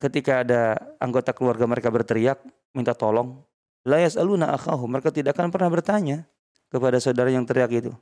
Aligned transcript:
ketika 0.00 0.42
ada 0.42 0.80
anggota 0.96 1.36
keluarga 1.36 1.68
mereka 1.68 1.92
berteriak 1.92 2.40
minta 2.72 2.96
tolong, 2.96 3.44
la 3.84 4.00
yas'aluna 4.00 4.56
akhahu, 4.56 4.88
mereka 4.88 5.12
tidak 5.12 5.36
akan 5.36 5.52
pernah 5.52 5.68
bertanya 5.68 6.18
kepada 6.72 6.96
saudara 6.98 7.28
yang 7.28 7.44
teriak 7.44 7.84
itu. 7.84 7.92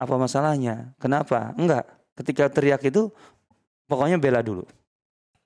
Apa 0.00 0.16
masalahnya? 0.16 0.96
Kenapa? 0.96 1.52
Enggak. 1.56 1.84
Ketika 2.16 2.48
teriak 2.48 2.80
itu 2.88 3.12
pokoknya 3.84 4.16
bela 4.16 4.40
dulu. 4.40 4.64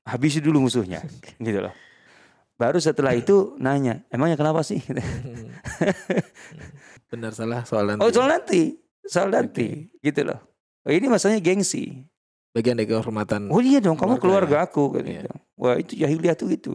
Habisi 0.06 0.38
dulu 0.38 0.70
musuhnya. 0.70 1.02
gitu 1.44 1.58
loh. 1.58 1.74
Baru 2.60 2.76
setelah 2.76 3.16
itu 3.16 3.56
nanya, 3.56 4.04
emangnya 4.12 4.36
kenapa 4.36 4.60
sih? 4.60 4.84
Benar 7.10 7.32
salah 7.32 7.64
soal 7.64 7.88
nanti. 7.88 8.04
oh 8.04 8.12
soal 8.12 8.28
nanti, 8.28 8.76
soal 9.08 9.32
nanti, 9.32 9.88
gitu 10.04 10.28
loh. 10.28 10.36
Oh, 10.84 10.92
ini 10.92 11.08
masalahnya 11.08 11.40
gengsi. 11.40 12.04
Bagian 12.50 12.74
dari 12.74 12.90
kehormatan. 12.90 13.46
Oh 13.54 13.62
iya 13.62 13.78
dong, 13.78 13.94
kamu 13.94 14.18
Keluarga 14.18 14.22
keluarga 14.22 14.56
aku. 14.66 14.82
Gitu. 14.98 15.06
Iya. 15.06 15.30
Wah 15.54 15.74
itu 15.78 15.92
jahiliyah 15.94 16.34
tuh 16.34 16.50
gitu. 16.50 16.72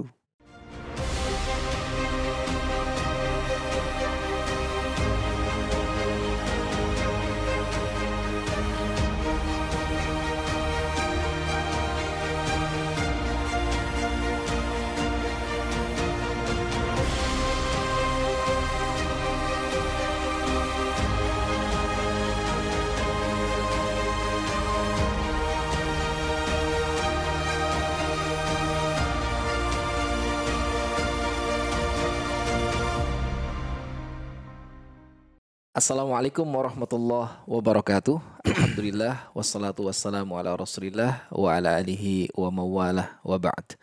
Assalamualaikum 35.75 36.47
warahmatullahi 36.47 37.35
wabarakatuh. 37.43 38.15
Alhamdulillah 38.47 39.27
wassalatu 39.35 39.91
wassalamu 39.91 40.39
ala 40.39 40.55
Rasulillah 40.55 41.27
wa 41.27 41.51
ala 41.51 41.75
alihi 41.75 42.31
wa 42.31 42.47
mawalah 42.47 43.19
wa 43.19 43.35
ba'd. 43.35 43.75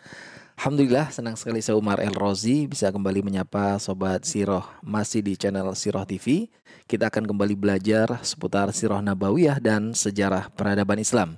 Alhamdulillah 0.57 1.13
senang 1.13 1.37
sekali 1.37 1.61
saya 1.61 1.77
Umar 1.77 2.01
El 2.01 2.17
Rozi 2.17 2.65
bisa 2.65 2.89
kembali 2.89 3.20
menyapa 3.20 3.77
sobat 3.77 4.25
Siroh 4.25 4.65
masih 4.81 5.20
di 5.20 5.37
channel 5.37 5.69
Siroh 5.77 6.09
TV. 6.09 6.48
Kita 6.89 7.13
akan 7.13 7.29
kembali 7.29 7.61
belajar 7.61 8.25
seputar 8.25 8.73
Siroh 8.73 9.05
Nabawiyah 9.05 9.61
dan 9.61 9.93
sejarah 9.93 10.48
peradaban 10.48 10.97
Islam. 10.97 11.37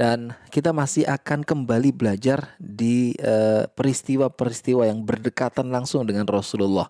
Dan 0.00 0.32
kita 0.48 0.72
masih 0.72 1.04
akan 1.04 1.44
kembali 1.44 1.92
belajar 1.92 2.56
di 2.56 3.12
eh, 3.20 3.68
peristiwa-peristiwa 3.68 4.88
yang 4.88 5.04
berdekatan 5.04 5.68
langsung 5.68 6.08
dengan 6.08 6.24
Rasulullah 6.24 6.88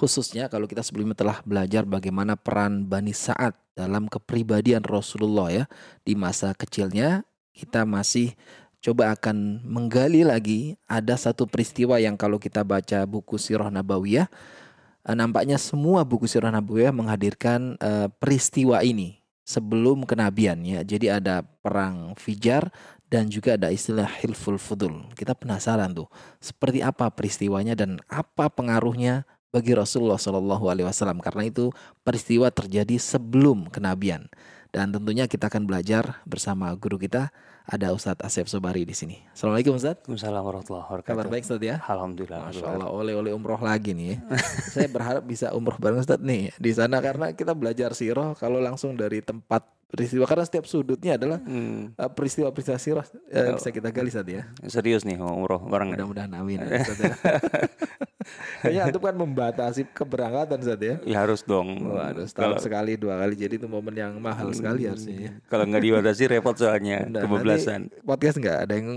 khususnya 0.00 0.48
kalau 0.48 0.64
kita 0.64 0.80
sebelumnya 0.80 1.12
telah 1.12 1.44
belajar 1.44 1.84
bagaimana 1.84 2.32
peran 2.32 2.88
Bani 2.88 3.12
Sa'ad 3.12 3.52
dalam 3.76 4.08
kepribadian 4.08 4.80
Rasulullah 4.80 5.52
ya 5.52 5.64
di 6.00 6.16
masa 6.16 6.56
kecilnya 6.56 7.28
kita 7.52 7.84
masih 7.84 8.32
coba 8.80 9.12
akan 9.12 9.60
menggali 9.68 10.24
lagi 10.24 10.80
ada 10.88 11.20
satu 11.20 11.44
peristiwa 11.44 12.00
yang 12.00 12.16
kalau 12.16 12.40
kita 12.40 12.64
baca 12.64 13.04
buku 13.04 13.36
Sirah 13.36 13.68
Nabawiyah 13.68 14.32
eh, 15.04 15.16
nampaknya 15.20 15.60
semua 15.60 16.00
buku 16.00 16.24
Sirah 16.24 16.48
Nabawiyah 16.48 16.96
menghadirkan 16.96 17.76
eh, 17.76 18.08
peristiwa 18.16 18.80
ini 18.80 19.20
sebelum 19.50 20.06
kenabian 20.06 20.62
ya. 20.62 20.86
Jadi 20.86 21.10
ada 21.10 21.42
perang 21.42 22.14
Fijar 22.14 22.70
dan 23.10 23.26
juga 23.26 23.58
ada 23.58 23.74
istilah 23.74 24.06
hilful 24.22 24.54
fudul. 24.54 25.10
Kita 25.18 25.34
penasaran 25.34 25.90
tuh 25.90 26.06
seperti 26.38 26.78
apa 26.86 27.10
peristiwanya 27.10 27.74
dan 27.74 27.98
apa 28.06 28.46
pengaruhnya 28.46 29.26
bagi 29.50 29.74
Rasulullah 29.74 30.18
Shallallahu 30.18 30.70
Alaihi 30.70 30.86
Wasallam 30.86 31.18
karena 31.18 31.50
itu 31.50 31.74
peristiwa 32.06 32.50
terjadi 32.50 32.96
sebelum 32.96 33.66
kenabian. 33.70 34.30
Dan 34.70 34.94
tentunya 34.94 35.26
kita 35.26 35.50
akan 35.50 35.66
belajar 35.66 36.22
bersama 36.22 36.70
guru 36.78 36.94
kita 36.94 37.34
ada 37.70 37.94
Ustadz 37.94 38.18
Asep 38.20 38.50
Sobari 38.50 38.82
di 38.82 38.90
sini. 38.90 39.22
Assalamualaikum 39.30 39.78
Ustadz. 39.78 40.02
Waalaikumsalam 40.02 40.42
warahmatullahi 40.42 40.84
wabarakatuh. 40.84 41.14
Kabar 41.14 41.26
baik 41.30 41.42
Ustadz 41.46 41.62
ya? 41.64 41.76
Alhamdulillah. 41.80 42.40
Masya 42.44 42.66
Allah 42.66 42.88
oleh-oleh 42.90 43.30
umroh 43.30 43.62
lagi 43.62 43.94
nih. 43.94 44.06
ya. 44.10 44.16
Saya 44.74 44.88
berharap 44.90 45.22
bisa 45.22 45.54
umroh 45.54 45.78
bareng 45.78 46.02
Ustadz 46.02 46.18
nih 46.20 46.50
di 46.52 46.72
sana 46.72 46.98
karena 46.98 47.30
kita 47.30 47.54
belajar 47.54 47.94
siroh 47.94 48.34
kalau 48.34 48.58
langsung 48.58 48.98
dari 48.98 49.22
tempat 49.22 49.62
peristiwa 49.86 50.22
karena 50.22 50.46
setiap 50.46 50.66
sudutnya 50.66 51.18
adalah 51.18 51.38
Hmm, 51.40 51.90
eh, 51.92 52.06
peristiwa-peristiwa 52.06 52.78
siroh 52.78 53.06
eh, 53.26 53.54
bisa 53.54 53.70
kita 53.70 53.90
gali 53.90 54.06
Ustadz 54.08 54.30
ya. 54.30 54.42
serius 54.66 55.02
nih 55.02 55.14
mau 55.14 55.30
umroh 55.32 55.62
bareng. 55.62 55.94
Mudah-mudahan 55.94 56.30
amin. 56.34 56.58
ya, 56.66 56.78
ya. 56.82 57.14
Kayaknya 58.60 58.80
antum 58.86 59.02
kan 59.02 59.16
membatasi 59.16 59.82
keberangkatan 59.90 60.60
Ustadz 60.60 60.84
ya. 60.84 60.94
Ya 61.02 61.16
harus 61.18 61.42
dong. 61.42 61.90
Waduh, 61.90 62.22
Kalau 62.30 62.54
setahun 62.54 62.62
sekali 62.62 62.94
dua 62.94 63.18
kali 63.18 63.34
jadi 63.34 63.56
itu 63.56 63.66
momen 63.66 63.90
yang 63.90 64.12
mahal 64.20 64.52
sekali 64.52 64.86
harusnya 64.86 65.16
ya. 65.16 65.30
kalau 65.48 65.64
nggak 65.66 65.82
dibatasi 65.82 66.22
repot 66.28 66.54
soalnya 66.54 67.08
kebablasan. 67.10 67.59
Nanti 67.66 67.96
podcast 68.00 68.36
nggak 68.40 68.58
ada 68.68 68.74
yang 68.76 68.88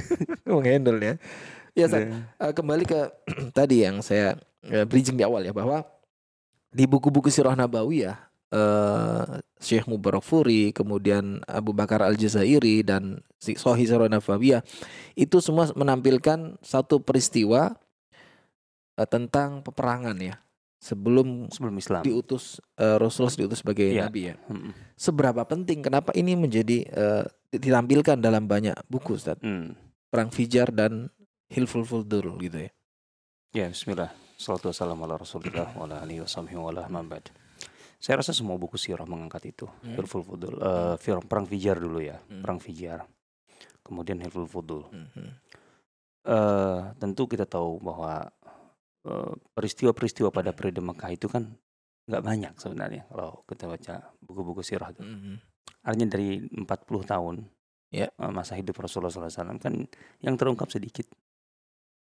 menghandle 0.48 0.98
ya. 1.00 1.14
Ya, 1.74 1.90
Ustadz, 1.90 2.14
eh, 2.14 2.52
kembali 2.54 2.84
ke 2.86 3.00
tadi 3.58 3.82
yang 3.82 3.98
saya 3.98 4.38
eh, 4.62 4.86
bridging 4.86 5.18
di 5.18 5.26
awal 5.26 5.42
ya 5.42 5.50
bahwa 5.50 5.82
di 6.70 6.86
buku-buku 6.86 7.30
Sirah 7.30 7.58
Nabawiyah 7.58 8.18
eh 8.54 9.24
Syekh 9.58 9.90
Mubarak 9.90 10.22
Furi, 10.22 10.70
kemudian 10.70 11.42
Abu 11.48 11.74
Bakar 11.74 12.04
Al 12.04 12.14
Jazairi 12.14 12.86
dan 12.86 13.24
si 13.40 13.58
Sahih 13.58 13.88
Sirah 13.88 14.06
Nabawiyah 14.06 14.62
itu 15.18 15.42
semua 15.42 15.66
menampilkan 15.74 16.54
satu 16.62 17.02
peristiwa 17.02 17.74
eh, 18.94 19.08
tentang 19.10 19.66
peperangan 19.66 20.14
ya 20.22 20.43
sebelum 20.84 21.48
Sebelum 21.48 21.72
Islam. 21.80 22.04
diutus 22.04 22.60
eh, 22.76 23.00
Rasulullah 23.00 23.32
diutus 23.32 23.64
sebagai 23.64 23.88
Iya. 23.88 24.04
nabi 24.04 24.28
ya. 24.28 24.34
Hmm, 24.44 24.76
Seberapa 24.92 25.40
penting 25.48 25.80
kenapa 25.80 26.12
ini 26.12 26.36
menjadi 26.36 26.84
eh, 26.84 27.24
ditampilkan 27.48 28.20
dalam 28.20 28.44
banyak 28.44 28.76
buku 28.84 29.16
Ustaz? 29.16 29.40
hmm. 29.40 29.72
Perang 30.12 30.28
Fijar 30.28 30.68
dan 30.68 31.08
Hilful 31.48 31.82
Fuldur 31.82 32.36
gitu 32.38 32.68
ya. 32.68 32.70
Ya, 33.54 33.66
bismillah. 33.72 34.12
Salatu 34.36 34.68
wassalamu 34.68 35.06
ala 35.06 35.16
rasulillah 35.16 35.72
wa 35.74 35.86
ala 35.86 36.02
alihi 36.02 36.20
wa 36.20 36.28
sahbihi 36.28 36.58
wa 36.58 36.68
ala. 36.68 36.84
Saya 37.96 38.20
rasa 38.20 38.36
semua 38.36 38.58
buku 38.58 38.76
sirah 38.76 39.08
mengangkat 39.08 39.48
itu. 39.48 39.64
Hmm. 39.80 39.96
Hilful 39.96 40.20
Fudul. 40.20 40.54
Eh, 40.60 40.94
fir- 41.00 41.24
perang 41.24 41.48
Fijar 41.48 41.80
dulu 41.80 42.04
ya. 42.04 42.20
Hmm. 42.28 42.44
Perang 42.44 42.60
Fijar. 42.60 43.08
Kemudian 43.80 44.20
Hilful 44.20 44.44
Fudul. 44.44 44.84
Mhm. 44.92 45.28
Eh, 46.24 46.80
tentu 46.96 47.28
kita 47.28 47.44
tahu 47.44 47.76
bahwa 47.80 48.24
eh, 48.26 48.43
peristiwa-peristiwa 49.52 50.28
pada 50.28 50.50
periode 50.50 50.80
Mekah 50.80 51.10
itu 51.12 51.28
kan 51.28 51.52
nggak 52.04 52.20
banyak 52.20 52.52
sebenarnya 52.56 53.08
kalau 53.08 53.40
kita 53.44 53.64
baca 53.64 53.94
buku-buku 54.20 54.60
sirah 54.60 54.92
itu. 54.92 55.00
Mhm. 55.00 55.34
Artinya 55.84 56.08
dari 56.10 56.28
40 56.44 56.68
tahun 57.04 57.34
Ya. 57.88 58.10
eh, 58.10 58.32
masa 58.32 58.58
hidup 58.58 58.74
Rasulullah 58.74 59.08
SAW 59.08 59.56
kan 59.56 59.74
yang 60.18 60.34
terungkap 60.34 60.66
sedikit. 60.66 61.06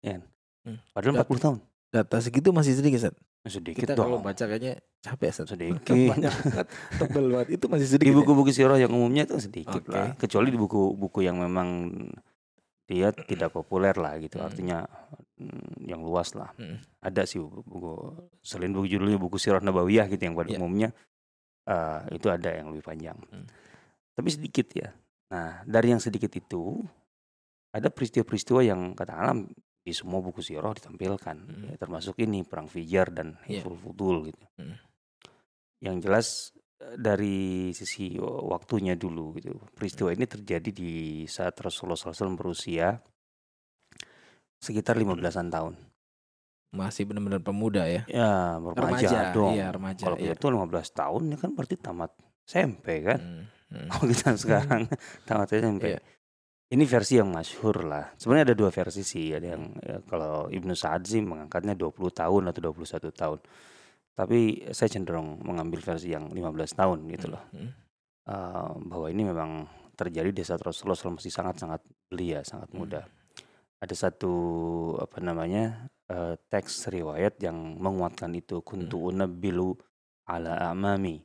Ya. 0.02 0.18
Hmm. 0.66 0.82
Padahal 0.92 1.22
Dat- 1.22 1.30
40 1.30 1.40
tahun. 1.40 1.58
Data 1.94 2.18
segitu 2.20 2.50
masih 2.52 2.76
sedikit 2.76 3.00
Ustaz. 3.00 3.16
Sedikit 3.46 3.86
Kita 3.86 3.94
kalau 3.94 4.18
dong. 4.20 4.26
baca 4.26 4.44
kayaknya 4.44 4.82
capek 5.00 5.30
Ustaz. 5.32 5.48
Sedikit. 5.48 5.94
Banyak 6.12 6.34
banget, 6.34 6.68
tebel 6.98 7.26
banget. 7.30 7.48
Itu 7.56 7.66
masih 7.70 7.88
sedikit. 7.88 8.10
di 8.10 8.12
ya? 8.12 8.20
buku-buku 8.20 8.52
sirah 8.52 8.76
yang 8.76 8.92
umumnya 8.92 9.24
itu 9.24 9.38
sedikit 9.38 9.80
Oke. 9.80 9.94
lah. 9.94 10.12
Kecuali 10.18 10.50
di 10.50 10.58
buku-buku 10.58 11.22
yang 11.22 11.38
memang 11.38 11.94
dia 12.86 13.10
tidak 13.10 13.50
populer 13.50 13.94
lah 13.98 14.18
gitu. 14.22 14.38
Hmm. 14.38 14.48
Artinya 14.48 14.78
mm, 15.42 15.90
yang 15.90 16.06
luas 16.06 16.34
lah. 16.38 16.54
Hmm. 16.58 16.78
Ada 17.02 17.26
sih 17.26 17.42
buku, 17.42 17.62
buku 17.66 17.94
selain 18.46 18.72
buku 18.74 18.86
judulnya 18.94 19.18
buku 19.18 19.38
sirah 19.42 19.62
nabawiyah 19.62 20.06
gitu 20.10 20.22
yang 20.22 20.38
pada 20.38 20.50
Iya. 20.54 20.60
umumnya 20.62 20.90
eh, 21.66 22.00
itu 22.14 22.28
ada 22.30 22.50
yang 22.54 22.70
lebih 22.70 22.86
panjang. 22.86 23.18
Hmm. 23.18 23.46
Tapi 24.14 24.30
sedikit 24.30 24.70
ya. 24.72 24.94
Nah, 25.34 25.66
dari 25.66 25.92
yang 25.92 26.00
sedikit 26.00 26.30
itu 26.38 26.78
ada 27.74 27.90
peristiwa-peristiwa 27.90 28.62
yang 28.64 28.94
kata 28.94 29.14
alam 29.18 29.50
di 29.86 29.94
semua 29.94 30.22
buku 30.22 30.42
sirah 30.46 30.72
ditampilkan, 30.74 31.38
Hmm. 31.42 31.66
ya, 31.70 31.76
termasuk 31.78 32.18
ini 32.22 32.46
perang 32.46 32.70
Fijar 32.70 33.10
dan. 33.10 33.38
Hilful 33.50 33.76
Fudul 33.82 34.30
gitu. 34.30 34.46
Hmm. 34.62 34.78
Yang 35.82 35.96
jelas 36.06 36.28
dari 36.80 37.72
sisi 37.72 38.20
eh, 38.20 38.42
waktunya 38.46 38.94
dulu 39.00 39.36
gitu. 39.40 39.56
Peristiwa 39.74 40.12
Hmm. 40.12 40.18
ini 40.20 40.26
terjadi 40.28 40.70
di 40.72 40.92
saat 41.26 41.56
Rasulullah 41.60 41.98
SAW 41.98 42.36
berusia 42.36 43.00
sekitar 44.60 44.98
15-an 44.98 45.48
tahun. 45.52 45.74
Masih 46.76 47.08
benar-benar 47.08 47.40
pemuda 47.40 47.88
ya. 47.88 48.04
Ya, 48.12 48.60
remaja, 48.60 49.32
dong. 49.32 49.56
Iya, 49.56 49.72
remaja. 49.72 50.04
Kalau 50.04 50.18
iya. 50.20 50.36
itu 50.36 50.46
15 50.52 50.92
tahun 50.92 51.24
ya 51.32 51.38
kan 51.40 51.50
berarti 51.56 51.76
tamat 51.80 52.12
SMP 52.44 53.06
kan. 53.06 53.20
Hmm. 53.22 53.44
Hmm. 53.72 53.88
Kalau 53.90 54.06
kita 54.12 54.30
sekarang 54.36 54.82
tamat 55.28 55.50
SMP. 55.56 55.96
Iya. 55.96 56.02
Ini 56.66 56.84
versi 56.90 57.14
yang 57.22 57.30
masyhur 57.30 57.86
lah. 57.86 58.12
Sebenarnya 58.18 58.52
ada 58.52 58.58
dua 58.58 58.74
versi 58.74 59.06
sih. 59.06 59.32
Ada 59.32 59.48
yang 59.54 59.64
ya, 59.80 59.98
kalau 60.10 60.50
Ibnu 60.50 60.74
Sa'ad 60.74 61.06
sih 61.06 61.22
mengangkatnya 61.22 61.78
20 61.78 61.94
tahun 62.10 62.44
atau 62.52 62.62
21 62.74 63.14
tahun. 63.14 63.40
Tapi 64.16 64.64
saya 64.72 64.88
cenderung 64.88 65.44
mengambil 65.44 65.84
versi 65.84 66.16
yang 66.16 66.32
15 66.32 66.72
tahun 66.72 67.00
gitu 67.12 67.28
loh. 67.36 67.44
Hmm. 67.52 67.70
Eh, 68.26 68.72
bahwa 68.90 69.08
ini 69.12 69.22
memang 69.28 69.68
terjadi 69.94 70.32
di 70.34 70.44
saat 70.44 70.64
Rasulullah 70.64 70.98
SAW 70.98 71.20
masih 71.20 71.30
sangat-sangat 71.30 71.84
belia, 72.10 72.42
sangat 72.42 72.72
Hmm. 72.74 72.80
muda. 72.82 73.04
ada 73.76 73.92
satu 73.92 74.34
apa 74.98 75.20
namanya 75.22 75.86
uh, 76.10 76.34
teks 76.50 76.90
riwayat 76.90 77.38
yang 77.44 77.78
menguatkan 77.78 78.34
itu 78.34 78.64
kuntu 78.66 78.98
Hmm. 78.98 79.10
unabbilu 79.14 79.78
ala 80.26 80.74
amami. 80.74 81.22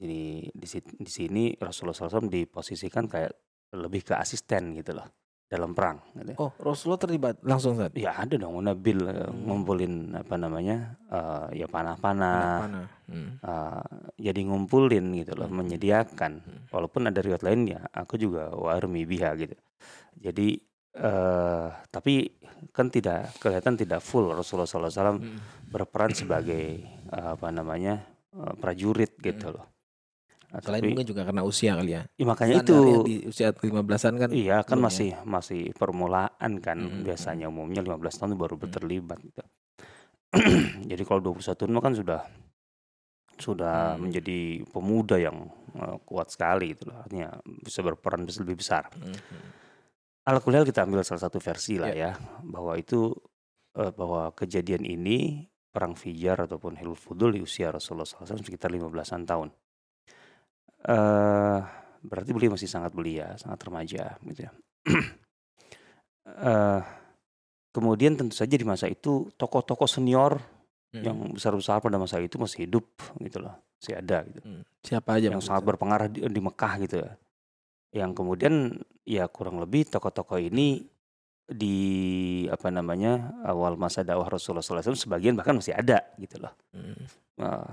Jadi 0.00 0.48
di, 0.48 0.66
di 0.96 1.10
sini 1.10 1.52
Rasulullah 1.60 1.92
SAW 1.92 2.30
diposisikan 2.30 3.04
kayak 3.04 3.34
lebih 3.76 4.06
ke 4.06 4.14
asisten 4.16 4.72
gitu 4.80 4.96
loh 4.96 5.04
dalam 5.50 5.74
perang. 5.74 5.98
Gitu. 6.14 6.38
Oh, 6.38 6.54
Rasulullah 6.62 7.02
terlibat 7.02 7.42
langsung 7.42 7.74
saat. 7.74 7.90
Ya 7.98 8.14
ada 8.14 8.38
dong 8.38 8.54
unabil 8.54 9.02
uh, 9.02 9.34
Hmm. 9.34 9.50
ngumpulin 9.50 10.14
apa 10.14 10.38
namanya 10.38 10.94
uh, 11.10 11.50
ya 11.50 11.66
panah-panah. 11.66 12.54
Panah. 12.62 12.86
Hmm. 13.10 13.30
uh, 13.42 13.82
jadi 14.14 14.40
ngumpulin 14.46 15.10
gitu 15.18 15.34
loh, 15.34 15.50
Hmm. 15.50 15.66
menyediakan. 15.66 16.32
Hmm. 16.38 16.60
Walaupun 16.70 17.10
ada 17.10 17.18
riwayat 17.18 17.42
lain 17.42 17.66
ya, 17.66 17.82
aku 17.90 18.14
juga 18.14 18.54
warmi 18.54 19.02
biha 19.02 19.34
gitu. 19.34 19.58
Jadi 20.14 20.62
eh 20.90 21.66
tapi 21.86 22.34
kan 22.74 22.90
tidak 22.90 23.30
kelihatan 23.38 23.78
tidak 23.78 24.02
full 24.02 24.26
Rasulullah 24.30 24.66
SAW 24.66 25.18
Hmm. 25.18 25.38
berperan 25.66 26.10
sebagai 26.10 26.82
eh, 26.86 27.28
apa 27.34 27.50
namanya 27.50 28.06
eh, 28.30 28.54
prajurit 28.54 29.14
gitu 29.16 29.50
loh. 29.50 29.66
Nah, 30.50 30.58
Selain 30.58 30.82
tapi 30.82 30.90
mungkin 30.90 31.06
juga 31.06 31.22
karena 31.22 31.42
usia 31.42 31.78
kali 31.78 31.94
ya. 31.94 32.02
ya 32.10 32.24
makanya 32.26 32.58
Standarnya 32.58 32.90
itu 32.90 33.06
di 33.06 33.14
usia 33.24 33.48
15-an 33.54 34.14
kan. 34.18 34.28
iya 34.30 34.56
kan 34.60 34.74
belum 34.74 34.82
ya? 34.82 34.86
masih 34.90 35.10
masih 35.22 35.62
permulaan 35.72 36.52
kan 36.58 36.78
Hmm, 36.80 37.06
biasanya 37.06 37.46
umumnya 37.46 37.80
15 37.80 38.18
tahun 38.18 38.34
baru 38.34 38.58
Hmm. 38.58 38.66
terlibat 38.68 39.18
gitu. 39.22 39.42
Jadi 40.90 41.02
kalau 41.02 41.20
21 41.22 41.54
tahun 41.54 41.78
kan 41.78 41.94
sudah 41.94 42.20
sudah 43.40 43.94
Hmm. 43.94 44.04
menjadi 44.04 44.40
pemuda 44.68 45.16
yang 45.16 45.48
eh, 45.72 45.96
kuat 46.02 46.28
sekali 46.28 46.74
gitu. 46.74 46.90
Artinya 46.90 47.30
bisa 47.62 47.80
berperan 47.80 48.26
bisa 48.26 48.42
lebih 48.42 48.58
besar. 48.58 48.90
Hmm, 48.92 49.14
hmm. 49.14 49.48
Alhamdulillah 50.26 50.66
kita 50.66 50.84
ambil 50.84 51.00
salah 51.00 51.24
satu 51.24 51.38
versi 51.38 51.78
lah 51.78 51.88
Ya. 51.90 52.12
ya 52.12 52.12
bahwa 52.42 52.74
itu 52.74 53.14
eh, 53.72 53.94
bahwa 53.94 54.34
kejadian 54.34 54.82
ini 54.82 55.46
perang 55.70 55.94
Fijar 55.94 56.42
ataupun 56.42 56.74
Hilul 56.74 56.98
Fudul 56.98 57.38
di 57.38 57.40
usia 57.40 57.70
Rasulullah 57.70 58.02
SAW 58.02 58.42
sekitar 58.42 58.68
15-an 58.68 59.22
tahun. 59.22 59.48
Eh 60.86 61.58
berarti 62.00 62.30
beliau 62.32 62.56
masih 62.56 62.68
sangat 62.70 62.96
belia, 62.96 63.36
sangat 63.36 63.60
remaja 63.66 64.16
gitu 64.24 64.40
ya. 64.48 64.52
Eh, 66.30 66.80
kemudian 67.74 68.14
tentu 68.14 68.36
saja 68.38 68.54
di 68.54 68.62
masa 68.62 68.86
itu 68.86 69.32
tokoh-tokoh 69.34 69.88
senior 69.88 70.38
Hmm. 70.90 71.06
yang 71.06 71.18
besar-besar 71.38 71.78
pada 71.78 72.02
masa 72.02 72.18
itu 72.18 72.34
masih 72.34 72.66
hidup 72.66 72.82
gitu 73.22 73.38
loh, 73.38 73.54
masih 73.78 73.94
ada 73.94 74.26
gitu. 74.26 74.42
Hmm. 74.42 74.62
Siapa 74.82 75.22
aja 75.22 75.30
yang 75.30 75.38
sangat 75.38 75.62
berpengaruh 75.62 76.10
di, 76.10 76.18
di 76.26 76.40
Mekah 76.42 76.72
gitu 76.82 76.96
ya. 76.98 77.10
Yang 77.94 78.10
kemudian 78.18 78.54
ya 79.06 79.30
kurang 79.30 79.62
lebih 79.62 79.86
tokoh-tokoh 79.86 80.42
ini 80.42 80.82
di 81.46 81.78
apa 82.50 82.74
namanya 82.74 83.30
awal 83.46 83.78
masa 83.78 84.02
dakwah 84.02 84.26
Rasulullah 84.26 84.66
SAW 84.66 84.98
sebagian 84.98 85.38
bahkan 85.38 85.54
masih 85.54 85.78
ada 85.78 86.02
gitu 86.18 86.42
loh. 86.42 86.50
Hmm. 86.74 87.06
Eh, 87.38 87.70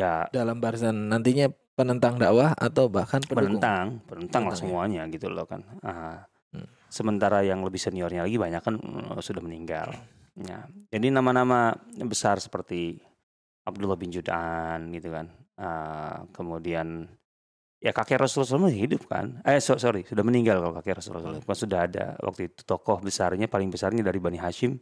ya 0.00 0.24
Dalam 0.32 0.56
barisan 0.56 1.12
nantinya 1.12 1.52
penentang 1.74 2.14
dakwah 2.16 2.50
atau 2.52 2.86
bahkan 2.86 3.18
pendukung. 3.20 3.58
penentang, 3.58 3.86
penentang 4.04 4.42
lah 4.44 4.52
ya? 4.52 4.58
semuanya 4.58 5.02
gitu 5.06 5.26
loh 5.28 5.44
kan. 5.44 5.60
Ah, 5.80 6.24
Hmm. 6.50 6.70
Sementara 6.86 7.42
yang 7.42 7.60
lebih 7.60 7.76
seniornya 7.76 8.22
lagi 8.22 8.38
banyak 8.38 8.62
kan 8.62 8.78
eh, 8.78 9.18
sudah 9.18 9.42
meninggal. 9.42 9.90
Ya, 10.36 10.62
jadi 10.88 11.10
nama-nama 11.10 11.74
besar 12.00 12.38
seperti 12.38 13.02
Abdullah 13.60 13.94
bin 13.94 14.08
Judan 14.08 14.86
gitu 14.88 15.10
kan. 15.10 15.34
Ah, 15.54 16.22
kemudian 16.30 17.10
ya 17.76 17.90
kakek 17.90 18.16
Rasulullah 18.16 18.46
SAW 18.48 18.64
masih 18.64 18.86
hidup 18.86 19.02
kan? 19.04 19.42
Eh 19.42 19.58
so- 19.58 19.76
sorry 19.76 20.02
sudah 20.04 20.22
meninggal 20.22 20.58
kalau 20.58 20.78
kakek 20.78 21.02
Rasulullah 21.02 21.34
SAW. 21.34 21.42
Pas 21.42 21.58
sudah 21.58 21.80
ada 21.84 22.14
waktu 22.20 22.46
itu 22.48 22.62
tokoh 22.62 22.98
besarnya 22.98 23.44
paling 23.44 23.66
besarnya 23.68 24.00
dari 24.00 24.18
Bani 24.18 24.38
Hashim 24.38 24.78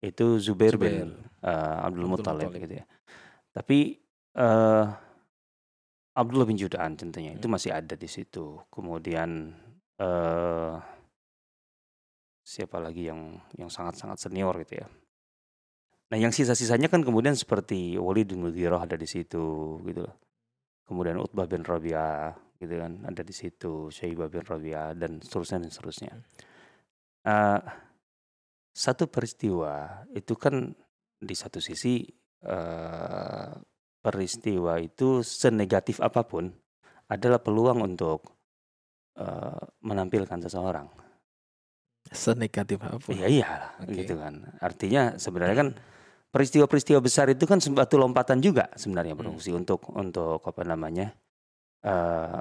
itu 0.00 0.40
Zubair, 0.40 0.80
bin 0.80 1.04
Zubair. 1.04 1.08
eh, 1.42 1.52
Abdul 1.82 2.00
Abdul 2.00 2.06
Muttalib 2.08 2.48
Muttalib. 2.48 2.62
gitu 2.62 2.74
ya. 2.80 2.84
Tapi 3.50 3.78
eh 4.32 4.84
Abdullah 6.16 6.48
bin 6.48 6.58
Judan 6.58 6.98
tentunya 6.98 7.34
itu 7.34 7.46
masih 7.46 7.70
ada 7.70 7.94
di 7.94 8.08
situ. 8.10 8.58
Kemudian 8.72 9.54
eh 10.00 10.74
siapa 12.50 12.82
lagi 12.82 13.06
yang 13.06 13.38
yang 13.54 13.70
sangat-sangat 13.70 14.18
senior 14.18 14.54
gitu 14.66 14.82
ya. 14.82 14.88
Nah, 16.10 16.18
yang 16.18 16.34
sisa-sisanya 16.34 16.90
kan 16.90 17.06
kemudian 17.06 17.38
seperti 17.38 17.94
Walid 17.94 18.34
bin 18.34 18.42
Mughirah 18.42 18.82
ada 18.82 18.98
di 18.98 19.06
situ 19.06 19.78
gitu 19.86 20.00
loh. 20.02 20.16
Kemudian 20.82 21.22
Utbah 21.22 21.46
bin 21.46 21.62
Rabi'ah 21.62 22.34
gitu 22.58 22.74
kan 22.74 23.06
ada 23.06 23.22
di 23.22 23.30
situ, 23.30 23.94
Syaibah 23.94 24.26
bin 24.26 24.42
Rabi'ah 24.42 24.98
dan 24.98 25.22
seterusnya 25.22 25.62
dan 25.62 25.70
seterusnya. 25.70 26.12
Eh, 27.22 27.62
satu 28.74 29.06
peristiwa 29.06 30.02
itu 30.10 30.34
kan 30.34 30.74
di 31.22 31.34
satu 31.38 31.62
sisi 31.62 32.02
eh, 32.42 33.50
peristiwa 34.00 34.80
itu 34.80 35.20
senegatif 35.20 36.00
apa 36.00 36.24
pun 36.24 36.48
adalah 37.06 37.38
peluang 37.38 37.84
untuk 37.84 38.24
eh, 39.16 39.62
menampilkan 39.84 40.40
seseorang. 40.40 40.88
Senegatif 42.10 42.80
apa? 42.80 43.06
Iya 43.12 43.26
iyalah 43.28 43.72
Oke. 43.84 44.02
gitu 44.02 44.16
kan. 44.18 44.34
Artinya 44.58 45.14
sebenarnya 45.20 45.56
kan 45.56 45.68
peristiwa-peristiwa 46.30 46.98
besar 46.98 47.28
itu 47.30 47.44
kan 47.44 47.60
batu 47.74 48.00
lompatan 48.00 48.40
juga 48.40 48.70
sebenarnya 48.74 49.14
Hmm. 49.14 49.20
berfungsi 49.20 49.50
untuk 49.52 49.84
untuk 49.94 50.40
apa 50.42 50.62
namanya 50.64 51.12
eh 51.84 52.40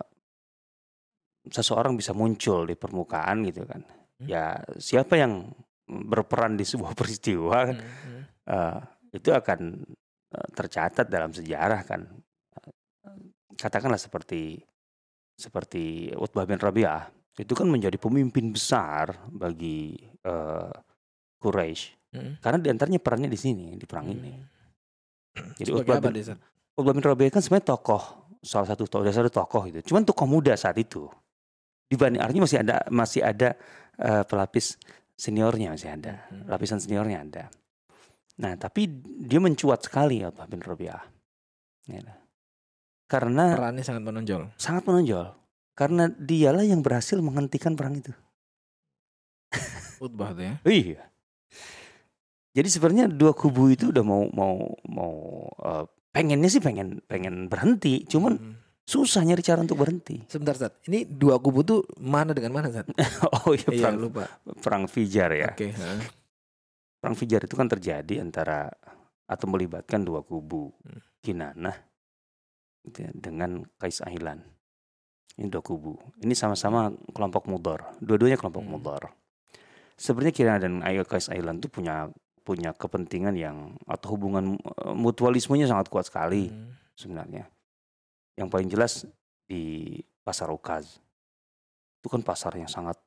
seseorang 1.49 1.95
bisa 1.97 2.13
muncul 2.13 2.67
di 2.67 2.75
permukaan 2.77 3.41
gitu 3.47 3.65
kan. 3.65 3.81
Hmm. 4.19 4.27
Ya 4.27 4.61
siapa 4.77 5.17
yang 5.17 5.49
berperan 5.89 6.53
di 6.55 6.63
sebuah 6.63 6.93
peristiwa 6.99 7.73
kan, 7.73 7.77
Hmm, 7.77 7.89
hmm. 8.05 8.21
eh, 8.47 8.79
itu 9.17 9.29
akan 9.33 9.59
tercatat 10.29 11.09
dalam 11.09 11.33
sejarah 11.33 11.81
kan. 11.85 12.05
Katakanlah 13.57 13.99
seperti 13.99 14.61
seperti 15.39 16.11
Utbah 16.15 16.43
bin 16.43 16.59
Rabi'ah 16.59 17.07
itu 17.39 17.53
kan 17.55 17.67
menjadi 17.71 17.95
pemimpin 17.95 18.51
besar 18.51 19.15
bagi 19.31 19.95
eh, 20.23 20.73
Quraisy 21.39 21.99
Hmm. 22.09 22.41
karena 22.41 22.57
di 22.57 22.69
antaranya 22.73 22.97
perannya 22.97 23.29
di 23.29 23.37
sini 23.37 23.77
di 23.77 23.85
perang 23.85 24.09
ini. 24.09 24.33
Jadi 25.61 25.69
Sebagai 25.69 25.93
Utbah 25.93 26.09
bin, 26.09 26.13
Desa? 26.17 26.33
Utbah 26.73 26.93
bin 26.97 27.05
Rabi'ah 27.05 27.29
kan 27.29 27.41
sebenarnya 27.45 27.69
tokoh 27.69 28.03
salah 28.41 28.65
satu 28.65 28.89
tokoh 28.89 29.05
salah 29.05 29.17
satu 29.21 29.29
tokoh 29.29 29.63
itu. 29.69 29.79
Cuman 29.85 30.09
tokoh 30.09 30.25
muda 30.25 30.57
saat 30.57 30.73
itu. 30.81 31.05
Dibanding 31.85 32.17
artinya 32.17 32.49
masih 32.49 32.59
ada 32.65 32.75
masih 32.89 33.21
ada 33.21 33.53
eh, 34.01 34.23
pelapis 34.25 34.81
seniornya 35.13 35.77
masih 35.77 35.89
ada. 35.93 36.25
Hmm. 36.33 36.49
Lapisan 36.49 36.81
seniornya 36.81 37.21
ada. 37.21 37.43
Nah, 38.39 38.55
tapi 38.55 38.87
dia 39.19 39.37
mencuat 39.37 39.83
sekali 39.83 40.23
Utbah 40.23 40.47
bin 40.47 40.59
Rabi'ah. 40.59 41.03
Gitu. 41.85 42.13
Karena 43.05 43.51
Perannya 43.51 43.83
sangat 43.83 44.03
menonjol. 44.03 44.41
sangat 44.55 44.85
menonjol. 44.85 45.33
Karena 45.73 46.07
dialah 46.07 46.63
yang 46.63 46.79
berhasil 46.79 47.19
menghentikan 47.19 47.73
perang 47.73 47.97
itu. 47.97 48.11
Utbah 49.99 50.31
tuh 50.31 50.43
ya. 50.45 50.55
Iya. 50.67 51.01
Jadi 52.49 52.67
sebenarnya 52.67 53.05
dua 53.07 53.31
kubu 53.31 53.69
itu 53.69 53.91
udah 53.91 54.01
mau 54.01 54.25
mau 54.31 54.57
mau 54.89 55.13
eh, 55.61 55.85
pengennya 56.09 56.49
sih 56.49 56.59
pengen 56.59 56.99
pengen 57.05 57.45
berhenti, 57.45 58.03
cuman 58.05 58.33
Hmm. 58.35 58.55
susah 58.83 59.21
nyari 59.21 59.39
cara 59.39 59.61
untuk 59.61 59.77
berhenti. 59.77 60.25
Sebentar, 60.25 60.57
Zat. 60.57 60.73
Ini 60.83 61.05
dua 61.05 61.37
kubu 61.37 61.61
tuh 61.61 61.79
mana 61.95 62.33
dengan 62.33 62.51
mana, 62.51 62.67
Zat? 62.69 62.89
Oh 63.45 63.53
iya 63.53 63.69
Iya, 63.69 63.79
perang 63.85 63.97
lupa. 63.99 64.23
perang 64.59 64.83
Fijar 64.85 65.29
ya. 65.31 65.53
Oke, 65.53 65.69
heeh. 65.69 65.99
Perang 66.99 67.15
Fijar 67.15 67.47
itu 67.47 67.55
kan 67.55 67.71
terjadi 67.71 68.19
antara 68.19 68.67
atau 69.29 69.45
melibatkan 69.47 70.03
dua 70.03 70.19
kubu, 70.25 70.73
Hmm. 70.83 70.99
Kinanah 71.19 71.75
gitu 72.83 73.07
ya, 73.07 73.11
dengan 73.15 73.63
Kais 73.79 73.99
Ailan. 74.03 74.39
Ini 75.39 75.47
dua 75.47 75.63
kubu. 75.63 75.95
Ini 76.19 76.35
sama-sama 76.35 76.91
kelompok 77.15 77.47
Mudor. 77.47 77.95
Dua-duanya 78.03 78.35
kelompok 78.35 78.63
Hmm. 78.65 78.71
Mudor. 78.75 79.03
Sebenarnya 79.95 80.33
Kinanah 80.35 80.61
dan 80.63 80.73
Kais 81.07 81.31
Ailan 81.31 81.59
itu 81.59 81.67
punya 81.71 82.11
punya 82.43 82.73
kepentingan 82.73 83.35
yang 83.37 83.77
atau 83.85 84.17
hubungan 84.17 84.57
eh, 84.57 84.95
mutualismenya 84.95 85.69
sangat 85.69 85.87
kuat 85.87 86.09
sekali 86.09 86.49
Hmm. 86.49 86.75
sebenarnya. 86.97 87.45
Yang 88.35 88.47
paling 88.49 88.69
jelas 88.71 88.93
di 89.47 89.95
pasar 90.25 90.49
Ukaz. 90.51 90.99
Itu 91.99 92.07
kan 92.09 92.23
pasar 92.25 92.55
yang 92.57 92.67
sangat 92.67 92.97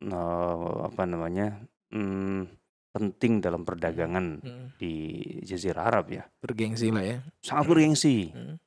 eh, 0.00 0.76
apa 0.88 1.02
namanya? 1.04 1.60
hmm, 1.92 2.61
penting 2.92 3.40
dalam 3.40 3.64
perdagangan 3.64 4.26
Hmm. 4.38 4.66
di 4.76 4.92
Jazirah 5.40 5.88
Arab 5.88 6.12
ya. 6.12 6.28
Bergengsi 6.38 6.92
lah 6.92 7.00
ya. 7.02 7.18
Sangat 7.40 7.64
bergengsi. 7.66 8.28
Hmm. 8.30 8.60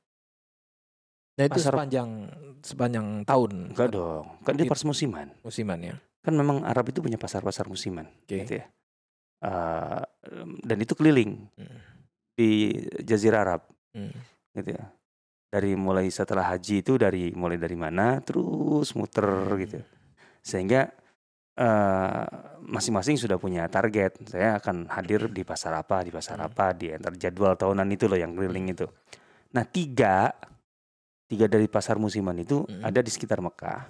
Nah 1.36 1.44
itu 1.46 1.60
Pasar- 1.60 1.74
sepanjang 1.76 2.10
sepanjang 2.60 3.06
tahun 3.22 3.70
Enggak 3.76 3.90
dong, 3.92 4.24
kan 4.42 4.56
dia 4.56 4.66
It- 4.66 4.72
pas 4.72 4.82
musiman. 4.82 5.28
musiman 5.44 5.78
ya. 5.78 5.94
Kan 6.24 6.34
memang 6.34 6.66
Arab 6.66 6.90
itu 6.90 6.98
punya 6.98 7.14
pasar-pasar 7.14 7.70
musiman, 7.70 8.08
Oke. 8.26 8.42
gitu 8.42 8.52
ya. 8.58 8.66
Eh, 9.36 10.02
dan 10.64 10.78
itu 10.80 10.96
keliling 10.96 11.46
Hmm. 11.54 11.78
di 12.34 12.72
Jazirah 12.98 13.44
Arab, 13.44 13.62
Hmm. 13.92 14.10
gitu 14.56 14.74
ya. 14.74 14.90
Dari 15.46 15.76
mulai 15.76 16.10
setelah 16.10 16.50
haji 16.50 16.82
itu 16.82 16.98
dari 16.98 17.30
mulai 17.30 17.54
dari 17.54 17.76
mana 17.76 18.18
terus 18.18 18.96
muter 18.96 19.28
Hmm. 19.28 19.60
gitu. 19.62 19.78
Sehingga 20.42 20.90
eh, 21.56 22.24
masing-masing 22.62 23.20
sudah 23.20 23.36
punya 23.36 23.68
target. 23.68 24.16
Saya 24.28 24.56
akan 24.60 24.88
hadir 24.88 25.28
di 25.28 25.42
pasar 25.44 25.76
apa, 25.76 26.00
di 26.04 26.10
pasar 26.10 26.40
Hmm. 26.40 26.48
apa, 26.48 26.72
di 26.72 26.92
antar 26.92 27.12
jadwal 27.16 27.56
tahunan 27.56 27.88
itu 27.92 28.08
loh 28.08 28.18
yang 28.18 28.32
keliling 28.32 28.72
itu. 28.72 28.86
Nah 29.52 29.64
tiga, 29.64 30.32
tiga 31.26 31.46
dari 31.50 31.68
pasar 31.68 32.00
musiman 32.00 32.36
itu 32.38 32.64
Hmm. 32.64 32.82
ada 32.86 33.00
di 33.02 33.10
sekitar 33.12 33.42
Mekah 33.42 33.88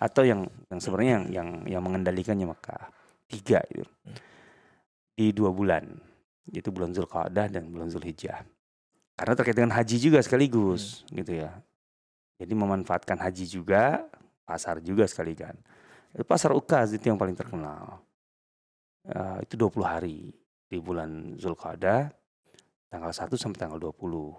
atau 0.00 0.22
yang 0.24 0.44
yang 0.68 0.80
sebenarnya 0.80 1.12
yang 1.12 1.24
yang 1.32 1.48
yang 1.78 1.82
mengendalikannya 1.84 2.46
Mekah. 2.48 2.92
Tiga 3.26 3.60
itu 3.72 3.82
Hmm. 3.82 4.16
di 5.16 5.32
dua 5.34 5.50
bulan, 5.50 5.84
yaitu 6.52 6.70
bulan 6.70 6.94
Zulqa'dah 6.94 7.50
dan 7.50 7.66
bulan 7.72 7.90
Zulhijjah. 7.90 8.44
Karena 9.16 9.32
terkait 9.32 9.56
dengan 9.56 9.72
haji 9.72 9.96
juga 9.96 10.20
sekaligus, 10.20 11.02
gitu 11.08 11.40
ya. 11.40 11.56
Jadi 12.36 12.52
memanfaatkan 12.52 13.16
haji 13.16 13.48
juga, 13.48 14.04
pasar 14.44 14.76
juga 14.84 15.08
sekalian. 15.08 15.56
Pasar 16.28 16.52
Ukaz 16.52 16.92
itu 16.92 17.08
yang 17.08 17.16
paling 17.16 17.32
terkenal. 17.32 18.05
Eh, 19.06 19.38
itu 19.46 19.54
20 19.54 19.86
hari 19.86 20.34
di 20.66 20.78
bulan 20.82 21.38
Zulqa'dah 21.38 22.10
tanggal 22.90 23.12
1 23.14 23.38
sampai 23.38 23.58
tanggal 23.62 23.78
20. 23.78 24.34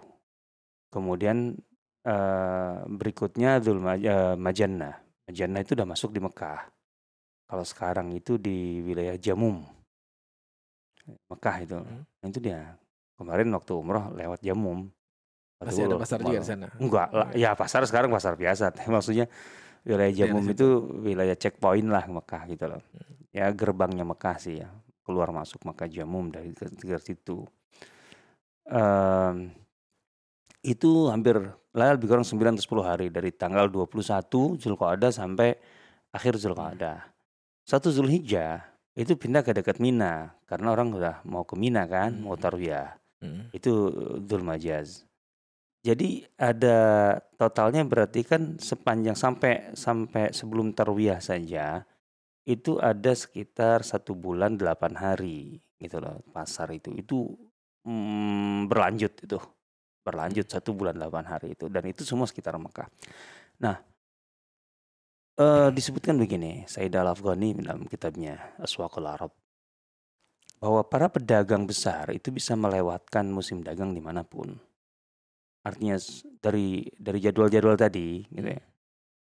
Kemudian 0.92 1.56
eh, 2.04 2.76
berikutnya 2.84 3.64
Dzul 3.64 3.80
Maj- 3.80 4.04
eh, 4.04 4.36
Majannah. 4.36 4.96
Majannah 5.28 5.60
itu 5.64 5.72
udah 5.72 5.88
masuk 5.88 6.12
di 6.12 6.20
Mekah. 6.20 6.68
Kalau 7.48 7.64
sekarang 7.64 8.12
itu 8.12 8.36
di 8.36 8.84
wilayah 8.84 9.16
Jamum. 9.16 9.64
Mekah 11.32 11.56
itu. 11.64 11.76
Hmm. 11.80 12.04
Nah, 12.04 12.26
itu 12.28 12.40
dia. 12.44 12.76
Kemarin 13.16 13.48
waktu 13.56 13.72
umroh 13.72 14.12
lewat 14.12 14.44
Jamum. 14.44 14.92
Masih 15.64 15.88
ada 15.88 15.96
pasar 15.96 16.20
juga 16.22 16.38
di 16.38 16.46
sana. 16.46 16.68
Enggak 16.76 17.08
lah, 17.10 17.28
ya 17.34 17.50
pasar 17.56 17.82
sekarang 17.88 18.12
pasar 18.12 18.36
biasa. 18.36 18.68
Maksudnya 18.92 19.26
wilayah 19.88 20.12
Jamum 20.12 20.44
itu 20.44 20.66
wilayah 21.00 21.36
checkpoint 21.40 21.88
lah 21.88 22.04
Mekah 22.04 22.42
gitu 22.52 22.68
loh. 22.68 22.84
Hmm. 22.84 23.17
Ya 23.32 23.52
gerbangnya 23.52 24.04
Mekah 24.04 24.36
sih 24.40 24.64
ya. 24.64 24.68
Keluar 25.04 25.32
masuk 25.32 25.64
Mekah 25.64 25.88
Jamum 25.88 26.28
dari 26.28 26.52
ke 26.52 26.68
situ. 27.00 27.44
Em, 28.68 29.52
itu 30.60 31.08
hampir 31.08 31.40
lah 31.72 31.94
lebih 31.94 32.10
kurang 32.10 32.26
9 32.26 32.58
atau 32.58 32.82
10 32.82 32.84
hari 32.84 33.06
dari 33.08 33.30
tanggal 33.32 33.70
21 33.70 34.58
Zulqa'dah 34.58 35.10
sampai 35.14 35.56
akhir 36.12 36.36
Zulqa'dah. 36.36 37.08
Satu 37.64 37.88
Zulhijjah 37.92 38.64
itu 38.98 39.14
pindah 39.14 39.46
ke 39.46 39.54
dekat 39.54 39.78
Mina 39.78 40.34
karena 40.50 40.74
orang 40.74 40.90
udah 40.90 41.22
mau 41.22 41.46
ke 41.46 41.54
Mina 41.54 41.86
kan, 41.86 42.18
mau 42.18 42.34
Hmm. 42.34 42.42
tarwiyah 42.42 42.88
Hmm. 43.18 43.50
itu 43.50 43.90
Dzulmajaz. 44.26 45.02
Jadi 45.82 46.26
ada 46.34 46.78
totalnya 47.38 47.86
berarti 47.86 48.26
kan 48.26 48.58
sepanjang 48.58 49.14
sampai 49.14 49.74
sampai 49.78 50.34
sebelum 50.34 50.74
tarwiyah 50.74 51.22
saja 51.22 51.86
itu 52.48 52.80
ada 52.80 53.12
sekitar 53.12 53.84
satu 53.84 54.16
bulan 54.16 54.56
delapan 54.56 54.96
hari 54.96 55.60
gitu 55.76 56.00
loh 56.00 56.24
pasar 56.32 56.72
itu 56.72 56.96
itu 56.96 57.28
mm, 57.84 58.72
berlanjut 58.72 59.12
itu 59.20 59.36
berlanjut 60.00 60.48
satu 60.48 60.72
bulan 60.72 60.96
delapan 60.96 61.28
hari 61.28 61.52
itu 61.52 61.68
dan 61.68 61.84
itu 61.84 62.00
semua 62.08 62.24
sekitar 62.24 62.56
Mekah. 62.56 62.88
Nah 63.60 63.76
eh, 65.36 65.68
disebutkan 65.68 66.16
begini 66.16 66.64
Said 66.64 66.96
Al 66.96 67.12
Afghani 67.12 67.60
dalam 67.60 67.84
kitabnya 67.84 68.56
Aswaqul 68.56 69.04
Arab 69.04 69.30
bahwa 70.58 70.82
para 70.88 71.06
pedagang 71.06 71.64
besar 71.70 72.10
itu 72.10 72.34
bisa 72.34 72.58
melewatkan 72.58 73.30
musim 73.30 73.62
dagang 73.62 73.94
di 73.94 74.02
mana 74.02 74.26
pun. 74.26 74.58
Artinya 75.62 75.94
dari 76.42 76.86
dari 76.98 77.18
jadwal-jadwal 77.22 77.78
tadi, 77.78 78.26
gitu 78.26 78.48
ya. 78.48 78.62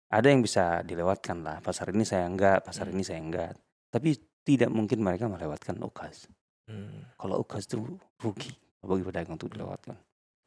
Ada 0.09 0.27
yang 0.29 0.41
bisa 0.41 0.85
dilewatkan 0.85 1.41
lah. 1.41 1.57
Pasar 1.59 1.89
ini 1.91 2.05
saya 2.05 2.29
enggak, 2.29 2.61
pasar 2.61 2.87
Hmm. 2.87 2.93
ini 2.95 3.03
saya 3.03 3.19
enggak. 3.19 3.53
Tapi 3.89 4.13
tidak 4.45 4.69
mungkin 4.69 5.01
mereka 5.01 5.25
melewatkan 5.25 5.81
ukas. 5.81 6.29
Hmm. 6.69 7.09
Kalau 7.17 7.41
ukas 7.41 7.65
itu 7.65 7.81
rugi 8.21 8.53
bagi 8.81 9.01
pedagang 9.01 9.33
untuk 9.37 9.49
dilewatkan. 9.49 9.97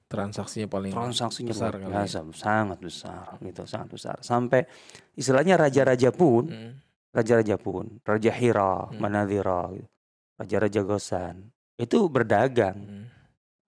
Transaksinya 0.08 0.70
paling 0.70 0.94
Transaksinya 0.94 1.52
besar 1.52 1.76
luar 1.76 1.84
ya. 1.84 1.88
biasa, 2.00 2.18
sangat 2.32 2.78
besar, 2.80 3.26
gitu, 3.44 3.62
sangat 3.68 3.88
besar. 3.92 4.16
Sampai 4.24 4.64
istilahnya 5.12 5.60
raja-raja 5.60 6.08
pun 6.08 6.48
Hmm. 6.48 6.72
raja-raja 7.12 7.60
pun, 7.60 8.00
Raja 8.06 8.32
Hira, 8.32 8.88
Hmm. 8.88 8.96
Manadhira, 8.96 9.68
gitu. 9.74 9.88
raja-raja 10.38 10.80
Gosan, 10.80 11.50
itu 11.76 12.08
berdagang. 12.08 12.78
Hmm. 12.78 13.04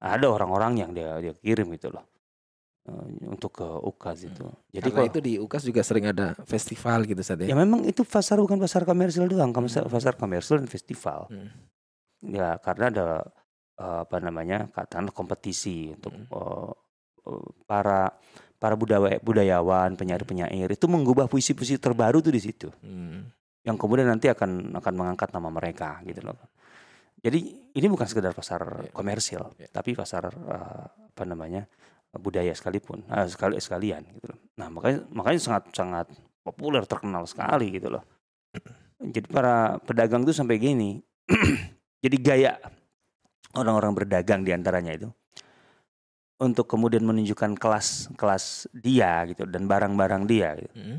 Ada 0.00 0.32
orang-orang 0.32 0.80
yang 0.80 0.90
dia 0.96 1.20
dia 1.20 1.34
kirim 1.36 1.68
gitu 1.76 1.92
loh 1.92 2.08
untuk 3.28 3.52
ke 3.54 3.66
UKAS 3.66 4.18
itu. 4.26 4.46
Jadi 4.72 4.88
Karena 4.88 4.96
kalau 4.96 5.08
itu 5.12 5.20
di 5.20 5.32
UKAS 5.36 5.62
juga 5.62 5.80
sering 5.84 6.08
ada 6.08 6.32
festival 6.42 7.04
gitu 7.04 7.20
saat 7.20 7.44
ya 7.44 7.52
ya. 7.52 7.54
memang 7.54 7.84
itu 7.84 8.02
pasar 8.02 8.40
bukan 8.40 8.56
pasar 8.56 8.82
komersil 8.82 9.28
doang, 9.28 9.52
pasar, 9.52 9.84
Hmm. 9.86 9.92
pasar 9.92 10.12
komersil 10.16 10.58
dan 10.58 10.66
festival. 10.66 11.28
Hmm. 11.28 11.48
Ya 12.24 12.56
karena 12.58 12.88
ada 12.88 13.06
eh, 13.76 13.98
apa 14.04 14.16
namanya 14.18 14.68
katakanlah 14.68 15.12
kompetisi 15.12 15.92
untuk 15.92 16.12
Hmm. 16.12 16.28
eh, 16.28 16.72
eh, 17.30 17.44
para 17.64 18.12
para 18.56 18.74
budaya 18.76 19.16
budayawan 19.20 19.96
penyair-penyair 19.96 20.68
itu 20.68 20.84
mengubah 20.84 21.24
puisi-puisi 21.26 21.76
terbaru 21.76 22.20
tuh 22.20 22.32
di 22.32 22.40
situ. 22.40 22.68
Hmm. 22.80 23.28
yang 23.60 23.76
kemudian 23.76 24.08
nanti 24.08 24.24
akan 24.24 24.72
akan 24.72 24.94
mengangkat 24.96 25.36
nama 25.36 25.52
mereka 25.52 26.00
gitu 26.08 26.24
loh. 26.24 26.32
Jadi 27.20 27.38
ini 27.76 27.86
bukan 27.92 28.08
sekedar 28.08 28.32
pasar 28.32 28.88
Iya. 28.88 28.92
komersil, 28.96 29.52
Iya. 29.60 29.68
tapi 29.68 29.92
pasar 29.92 30.32
eh, 30.32 30.84
apa 31.12 31.22
namanya 31.28 31.68
budaya 32.18 32.50
sekalipun, 32.50 33.06
ah, 33.06 33.28
sekali 33.30 33.60
sekalian 33.62 34.02
gitu 34.18 34.34
loh. 34.34 34.38
Nah 34.58 34.66
makanya 34.66 35.06
makanya 35.14 35.40
sangat 35.40 35.64
sangat 35.70 36.06
populer 36.42 36.82
terkenal 36.88 37.22
sekali 37.28 37.70
gitu 37.70 37.92
loh. 37.92 38.02
Jadi 39.00 39.26
para 39.30 39.78
pedagang 39.80 40.26
itu 40.26 40.34
sampai 40.34 40.58
gini, 40.58 40.98
jadi 42.04 42.16
gaya 42.18 42.52
orang-orang 43.54 43.94
berdagang 43.94 44.42
di 44.42 44.50
antaranya 44.50 44.92
itu 44.94 45.08
untuk 46.40 46.66
kemudian 46.66 47.04
menunjukkan 47.04 47.54
kelas 47.60 48.16
kelas 48.16 48.66
dia 48.72 49.28
gitu 49.28 49.44
dan 49.44 49.68
barang-barang 49.68 50.24
dia. 50.24 50.56
Gitu 50.56 50.72
Hmm. 50.72 50.98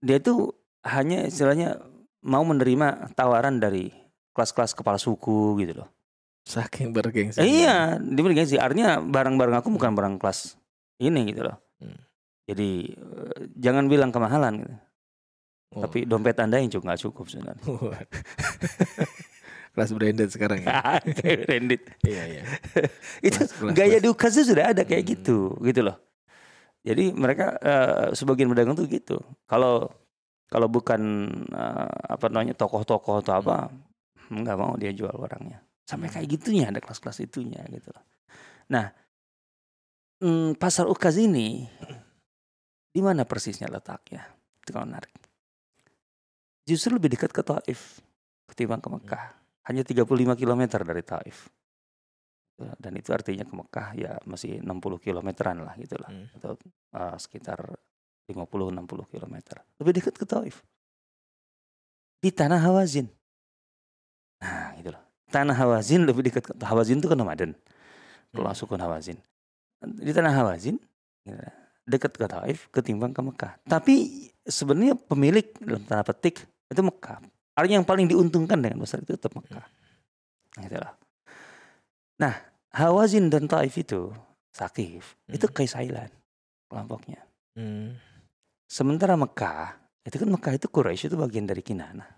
dia 0.00 0.22
itu 0.22 0.54
hanya 0.86 1.26
istilahnya 1.26 1.82
mau 2.22 2.46
menerima 2.46 3.10
tawaran 3.18 3.58
dari 3.58 3.90
kelas-kelas 4.36 4.76
kepala 4.76 5.00
suku 5.00 5.58
gitu 5.64 5.82
loh. 5.82 5.88
Saking 6.46 6.94
bergengsi. 6.94 7.42
Eh, 7.42 7.66
iya, 7.66 7.98
dia 7.98 8.46
sih 8.46 8.54
artinya 8.54 9.02
barang-barang 9.02 9.58
aku 9.58 9.74
bukan 9.74 9.98
barang 9.98 10.14
kelas 10.22 10.54
ini 11.02 11.34
gitu 11.34 11.42
loh. 11.42 11.58
Hmm. 11.82 11.98
Jadi 12.46 12.94
eh, 12.94 13.50
jangan 13.58 13.90
bilang 13.90 14.14
kemahalan 14.14 14.62
gitu. 14.62 14.74
Oh. 15.74 15.82
Tapi 15.82 16.06
dompet 16.06 16.38
Anda 16.38 16.62
yang 16.62 16.70
cukup 16.70 16.86
nggak 16.86 17.02
cukup 17.02 17.26
sebenarnya. 17.26 17.66
Kelas 19.74 19.90
branded 19.92 20.30
sekarang 20.30 20.62
ya. 20.62 21.02
Branded. 21.44 21.82
iya 22.06 22.22
iya. 22.30 22.42
itu 23.26 23.42
Kelas- 23.42 23.52
kelas- 23.52 23.74
gaya 23.76 23.98
dukasnya 23.98 24.44
sudah 24.46 24.64
ada 24.70 24.82
kayak 24.86 25.02
Hmm. 25.04 25.12
gitu, 25.18 25.38
gitu 25.66 25.80
loh. 25.82 25.98
Jadi 26.86 27.10
mereka 27.10 27.58
eh, 27.58 28.14
sebagian 28.14 28.46
pedagang 28.46 28.78
tuh 28.78 28.86
gitu. 28.86 29.18
Kalau 29.50 29.90
kalau 30.46 30.70
bukan 30.70 31.26
eh, 31.50 31.90
apa 32.14 32.30
namanya 32.30 32.54
tokoh-tokoh 32.54 33.18
atau 33.26 33.34
apa, 33.34 33.66
nggak 34.30 34.56
mau 34.56 34.78
dia 34.78 34.94
jual 34.94 35.10
barangnya. 35.10 35.65
Sampai 35.86 36.10
kayak 36.10 36.26
gitunya 36.26 36.66
ada 36.66 36.82
kelas-kelas 36.82 37.22
itunya 37.22 37.62
gitu 37.70 37.94
loh. 37.94 38.04
Nah, 38.74 38.90
mm, 40.18 40.58
pasar 40.58 40.90
ukaz 40.90 41.14
ini 41.14 41.62
di 42.90 43.00
mana 43.00 43.22
persisnya 43.22 43.70
letaknya? 43.70 44.26
Itu 44.58 44.74
kalau 44.74 44.90
menarik. 44.90 45.14
Justru 46.66 46.98
lebih 46.98 47.14
dekat 47.14 47.30
ke 47.30 47.46
Taif 47.46 48.02
ketimbang 48.50 48.82
ke 48.82 48.90
Mekah. 48.90 49.24
Hanya 49.70 49.86
35 49.86 50.34
km 50.34 50.62
dari 50.82 51.02
Taif. 51.06 51.46
Dan 52.56 52.98
itu 52.98 53.14
artinya 53.14 53.46
ke 53.46 53.54
Mekah 53.54 53.88
ya 53.94 54.12
masih 54.26 54.58
60 54.64 54.98
kilometeran 54.98 55.62
lah 55.62 55.78
gitu 55.78 55.94
lah. 56.02 56.10
Hmm. 56.10 56.26
Atau 56.34 56.58
eh, 56.98 57.16
sekitar 57.22 57.62
50-60 58.26 59.06
kilometer. 59.06 59.62
Lebih 59.78 59.92
dekat 60.02 60.14
ke 60.18 60.26
Taif. 60.26 60.66
Di 62.18 62.34
tanah 62.34 62.58
Hawazin. 62.58 63.06
Nah 64.42 64.74
gitu 64.74 64.90
loh. 64.90 65.05
Tanah 65.30 65.56
Hawazin 65.58 66.06
lebih 66.06 66.30
dekat 66.30 66.46
ke 66.46 66.64
Hawazin 66.64 67.02
itu 67.02 67.10
kan 67.10 67.18
Ramadan. 67.18 67.50
Kalau 68.30 68.50
Hmm. 68.50 68.58
suku 68.58 68.74
Hawazin. 68.78 69.18
Di 69.82 70.10
tanah 70.14 70.32
Hawazin 70.32 70.80
gitu, 71.26 71.36
dekat 71.86 72.12
ke 72.14 72.26
Taif 72.26 72.58
ketimbang 72.72 73.12
ke 73.14 73.20
Mekah. 73.22 73.52
Tapi 73.66 74.28
sebenarnya 74.42 74.94
pemilik 74.96 75.46
dalam 75.62 75.82
tanda 75.84 76.02
petik 76.06 76.42
itu 76.70 76.80
Mekah. 76.82 77.22
Artinya 77.56 77.80
yang 77.82 77.88
paling 77.88 78.06
diuntungkan 78.10 78.58
dengan 78.60 78.82
pasar 78.82 79.02
itu 79.02 79.14
tetap 79.14 79.32
Mekah. 79.34 79.66
Loh. 80.56 80.94
Nah, 82.16 82.34
Hawazin 82.72 83.28
dan 83.28 83.44
Taif 83.44 83.76
itu 83.76 84.12
Sakif, 84.52 85.20
itu 85.28 85.44
Hmm. 85.44 85.52
Qais 85.52 85.76
Ailan 85.76 86.08
kelompoknya. 86.72 87.20
Hmm. 87.52 88.00
Sementara 88.64 89.14
Mekah, 89.20 89.76
itu 90.08 90.16
kan 90.16 90.28
Mekah 90.32 90.52
itu 90.56 90.66
Quraisy 90.72 91.12
itu 91.12 91.16
bagian 91.20 91.44
dari 91.44 91.60
Kinana. 91.60 92.15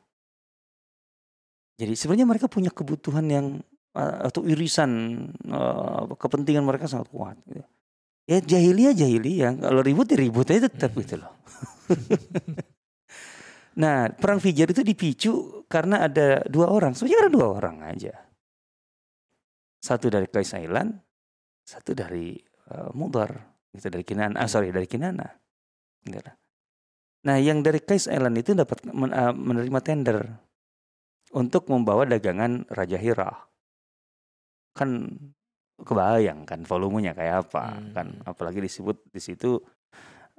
Jadi 1.78 1.94
sebenarnya 1.94 2.26
mereka 2.26 2.46
punya 2.50 2.74
kebutuhan 2.74 3.26
yang 3.30 3.46
eh, 3.94 4.16
atau 4.26 4.42
irisan 4.44 4.90
eh, 5.46 6.02
kepentingan 6.18 6.66
mereka 6.66 6.90
sangat 6.90 7.08
kuat. 7.14 7.38
Gitu. 7.46 7.64
Ya 8.28 8.44
jahiliyah 8.44 8.92
jahiliyah, 8.92 9.56
kalau 9.56 9.80
ribut 9.80 10.10
ya 10.12 10.20
ribut 10.20 10.44
aja 10.52 10.68
tetap 10.68 10.92
gitu 10.98 11.16
loh. 11.22 11.32
Nah, 13.78 14.10
perang 14.10 14.42
Fijar 14.42 14.74
itu 14.74 14.82
dipicu 14.82 15.62
karena 15.70 16.02
ada 16.10 16.42
dua 16.50 16.66
orang. 16.66 16.98
Sebenarnya 16.98 17.30
ada 17.30 17.30
dua 17.30 17.46
orang 17.46 17.76
aja. 17.86 18.10
Satu 19.78 20.10
dari 20.10 20.26
Kais 20.26 20.50
Ailan, 20.58 20.98
satu 21.62 21.94
dari 21.94 22.34
uh, 22.74 22.90
Mudar, 22.90 23.30
itu 23.70 23.86
dari 23.86 24.02
Kinana. 24.02 24.34
Ah, 24.42 24.50
sorry, 24.50 24.74
dari 24.74 24.90
Kinana. 24.90 25.30
Gitu. 26.02 26.26
Nah, 27.30 27.38
yang 27.38 27.62
dari 27.62 27.78
Kais 27.78 28.10
Island 28.10 28.34
itu 28.42 28.50
dapat 28.58 28.82
men- 28.90 29.14
menerima 29.38 29.78
tender 29.86 30.26
untuk 31.32 31.68
membawa 31.68 32.08
dagangan 32.08 32.64
Raja 32.68 32.96
Hira. 32.96 33.30
Kan 34.72 35.10
kebayang 35.78 36.42
kan 36.42 36.66
volumenya 36.66 37.14
kayak 37.14 37.46
apa 37.48 37.78
Hmm. 37.78 37.94
kan 37.94 38.06
apalagi 38.26 38.58
disebut 38.58 38.98
di 39.14 39.22
situ 39.22 39.62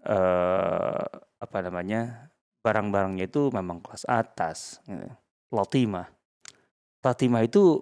eh 0.04 1.04
apa 1.40 1.58
namanya 1.64 2.28
barang-barangnya 2.60 3.32
itu 3.32 3.48
memang 3.56 3.80
kelas 3.80 4.04
atas 4.04 4.84
gitu. 4.84 5.08
Latima 5.56 6.04
Latima 7.00 7.40
itu 7.40 7.80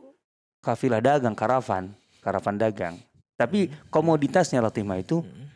kafilah 0.62 1.02
dagang 1.02 1.34
karavan 1.34 1.98
karavan 2.22 2.62
dagang 2.62 2.96
tapi 3.42 3.74
komoditasnya 3.90 4.62
Latima 4.62 5.02
itu 5.02 5.26
Hmm. 5.26 5.50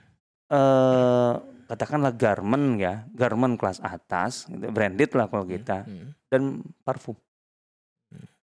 eh 0.49 1.33
katakanlah 1.69 2.17
garment 2.17 2.81
ya 2.81 3.05
garment 3.13 3.61
kelas 3.61 3.77
atas 3.79 4.49
gitu, 4.49 4.73
branded 4.73 5.13
lah 5.13 5.29
kalau 5.29 5.45
kita 5.45 5.85
Hmm. 5.85 6.17
dan 6.33 6.65
parfum. 6.81 7.13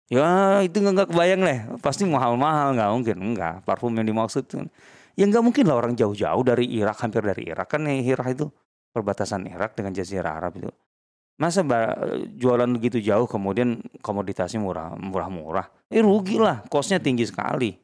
Ya 0.08 0.64
itu 0.64 0.80
nggak 0.80 0.94
nggak 0.96 1.10
kebayang 1.12 1.42
lah, 1.44 1.60
pasti 1.84 2.08
mahal-mahal 2.08 2.72
nggak 2.80 2.90
mungkin 2.96 3.18
enggak 3.20 3.60
parfum 3.68 3.92
yang 3.92 4.08
dimaksud. 4.08 4.48
Ya 5.20 5.24
nggak 5.28 5.44
mungkin 5.44 5.68
lah 5.68 5.84
orang 5.84 5.94
jauh-jauh 6.00 6.44
dari 6.48 6.64
Irak 6.80 7.04
hampir 7.04 7.20
dari 7.26 7.52
Irak 7.52 7.68
kan 7.68 7.84
nih 7.84 8.16
Irak 8.16 8.32
itu 8.32 8.48
perbatasan 8.96 9.52
Irak 9.52 9.76
dengan 9.76 9.92
Jazirah 9.92 10.40
Arab 10.40 10.56
itu. 10.64 10.72
Masa 11.38 11.62
ba- 11.62 11.94
jualan 12.34 12.66
begitu 12.74 12.98
jauh 13.04 13.28
kemudian 13.30 13.84
komoditasnya 14.02 14.58
murah 14.58 14.96
murah-murah, 14.98 15.70
eh 15.92 16.02
rugi 16.02 16.42
lah, 16.42 16.66
costnya 16.66 16.98
tinggi 16.98 17.30
sekali, 17.30 17.78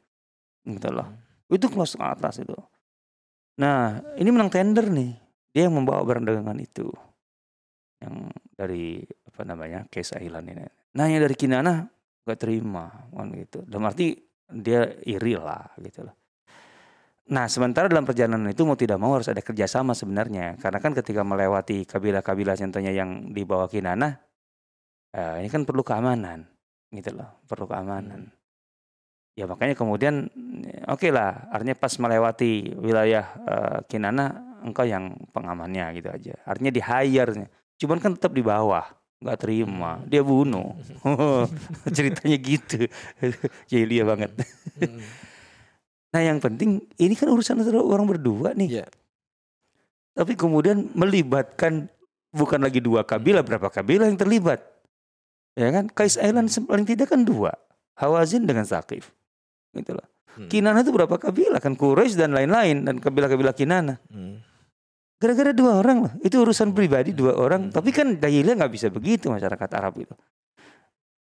gitu 0.66 0.90
loh. 0.90 1.06
Itu 1.46 1.70
kelas 1.70 1.94
atas 2.00 2.42
itu. 2.42 2.56
Nah 3.60 4.02
ini 4.18 4.32
menang 4.34 4.50
tender 4.50 4.90
nih, 4.90 5.14
dia 5.54 5.70
yang 5.70 5.76
membawa 5.78 6.02
barang 6.02 6.26
dagangan 6.26 6.58
itu, 6.58 6.90
yang 8.02 8.26
dari 8.58 9.06
apa 9.06 9.46
namanya 9.46 9.86
Case 9.86 10.18
Island 10.18 10.50
ini. 10.50 10.66
Nah 10.98 11.06
yang 11.06 11.22
dari 11.22 11.38
Kinana 11.38 11.86
gak 12.24 12.40
terima 12.40 12.90
kan 13.12 13.28
gitu. 13.36 13.62
Dalam 13.68 13.88
arti 13.88 14.16
dia 14.48 14.88
iri 15.04 15.36
lah 15.36 15.72
gitu 15.80 16.04
loh. 16.04 16.16
Nah 17.24 17.48
sementara 17.48 17.88
dalam 17.88 18.04
perjalanan 18.04 18.52
itu 18.52 18.68
mau 18.68 18.76
tidak 18.76 19.00
mau 19.00 19.16
harus 19.16 19.32
ada 19.32 19.40
kerjasama 19.40 19.96
sebenarnya 19.96 20.60
karena 20.60 20.76
kan 20.76 20.92
ketika 20.92 21.24
melewati 21.24 21.88
kabilah-kabilah 21.88 22.52
contohnya 22.60 22.92
yang 22.92 23.32
di 23.32 23.48
bawah 23.48 23.64
Kinana, 23.64 24.12
eh, 25.16 25.40
ini 25.40 25.48
kan 25.48 25.64
perlu 25.64 25.80
keamanan 25.80 26.44
gitu 26.92 27.16
loh, 27.16 27.40
perlu 27.48 27.64
keamanan. 27.64 28.28
Ya 29.34 29.48
makanya 29.48 29.72
kemudian 29.72 30.28
oke 30.84 31.08
lah, 31.08 31.48
artinya 31.48 31.74
pas 31.80 31.96
melewati 31.96 32.76
wilayah 32.76 33.24
eh, 33.40 33.78
Kinana 33.88 34.54
engkau 34.60 34.84
yang 34.84 35.16
pengamannya 35.32 35.96
gitu 35.96 36.12
aja. 36.12 36.36
Artinya 36.44 36.72
di 36.72 36.80
hire, 36.84 37.48
cuman 37.80 37.98
kan 38.04 38.20
tetap 38.20 38.36
di 38.36 38.44
bawah 38.44 38.84
nggak 39.24 39.40
terima. 39.40 40.04
Dia 40.04 40.20
bunuh. 40.20 40.76
Ceritanya 41.96 42.36
gitu. 42.36 42.84
Jahiliyah 43.72 44.04
banget. 44.04 44.30
Hmm. 44.76 45.00
nah 46.14 46.22
yang 46.22 46.38
penting 46.38 46.78
ini 47.00 47.18
kan 47.18 47.26
urusan 47.26 47.58
antara 47.64 47.80
orang 47.80 48.06
berdua 48.06 48.54
nih. 48.54 48.84
Iya. 48.84 48.86
tapi 50.14 50.38
kemudian 50.38 50.94
melibatkan 50.94 51.90
bukan 52.30 52.62
lagi 52.62 52.78
dua 52.78 53.02
kabilah 53.02 53.42
berapa 53.42 53.66
kabilah 53.66 54.06
yang 54.06 54.14
terlibat. 54.14 54.62
Ya 55.58 55.74
kan? 55.74 55.90
Kais 55.90 56.14
Island 56.14 56.54
paling 56.70 56.86
tidak 56.86 57.10
kan 57.10 57.26
dua. 57.26 57.50
Hawazin 57.98 58.46
dengan 58.46 58.62
Sakif 58.62 59.10
gitu 59.74 59.98
loh. 59.98 60.06
Hmm. 60.34 60.50
Kinana 60.50 60.82
itu 60.82 60.90
berapa 60.90 61.14
kabilah? 61.18 61.62
Kan 61.62 61.78
Quraisy 61.78 62.18
dan 62.18 62.34
lain-lain 62.34 62.82
dan 62.86 62.98
kabilah-kabilah 62.98 63.54
Kinana 63.54 63.98
Hmm. 64.10 64.42
Gara-gara 65.14 65.52
dua 65.54 65.78
orang 65.80 66.04
loh 66.04 66.12
itu 66.20 66.36
urusan 66.36 66.74
pribadi 66.74 67.14
dua 67.14 67.34
orang 67.38 67.68
Hmm. 67.68 67.72
tapi 67.72 67.90
kan 67.90 68.18
jahiliyah 68.18 68.58
nggak 68.58 68.72
bisa 68.72 68.86
begitu 68.90 69.30
masyarakat 69.30 69.68
Arab 69.72 69.94
itu 69.98 70.14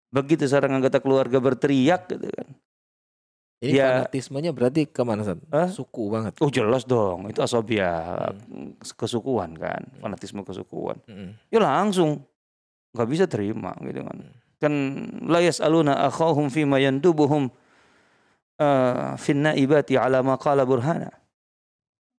begitu 0.09 0.47
seorang 0.47 0.75
anggota 0.75 0.99
keluarga 0.99 1.37
berteriak 1.39 2.07
gitu 2.07 2.27
kan 2.29 2.49
Ini 3.55 3.71
Ya. 3.71 4.03
fanatismenya 4.03 4.51
berarti 4.51 4.83
ke 4.83 5.01
mana 5.01 5.23
San? 5.23 5.39
Suku 5.71 6.11
banget. 6.11 6.35
oh 6.43 6.51
jelas 6.51 6.83
dong 6.83 7.31
itu 7.31 7.39
asobia 7.39 8.29
Hmm. 8.45 8.75
kesukuan 8.93 9.55
kan 9.55 9.79
fanatisme 9.97 10.43
kesukuan 10.43 10.99
Hmm. 11.07 11.39
ya 11.47 11.63
langsung 11.63 12.19
nggak 12.91 13.09
bisa 13.09 13.25
terima 13.27 13.71
gitu 13.81 14.03
kan 14.03 14.17
Hmm. 14.19 14.33
kan 14.59 14.73
la 15.23 15.39
yas'aluna 15.39 16.03
akhahum 16.03 16.51
fima 16.51 16.79
yandubuhum 16.79 17.47
uh, 18.59 19.15
finna 19.15 19.51
ibati 19.51 19.95
ala 19.95 20.19
ma 20.19 20.35
qala 20.35 20.63
burhana 20.63 21.11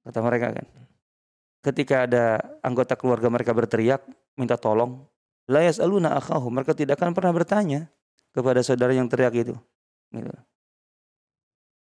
kata 0.05 0.18
mereka 0.20 0.57
kan 0.57 0.66
ketika 1.66 2.07
ada 2.07 2.38
anggota 2.62 2.94
keluarga 2.94 3.26
mereka 3.26 3.50
berteriak 3.50 4.07
minta 4.38 4.55
tolong 4.55 5.02
la 5.50 5.66
yas'aluna 5.66 6.14
akhahum 6.14 6.55
mereka 6.55 6.79
tidak 6.79 7.02
akan 7.02 7.11
pernah 7.11 7.35
bertanya 7.35 7.81
kepada 8.31 8.62
saudara 8.62 8.94
yang 8.94 9.11
teriak 9.11 9.35
itu. 9.35 9.55
Gitu. 10.14 10.31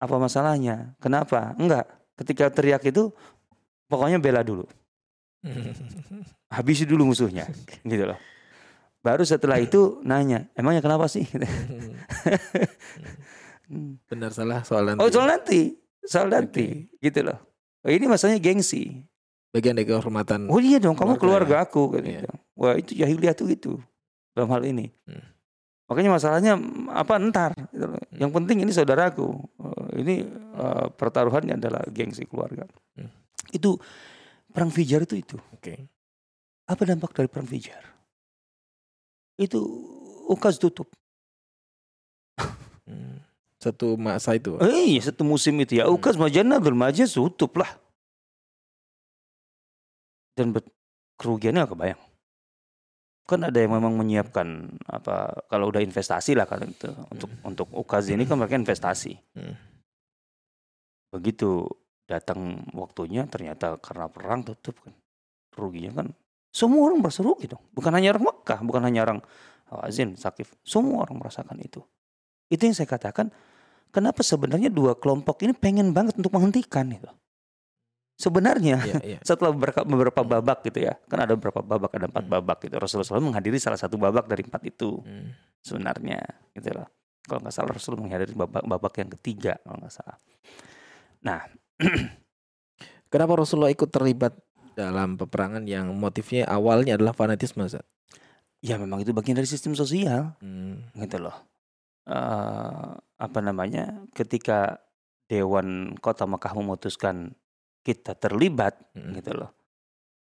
apa 0.03 0.17
masalahnya? 0.19 0.99
Kenapa? 0.99 1.55
Enggak. 1.57 1.87
Ketika 2.19 2.51
teriak 2.51 2.83
itu 2.85 3.15
pokoknya 3.87 4.19
bela 4.19 4.43
dulu. 4.43 4.67
Habisi 6.57 6.85
dulu 6.85 7.09
musuhnya. 7.15 7.47
Gitu 7.89 8.05
loh. 8.05 8.19
Baru 9.01 9.23
setelah 9.23 9.63
itu 9.63 10.03
nanya 10.03 10.51
emangnya 10.59 10.83
kenapa 10.83 11.07
sih? 11.07 11.25
Benar 14.11 14.31
salah 14.35 14.61
soal 14.67 14.93
nanti. 14.93 15.01
oh 15.01 15.09
soal 15.09 15.31
nanti. 15.31 15.61
Soal 16.03 16.29
nanti. 16.29 16.91
Gitu 16.99 17.23
loh. 17.23 17.39
Oh, 17.83 17.91
ini 17.91 18.07
masalahnya 18.11 18.43
gengsi 18.43 19.07
Bagian 19.53 19.77
dari 19.77 19.85
kehormatan. 19.85 20.49
oh 20.49 20.57
iya 20.59 20.81
dong 20.81 20.97
kamu 20.97 21.21
Keluarga 21.21 21.21
keluarga 21.21 21.57
aku 21.69 21.83
kan 21.93 22.03
Iya. 22.03 22.25
gitu. 22.25 22.33
wah 22.57 22.75
itu 22.75 22.93
jahiliyah 22.97 23.35
tuh 23.37 23.47
gitu 23.53 23.73
dalam 24.33 24.49
hal 24.49 24.65
ini 24.65 24.89
Hmm. 25.05 25.21
makanya 25.93 26.11
masalahnya 26.17 26.53
apa 26.89 27.21
entar 27.21 27.53
gitu 27.69 27.85
loh. 27.85 28.01
yang 28.17 28.33
penting 28.33 28.65
ini 28.65 28.73
saudaraku 28.73 29.29
Oh, 29.61 29.87
ini 29.93 30.25
eh, 30.57 30.87
pertaruhannya 30.91 31.61
adalah 31.61 31.85
gengsi 31.93 32.25
keluarga 32.25 32.65
Hmm. 32.97 33.13
itu 33.53 33.77
perang 34.49 34.73
Fijar 34.73 35.05
itu 35.05 35.21
itu 35.21 35.37
Oke. 35.53 35.85
apa 36.65 36.83
dampak 36.83 37.13
dari 37.13 37.29
perang 37.29 37.45
Fijar 37.45 37.85
itu 39.37 39.61
Ukaz 40.29 40.57
tutup 40.57 40.89
Hmm. 42.83 43.23
Satu 43.63 43.95
masa 43.95 44.35
itu. 44.35 44.59
Eh, 44.59 44.99
iya, 44.99 45.01
satu 45.07 45.23
musim 45.23 45.55
itu 45.63 45.79
ya. 45.79 45.87
Hmm. 45.87 45.95
Ukas 45.95 46.19
Majana 46.19 46.59
Majaz 46.59 47.15
tutup 47.15 47.55
lah. 47.55 47.71
Dan 50.33 50.57
bet, 50.57 50.67
kerugiannya 51.21 51.65
nggak 51.65 51.73
kebayang. 51.73 52.03
Kan 53.23 53.41
ada 53.47 53.59
yang 53.59 53.73
memang 53.79 53.95
menyiapkan 53.95 54.77
apa 54.91 55.47
kalau 55.47 55.71
udah 55.71 55.79
investasi 55.79 56.35
lah 56.35 56.45
kan 56.45 56.67
itu 56.67 56.91
untuk 57.15 57.31
untuk 57.47 57.69
Ukas 57.71 58.11
ini 58.11 58.27
kan 58.27 58.35
mereka 58.37 58.59
investasi. 58.59 59.15
Hmm. 59.39 59.55
Begitu 61.15 61.65
datang 62.11 62.67
waktunya 62.75 63.25
ternyata 63.31 63.79
karena 63.79 64.11
perang 64.11 64.43
tutup 64.43 64.75
kan. 64.83 64.93
Ruginya 65.55 66.03
kan 66.03 66.07
semua 66.53 66.91
orang 66.91 67.01
merasa 67.01 67.25
rugi 67.25 67.49
dong. 67.49 67.65
Bukan 67.73 67.93
hanya 67.97 68.13
orang 68.13 68.29
Mekah, 68.29 68.61
bukan 68.61 68.83
hanya 68.85 69.01
orang 69.09 69.21
Hawazin, 69.73 70.21
Sakif. 70.21 70.53
Semua 70.61 71.09
orang 71.09 71.17
merasakan 71.17 71.57
itu. 71.65 71.81
Itu 72.53 72.69
yang 72.69 72.77
saya 72.77 72.85
katakan 72.85 73.33
kenapa 73.89 74.21
sebenarnya 74.21 74.69
dua 74.69 74.93
kelompok 75.01 75.41
ini 75.49 75.57
pengen 75.57 75.97
banget 75.97 76.21
untuk 76.21 76.37
menghentikan 76.37 76.93
itu. 76.93 77.09
Sebenarnya 78.17 78.77
Iya, 78.83 78.95
iya. 79.03 79.19
setelah 79.29 79.51
beberapa, 79.51 79.83
beberapa 79.83 80.21
babak 80.23 80.63
gitu 80.69 80.85
ya, 80.85 80.95
kan 81.09 81.25
ada 81.25 81.35
beberapa 81.35 81.61
babak, 81.61 81.91
ada 81.97 82.07
empat 82.07 82.25
Hmm. 82.25 82.33
babak 82.33 82.59
gitu. 82.63 82.75
Rasulullah 82.79 83.09
SAW 83.09 83.25
menghadiri 83.25 83.59
salah 83.59 83.81
satu 83.81 83.97
babak 83.97 84.29
dari 84.29 84.45
empat 84.47 84.63
itu 84.65 85.01
Hmm. 85.03 85.33
sebenarnya 85.61 86.21
gitu 86.53 86.71
loh. 86.73 86.87
Kalau 87.23 87.39
nggak 87.39 87.55
salah 87.55 87.71
Rasul 87.71 87.95
menghadiri 87.97 88.35
babak, 88.35 88.67
babak 88.67 88.93
yang 88.99 89.11
ketiga 89.15 89.55
kalau 89.63 89.79
nggak 89.79 89.95
salah. 89.95 90.19
Nah, 91.23 91.41
Kenapa 93.13 93.37
Rasulullah 93.37 93.69
ikut 93.69 93.93
terlibat 93.93 94.33
dalam 94.73 95.21
peperangan 95.21 95.69
yang 95.69 95.93
motifnya 95.93 96.49
awalnya 96.49 96.97
adalah 96.97 97.13
fanatisme, 97.13 97.61
Ustaz? 97.61 97.85
ya 98.63 98.79
memang 98.79 99.03
itu 99.03 99.11
bagian 99.11 99.35
dari 99.35 99.45
sistem 99.45 99.75
sosial 99.75 100.33
Hmm. 100.41 100.87
gitu 100.97 101.19
loh. 101.19 101.35
Eh, 102.07 102.91
apa 102.97 103.39
namanya? 103.43 104.07
Ketika 104.15 104.81
Dewan 105.27 105.93
Kota 105.99 106.25
Mekah 106.25 106.55
memutuskan 106.55 107.35
kita 107.83 108.15
terlibat 108.15 108.79
Hmm. 108.95 109.13
gitu 109.19 109.35
loh. 109.35 109.51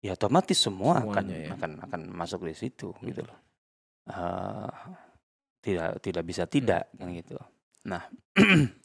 Ya 0.01 0.17
otomatis 0.17 0.57
semua 0.57 1.03
akan 1.05 1.25
ya. 1.29 1.53
akan 1.53 1.71
akan 1.85 2.01
masuk 2.09 2.47
di 2.47 2.55
situ 2.57 2.89
Hmm. 2.95 3.03
gitu 3.11 3.21
loh. 3.27 3.37
Eh, 4.09 4.71
tidak 5.61 6.01
tidak 6.01 6.23
bisa 6.25 6.43
tidak 6.49 6.89
Hmm. 6.95 6.97
kan 6.97 7.07
gitu. 7.13 7.35
Nah, 7.85 8.01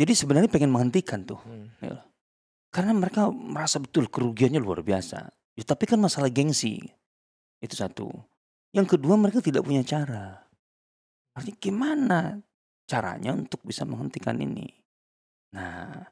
jadi 0.00 0.12
sebenarnya 0.12 0.52
pengen 0.52 0.72
menghentikan 0.74 1.24
tuh 1.24 1.40
Hmm. 1.40 1.72
karena 2.68 2.92
mereka 2.92 3.32
merasa 3.32 3.80
betul 3.80 4.12
kerugiannya 4.12 4.60
luar 4.60 4.84
biasa. 4.84 5.32
Ya, 5.56 5.64
tapi 5.64 5.88
kan 5.88 5.96
masalah 5.96 6.28
gengsi. 6.28 6.84
Itu 7.64 7.72
satu. 7.72 8.12
Yang 8.76 9.00
kedua 9.00 9.16
mereka 9.16 9.40
tidak 9.40 9.64
punya 9.64 9.80
cara. 9.80 10.44
Artinya 11.32 11.56
gimana 11.56 12.18
caranya 12.84 13.32
untuk 13.32 13.64
bisa 13.64 13.88
menghentikan 13.88 14.36
ini? 14.36 14.68
Nah, 15.56 16.04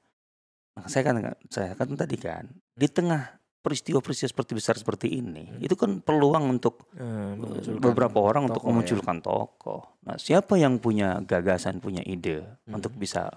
saya 0.90 1.02
kan 1.06 1.16
saya 1.46 1.72
kan 1.78 1.88
tadi 1.94 2.16
kan 2.18 2.50
di 2.74 2.90
tengah 2.90 3.44
peristiwa-peristiwa 3.64 4.28
seperti 4.28 4.52
besar 4.52 4.76
seperti 4.76 5.08
ini, 5.08 5.48
hmm. 5.48 5.64
itu 5.64 5.72
kan 5.72 6.04
peluang 6.04 6.52
untuk 6.52 6.92
uh, 7.00 7.32
beberapa 7.80 8.20
orang 8.20 8.52
untuk 8.52 8.60
ya. 8.60 8.68
memunculkan 8.68 9.18
ya. 9.18 9.24
tokoh. 9.24 9.82
Nah, 10.04 10.20
siapa 10.20 10.60
yang 10.60 10.76
punya 10.76 11.16
gagasan, 11.24 11.80
punya 11.80 12.04
ide 12.04 12.44
hmm. 12.44 12.76
untuk 12.76 12.92
bisa 12.92 13.32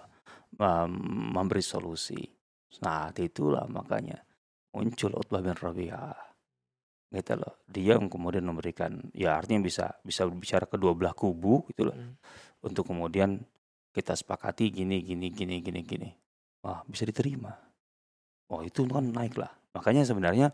um, 0.60 0.92
memberi 1.32 1.64
solusi? 1.64 2.20
Nah, 2.84 3.08
itulah 3.16 3.72
makanya 3.72 4.20
muncul 4.76 5.16
Utbah 5.16 5.40
bin 5.40 5.56
Rabi'ah. 5.56 6.20
Gitu 7.08 7.34
loh. 7.40 7.64
Dia 7.72 7.96
yang 7.96 8.12
kemudian 8.12 8.44
memberikan 8.44 9.00
ya 9.16 9.40
artinya 9.40 9.64
bisa 9.64 9.96
bisa 10.04 10.28
berbicara 10.28 10.68
kedua 10.68 10.92
belah 10.92 11.16
kubu 11.16 11.64
gitu 11.72 11.88
loh. 11.88 11.96
Hmm. 11.96 12.20
Untuk 12.68 12.92
kemudian 12.92 13.40
kita 13.96 14.12
sepakati 14.12 14.76
gini 14.76 15.00
gini 15.00 15.32
gini 15.32 15.64
gini 15.64 15.82
gini. 15.88 16.10
Wah, 16.66 16.82
bisa 16.88 17.06
diterima. 17.06 17.54
Oh, 18.48 18.64
itu 18.64 18.88
kan 18.88 19.12
naik 19.12 19.36
lah. 19.36 19.52
Makanya 19.76 20.08
sebenarnya 20.08 20.50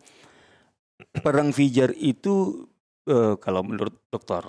perang 1.23 1.53
Fijar 1.53 1.93
itu 1.95 2.65
uh, 3.07 3.35
kalau 3.37 3.63
menurut 3.63 3.93
dokter 4.09 4.43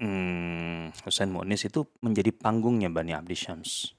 hmm, 0.00 0.94
Hussein 1.04 1.30
Mu'nis 1.32 1.66
itu 1.66 1.86
menjadi 2.04 2.30
panggungnya 2.34 2.92
Bani 2.92 3.14
Abdi 3.16 3.36
Syams. 3.36 3.94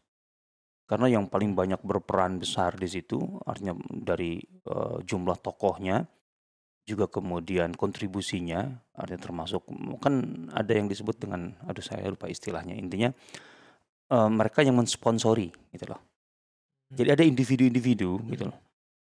Karena 0.86 1.10
yang 1.10 1.25
paling 1.34 1.58
banyak 1.58 1.82
berperan 1.82 2.38
besar 2.38 2.78
di 2.78 2.86
situ 2.86 3.17
artinya 3.41 3.73
dari 3.89 4.38
uh, 4.69 5.01
jumlah 5.01 5.41
tokohnya 5.41 6.06
juga 6.86 7.10
kemudian 7.10 7.73
kontribusinya 7.73 8.62
artinya 8.93 9.21
termasuk 9.25 9.65
kan 9.97 10.45
ada 10.54 10.69
yang 10.69 10.86
disebut 10.86 11.17
dengan 11.17 11.58
aduh 11.65 11.82
saya 11.82 12.06
lupa 12.06 12.30
istilahnya 12.30 12.78
intinya 12.78 13.10
uh, 14.12 14.30
mereka 14.30 14.62
yang 14.62 14.78
mensponsori 14.78 15.50
gitu 15.74 15.86
loh. 15.89 16.02
Jadi 16.91 17.10
ada 17.10 17.24
individu-individu 17.26 18.12
gitu 18.30 18.46
loh 18.50 18.58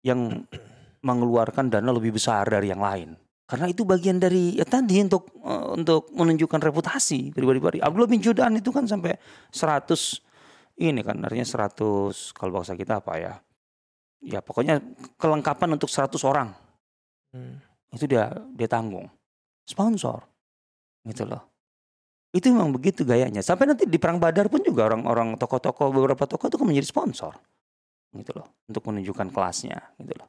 yang 0.06 0.46
mengeluarkan 1.08 1.70
dana 1.70 1.90
lebih 1.90 2.14
besar 2.14 2.46
dari 2.46 2.70
yang 2.70 2.80
lain. 2.80 3.18
Karena 3.46 3.70
itu 3.70 3.86
bagian 3.86 4.18
dari 4.18 4.58
ya 4.58 4.66
tadi 4.66 4.98
untuk 5.02 5.30
uh, 5.42 5.74
untuk 5.78 6.10
menunjukkan 6.10 6.58
reputasi 6.58 7.30
pribadi-pribadi. 7.30 7.78
Abdullah 7.78 8.10
bin 8.10 8.18
Judan 8.18 8.58
itu 8.58 8.74
kan 8.74 8.90
sampai 8.90 9.14
100 9.54 9.86
ini 10.82 11.00
kan 11.06 11.16
artinya 11.22 11.46
100 11.46 12.34
kalau 12.34 12.50
bahasa 12.58 12.74
kita 12.74 12.98
apa 12.98 13.12
ya? 13.22 13.34
Ya 14.26 14.42
pokoknya 14.42 14.82
kelengkapan 15.14 15.78
untuk 15.78 15.86
100 15.86 16.18
orang. 16.26 16.50
Hmm. 17.30 17.62
Itu 17.94 18.10
dia 18.10 18.34
dia 18.50 18.66
tanggung. 18.66 19.06
Sponsor. 19.62 20.26
Gitu 21.06 21.22
loh. 21.22 21.55
Itu 22.34 22.50
memang 22.50 22.74
begitu 22.74 23.06
gayanya. 23.06 23.40
Sampai 23.40 23.70
nanti 23.70 23.86
di 23.86 23.96
perang 23.96 24.18
Badar 24.18 24.50
pun 24.50 24.60
juga 24.60 24.90
orang-orang 24.90 25.38
tokoh-tokoh 25.38 25.94
beberapa 25.94 26.26
tokoh 26.26 26.50
itu 26.50 26.56
kan 26.58 26.66
menjadi 26.66 26.88
sponsor 26.88 27.32
gitu 28.16 28.32
loh 28.32 28.48
untuk 28.64 28.82
menunjukkan 28.88 29.28
kelasnya 29.30 29.78
gitu 30.00 30.14
loh. 30.16 30.28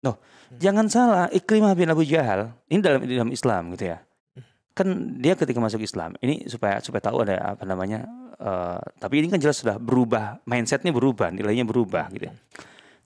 Loh, 0.00 0.16
hmm. 0.16 0.56
jangan 0.56 0.86
salah, 0.88 1.26
Ikrimah 1.28 1.76
bin 1.76 1.92
Abu 1.92 2.08
Jahal 2.08 2.56
ini 2.72 2.80
dalam 2.80 3.04
dalam 3.04 3.30
Islam 3.30 3.76
gitu 3.76 3.92
ya. 3.92 4.00
Hmm. 4.00 4.44
Kan 4.72 4.86
dia 5.20 5.36
ketika 5.36 5.60
masuk 5.60 5.84
Islam, 5.84 6.16
ini 6.24 6.48
supaya 6.48 6.80
supaya 6.80 7.04
tahu 7.04 7.20
ada 7.28 7.56
apa 7.56 7.64
namanya 7.68 8.08
uh, 8.40 8.80
tapi 8.96 9.20
ini 9.20 9.28
kan 9.28 9.36
jelas 9.36 9.60
sudah 9.60 9.76
berubah, 9.76 10.40
mindsetnya 10.48 10.88
berubah, 10.92 11.28
nilainya 11.28 11.68
berubah 11.68 12.08
gitu 12.16 12.32
ya. 12.32 12.34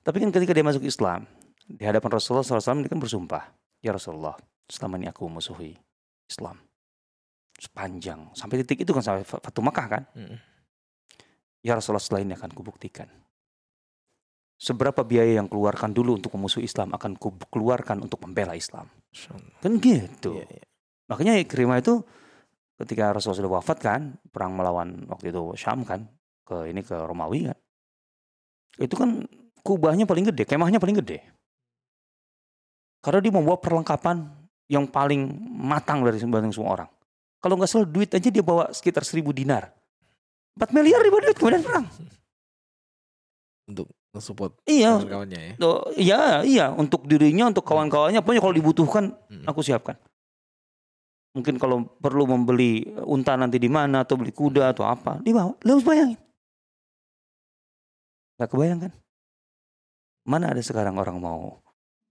Tapi 0.07 0.23
kan 0.23 0.31
ketika 0.31 0.55
dia 0.55 0.63
masuk 0.63 0.87
Islam, 0.87 1.27
di 1.67 1.83
hadapan 1.83 2.11
Rasulullah 2.15 2.47
SAW 2.47 2.85
dia 2.85 2.91
kan 2.93 3.01
bersumpah, 3.03 3.43
ya 3.83 3.91
Rasulullah, 3.91 4.39
selama 4.71 5.03
ini 5.03 5.11
aku 5.11 5.27
musuhi 5.27 5.75
Islam 6.31 6.63
sepanjang 7.55 8.35
sampai 8.35 8.61
titik 8.63 8.83
itu 8.83 8.93
kan 8.93 9.03
sampai 9.03 9.25
Fatu 9.25 9.61
Makkah 9.63 9.87
kan. 9.87 10.03
Hmm 10.15 10.55
Ya 11.65 11.73
Rasulullah 11.73 12.05
setelah 12.05 12.21
ini 12.21 12.37
akan 12.37 12.53
kubuktikan. 12.53 13.09
Seberapa 14.61 15.01
biaya 15.01 15.41
yang 15.41 15.49
keluarkan 15.49 15.97
dulu 15.97 16.21
untuk 16.21 16.37
memusuhi 16.37 16.69
Islam 16.69 16.93
akan 16.93 17.17
keluarkan 17.49 18.05
untuk 18.05 18.21
membela 18.21 18.53
Islam. 18.53 18.85
Kan 19.65 19.81
gitu. 19.81 20.37
Iya, 20.37 20.45
iya. 20.45 20.65
Makanya 21.09 21.41
Ikrimah 21.41 21.81
itu 21.81 22.05
ketika 22.77 23.17
Rasulullah 23.17 23.41
sudah 23.41 23.53
wafat 23.57 23.79
kan, 23.81 24.01
perang 24.29 24.53
melawan 24.53 25.09
waktu 25.09 25.33
itu 25.33 25.57
Syam 25.57 25.89
kan, 25.89 26.05
ke 26.45 26.69
ini 26.69 26.85
ke 26.85 26.95
Romawi 27.01 27.49
kan. 27.49 27.59
Itu 28.77 29.01
kan 29.01 29.25
kubahnya 29.65 30.05
paling 30.05 30.29
gede, 30.29 30.45
kemahnya 30.45 30.77
paling 30.77 31.01
gede. 31.01 31.25
Karena 33.01 33.25
dia 33.25 33.33
membawa 33.33 33.57
perlengkapan 33.57 34.21
yang 34.69 34.85
paling 34.85 35.33
matang 35.49 36.05
dari 36.05 36.21
semua 36.21 36.77
orang. 36.77 36.91
Kalau 37.45 37.61
nggak 37.61 37.69
salah 37.69 37.85
duit 37.85 38.09
aja 38.09 38.29
dia 38.33 38.41
bawa 38.41 38.73
sekitar 38.73 39.05
seribu 39.05 39.29
dinar. 39.37 39.69
4 40.57 40.73
miliar 40.73 41.05
ribu 41.05 41.21
duit 41.21 41.37
kemudian 41.37 41.61
perang. 41.61 41.85
Untuk 43.69 43.93
support 44.17 44.57
iya, 44.65 44.97
kawan-kawannya 44.97 45.41
ya. 45.45 45.53
Oh, 45.61 45.85
iya, 45.93 46.21
iya, 46.41 46.67
untuk 46.73 47.05
dirinya, 47.05 47.53
untuk 47.53 47.69
kawan-kawannya, 47.69 48.25
pokoknya 48.25 48.41
kalau 48.41 48.55
dibutuhkan 48.57 49.05
hmm. 49.29 49.45
aku 49.45 49.61
siapkan. 49.61 50.01
Mungkin 51.35 51.59
kalau 51.61 51.85
perlu 52.01 52.25
membeli 52.31 52.87
unta 53.05 53.37
nanti 53.37 53.61
di 53.61 53.69
mana 53.69 54.07
atau 54.07 54.17
beli 54.17 54.33
kuda 54.33 54.73
atau 54.73 54.89
apa, 54.89 55.21
dibawa. 55.21 55.53
Lu 55.67 55.83
bayangin. 55.85 56.17
Gak 58.39 58.49
kebayang 58.55 58.89
kan? 58.89 58.93
Mana 60.25 60.55
ada 60.55 60.63
sekarang 60.65 60.97
orang 60.97 61.21
mau 61.21 61.61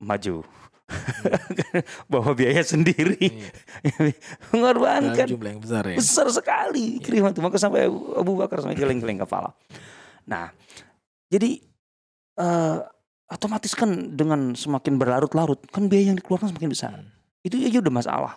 maju. 0.04 0.44
Bawa 2.12 2.36
biaya 2.36 2.62
sendiri. 2.62 3.18
Iya. 3.20 3.52
mengorbankan. 4.54 5.28
Jumlah 5.28 5.50
yang 5.56 5.62
besar 5.64 5.84
ya. 5.88 5.98
Besar 5.98 6.28
sekali. 6.30 7.00
Iya. 7.00 7.04
kiriman 7.04 7.32
itu 7.32 7.42
maka 7.42 7.58
sampai 7.58 7.88
Abu 7.90 8.34
Bakar 8.38 8.62
sampai 8.62 8.78
geleng-geleng 8.78 9.22
kepala. 9.26 9.56
Nah 10.28 10.52
jadi 11.32 11.60
uh, 12.38 12.84
otomatis 13.32 13.74
kan 13.74 14.14
dengan 14.14 14.54
semakin 14.54 15.00
berlarut-larut 15.00 15.66
kan 15.72 15.90
biaya 15.90 16.14
yang 16.14 16.18
dikeluarkan 16.20 16.54
semakin 16.54 16.72
besar. 16.72 16.98
Hmm. 17.00 17.12
itu 17.44 17.60
aja 17.60 17.80
udah 17.84 17.94
masalah. 17.94 18.34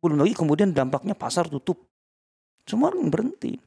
Belum 0.00 0.16
lagi 0.18 0.32
kemudian 0.32 0.72
dampaknya 0.72 1.12
pasar 1.12 1.46
tutup. 1.52 1.84
Semua 2.64 2.94
orang 2.94 3.12
berhenti. 3.12 3.58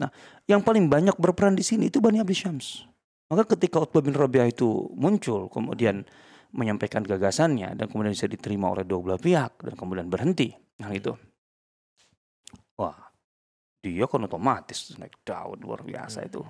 Nah 0.00 0.08
yang 0.48 0.64
paling 0.64 0.88
banyak 0.88 1.16
berperan 1.20 1.56
di 1.56 1.64
sini 1.64 1.92
itu 1.92 2.00
Bani 2.00 2.20
Abdi 2.20 2.36
Syams. 2.36 2.88
Maka 3.28 3.56
ketika 3.56 3.80
Utbah 3.80 4.04
bin 4.04 4.12
Rabi'ah 4.12 4.52
itu 4.52 4.92
muncul 4.94 5.48
kemudian 5.48 6.04
menyampaikan 6.54 7.02
gagasannya 7.02 7.74
dan 7.74 7.86
kemudian 7.90 8.14
bisa 8.14 8.30
diterima 8.30 8.70
oleh 8.70 8.86
dua 8.86 9.02
belah 9.02 9.20
pihak 9.20 9.58
dan 9.60 9.74
kemudian 9.74 10.06
berhenti. 10.06 10.54
Nah 10.78 10.90
itu. 10.94 11.10
Wah, 12.78 13.10
dia 13.82 14.06
kan 14.06 14.24
otomatis 14.24 14.94
naik 14.96 15.20
daun 15.26 15.58
luar 15.60 15.82
biasa 15.82 16.24
hmm. 16.24 16.28
itu. 16.30 16.42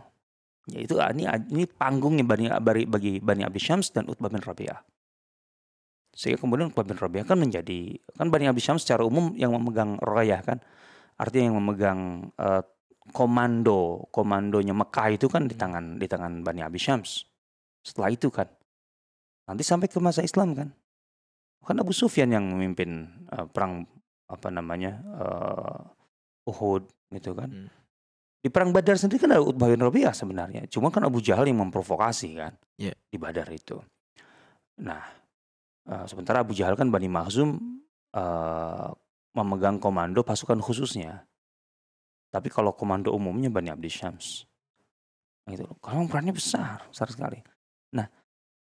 Ya 0.65 0.79
itu 0.81 0.95
ah, 0.97 1.13
ini 1.13 1.29
ini 1.53 1.65
panggungnya 1.69 2.25
bani 2.25 2.49
bagi 2.89 3.21
Bani 3.21 3.45
Abi 3.45 3.61
Syams 3.61 3.93
dan 3.93 4.09
Utbah 4.09 4.33
bin 4.33 4.41
Rabi'ah. 4.41 4.81
Sehingga 6.15 6.41
kemudian 6.41 6.73
Utbah 6.73 6.87
bin 6.87 6.97
Rabi'ah 6.97 7.27
kan 7.29 7.37
menjadi 7.37 8.01
kan 8.17 8.33
Bani 8.33 8.49
Abi 8.49 8.65
Syams 8.65 8.87
secara 8.87 9.05
umum 9.05 9.37
yang 9.37 9.53
memegang 9.53 10.01
royah 10.01 10.41
kan. 10.41 10.63
Artinya 11.21 11.53
yang 11.53 11.57
memegang 11.61 12.01
uh, 12.41 12.65
komando, 13.13 14.09
komandonya 14.09 14.73
Mekah 14.73 15.13
itu 15.13 15.29
kan 15.29 15.45
di 15.45 15.55
tangan 15.59 16.01
di 16.01 16.07
tangan 16.09 16.41
Bani 16.41 16.65
Abi 16.65 16.81
Syams. 16.81 17.29
Setelah 17.85 18.09
itu 18.09 18.33
kan 18.33 18.49
Nanti 19.45 19.63
sampai 19.63 19.89
ke 19.89 20.01
masa 20.01 20.25
Islam 20.25 20.57
kan. 20.57 20.69
Kan 21.65 21.77
Abu 21.81 21.97
Sufyan 21.97 22.33
yang 22.33 22.45
memimpin 22.53 23.09
uh, 23.33 23.49
perang 23.49 23.89
apa 24.29 24.49
namanya 24.49 25.01
uh, 25.21 25.81
Uhud 26.49 26.85
gitu 27.13 27.33
kan. 27.37 27.49
Hmm. 27.49 27.69
Di 28.45 28.53
perang 28.53 28.77
Badar 28.77 29.01
sendiri 29.01 29.25
kan 29.25 29.33
ada 29.33 29.41
Utbah 29.41 29.73
bin 29.73 29.81
Rabi'ah 29.81 30.13
sebenarnya. 30.13 30.69
Cuma 30.69 30.93
kan 30.93 31.09
Abu 31.09 31.25
Jahal 31.25 31.49
yang 31.49 31.65
memprovokasi 31.65 32.37
kan 32.37 32.53
yeah. 32.77 32.93
di 33.09 33.17
Badar 33.17 33.49
itu. 33.49 33.81
Nah, 34.85 35.01
uh, 35.89 36.05
sementara 36.05 36.45
Abu 36.45 36.53
Jahal 36.53 36.77
kan 36.77 36.93
Bani 36.93 37.09
Mahzum 37.09 37.81
uh, 38.13 38.93
memegang 39.33 39.81
komando 39.81 40.21
pasukan 40.21 40.61
khususnya. 40.61 41.25
Tapi 42.29 42.53
kalau 42.53 42.77
komando 42.77 43.17
umumnya 43.17 43.49
Bani 43.49 43.73
Abdi 43.73 43.89
Syams. 43.89 44.45
Gitu. 45.49 45.65
Kalau 45.81 46.09
perannya 46.09 46.33
besar, 46.33 46.85
besar 46.89 47.09
sekali. 47.13 47.41
Nah, 47.97 48.09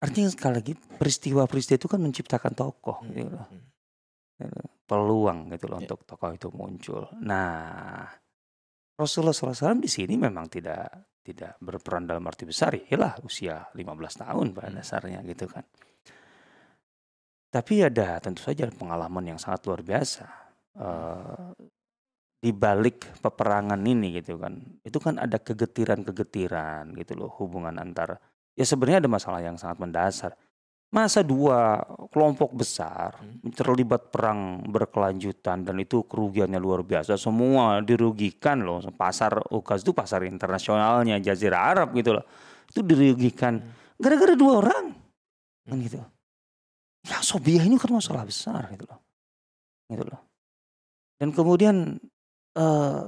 Artinya 0.07 0.31
sekali 0.31 0.55
lagi 0.62 0.73
peristiwa-peristiwa 0.79 1.77
itu 1.83 1.88
kan 1.90 2.01
menciptakan 2.01 2.53
tokoh 2.55 3.03
hmm. 3.03 3.11
gitu 3.11 3.31
loh. 3.35 3.47
Hmm. 3.51 3.64
Gitu. 4.37 4.61
Peluang 4.87 5.38
gitu 5.51 5.66
loh 5.66 5.79
yeah. 5.83 5.85
untuk 5.90 6.01
tokoh 6.07 6.31
itu 6.31 6.49
muncul. 6.55 7.03
Nah, 7.19 8.07
Rasulullah 8.95 9.35
SAW 9.35 9.83
di 9.83 9.90
sini 9.90 10.14
memang 10.14 10.47
tidak 10.47 11.19
tidak 11.27 11.59
berperan 11.59 12.07
dalam 12.07 12.23
arti 12.23 12.47
besar 12.47 12.79
ya 12.79 12.95
lah 12.95 13.19
usia 13.27 13.66
15 13.75 13.83
tahun 14.23 14.47
pada 14.55 14.71
hmm. 14.71 14.79
dasarnya 14.79 15.21
gitu 15.27 15.51
kan. 15.51 15.66
Tapi 17.51 17.75
ada 17.83 18.21
tentu 18.23 18.47
saja 18.47 18.69
pengalaman 18.71 19.35
yang 19.35 19.38
sangat 19.40 19.66
luar 19.66 19.83
biasa. 19.83 20.27
Uh, 20.77 21.57
di 22.37 22.53
balik 22.53 23.16
peperangan 23.19 23.81
ini 23.81 24.23
gitu 24.23 24.38
kan. 24.38 24.61
Itu 24.85 25.01
kan 25.03 25.19
ada 25.19 25.40
kegetiran-kegetiran 25.40 26.95
gitu 26.95 27.16
loh 27.16 27.33
hubungan 27.40 27.81
antara 27.81 28.21
Ya 28.57 28.64
sebenarnya 28.64 29.05
ada 29.05 29.11
masalah 29.12 29.40
yang 29.45 29.61
sangat 29.61 29.77
mendasar. 29.79 30.33
Masa 30.87 31.21
dua 31.21 31.83
kelompok 32.09 32.57
besar 32.57 33.21
Hmm. 33.21 33.53
terlibat 33.53 34.09
perang 34.09 34.64
berkelanjutan 34.64 35.66
dan 35.66 35.77
itu 35.77 36.07
kerugiannya 36.09 36.57
luar 36.57 36.81
biasa. 36.81 37.21
Semua 37.21 37.83
dirugikan 37.85 38.64
loh. 38.64 38.81
Pasar 38.97 39.37
UKAS 39.53 39.85
itu 39.85 39.92
pasar 39.92 40.25
internasionalnya 40.25 41.21
Jazirah 41.21 41.75
Arab 41.77 41.92
gitu 41.92 42.16
loh. 42.16 42.25
Itu 42.71 42.81
dirugikan 42.81 43.61
gara-gara 44.01 44.33
dua 44.38 44.62
orang. 44.64 44.95
Kan 45.69 45.77
gitu. 45.85 46.01
Ya 47.05 47.19
Sobiah 47.21 47.66
ini 47.66 47.77
kan 47.77 47.92
masalah 47.92 48.25
besar 48.25 48.71
gitu 48.73 48.87
loh. 48.88 48.99
Gitu 49.90 50.05
loh. 50.07 50.21
Dan 51.21 51.35
kemudian 51.35 51.99
eh 52.57 53.01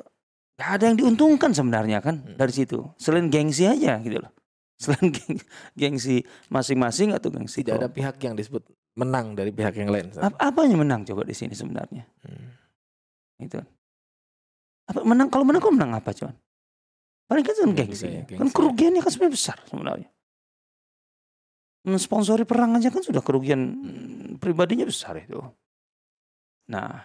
gak 0.58 0.70
ada 0.82 0.84
yang 0.90 0.98
diuntungkan 0.98 1.54
sebenarnya 1.54 2.02
kan 2.02 2.20
Hmm. 2.20 2.34
dari 2.36 2.52
situ. 2.52 2.84
Selain 2.98 3.30
gengsi 3.30 3.64
aja 3.64 3.96
gitu 4.02 4.18
loh. 4.18 4.34
Selain 4.78 5.10
geng- 5.16 5.42
gengsi 5.74 6.22
masing-masing 6.48 7.10
atau 7.10 7.28
gengsi 7.28 7.66
Tidak 7.66 7.76
ada 7.76 7.90
pihak 7.90 8.14
yang 8.22 8.38
disebut 8.38 8.62
menang 8.94 9.34
dari 9.34 9.50
pihak 9.50 9.74
yang 9.74 9.90
lain. 9.90 10.14
Ustaz. 10.14 10.22
Ap- 10.22 10.38
apanya 10.38 10.78
menang 10.78 11.02
coba 11.02 11.26
di 11.26 11.34
sini 11.34 11.52
sebenarnya? 11.52 12.06
Hmm. 12.22 12.50
Itu. 13.42 13.58
Apa 14.88 15.02
menang 15.04 15.28
kalau 15.28 15.44
menang 15.44 15.60
kok 15.60 15.74
menang 15.74 15.92
apa 15.98 16.10
cuman? 16.14 16.34
Paling 17.28 17.44
kan 17.44 17.54
cuma 17.58 17.68
Ya, 17.68 17.76
gengsi. 17.84 18.06
ya, 18.08 18.22
Kan 18.24 18.48
gengsi. 18.48 18.54
kerugiannya 18.56 19.00
kan 19.04 19.10
sebenarnya 19.12 19.34
besar 19.36 19.58
sebenarnya. 19.68 20.08
Mensponsori 21.84 22.44
perang 22.44 22.76
aja 22.76 22.88
kan 22.88 23.02
sudah 23.04 23.22
kerugian 23.22 23.60
mm, 23.60 24.42
pribadinya 24.42 24.84
besar 24.84 25.18
itu. 25.20 25.38
Nah, 26.68 27.04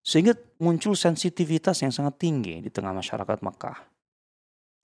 sehingga 0.00 0.32
muncul 0.60 0.92
sensitivitas 0.96 1.80
yang 1.80 1.92
sangat 1.92 2.20
tinggi 2.20 2.60
di 2.60 2.68
tengah 2.68 2.92
masyarakat 2.92 3.38
Makkah 3.40 3.76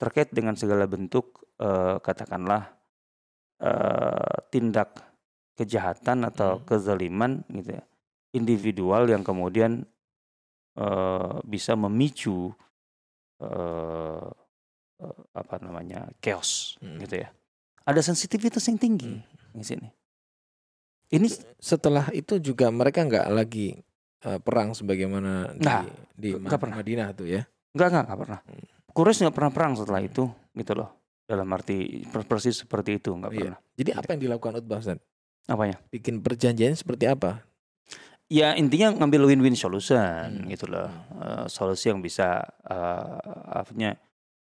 terkait 0.01 0.33
dengan 0.33 0.57
segala 0.57 0.89
bentuk 0.89 1.45
eh, 1.61 2.01
katakanlah 2.01 2.73
eh, 3.61 4.37
tindak 4.49 4.97
kejahatan 5.53 6.25
atau 6.25 6.57
Hmm. 6.57 6.65
kezaliman 6.65 7.31
gitu 7.53 7.77
ya 7.77 7.83
individual 8.33 9.05
yang 9.05 9.21
kemudian 9.21 9.85
eh, 10.73 11.33
bisa 11.45 11.77
memicu 11.77 12.49
eh, 13.37 14.29
apa 15.33 15.55
namanya 15.57 16.09
chaos 16.17 16.77
Hmm. 16.77 16.97
gitu 16.97 17.21
ya 17.21 17.29
ada 17.81 18.01
sensitivitas 18.01 18.61
yang 18.65 18.77
tinggi 18.77 19.21
Hmm. 19.21 19.25
di 19.53 19.65
sini 19.65 19.89
ini 21.11 21.27
Setelah 21.57 22.09
itu 22.09 22.39
juga 22.39 22.71
mereka 22.71 23.03
nggak 23.03 23.27
lagi 23.29 23.77
eh, 24.21 24.39
perang 24.39 24.71
sebagaimana 24.71 25.53
di 25.53 25.65
Nah, 25.65 25.81
di 26.13 26.29
nggak 26.33 26.57
pernah. 26.57 26.77
Madinah 26.77 27.09
tuh 27.11 27.25
ya. 27.27 27.41
Enggak, 27.73 28.05
enggak 28.05 28.19
pernah. 28.21 28.39
Hmm. 28.45 28.65
Quraisy 28.91 29.23
enggak 29.23 29.35
pernah 29.35 29.51
perang 29.51 29.73
setelah 29.73 30.01
itu, 30.01 30.27
gitu 30.53 30.73
loh. 30.75 30.89
Dalam 31.23 31.47
arti 31.51 32.03
per- 32.05 32.27
persis 32.27 32.59
seperti 32.59 32.99
itu 32.99 33.15
enggak 33.15 33.31
Iya. 33.31 33.39
pernah. 33.39 33.59
Jadi 33.75 33.89
apa 33.95 34.07
yang 34.11 34.21
dilakukan 34.21 34.53
Utbah 34.59 34.79
Ustaz? 34.79 34.99
Apanya? 35.47 35.77
Bikin 35.89 36.19
perjanjian 36.19 36.75
seperti 36.75 37.07
apa? 37.07 37.41
Ya 38.27 38.55
intinya 38.55 38.95
ngambil 38.95 39.27
win-win 39.27 39.55
solution, 39.55 40.43
Hmm. 40.43 40.47
gitu 40.47 40.67
loh. 40.67 40.87
Eh, 41.19 41.45
solusi 41.47 41.91
yang 41.91 41.99
bisa, 41.99 42.39
eh 42.63 43.15
artinya 43.51 43.91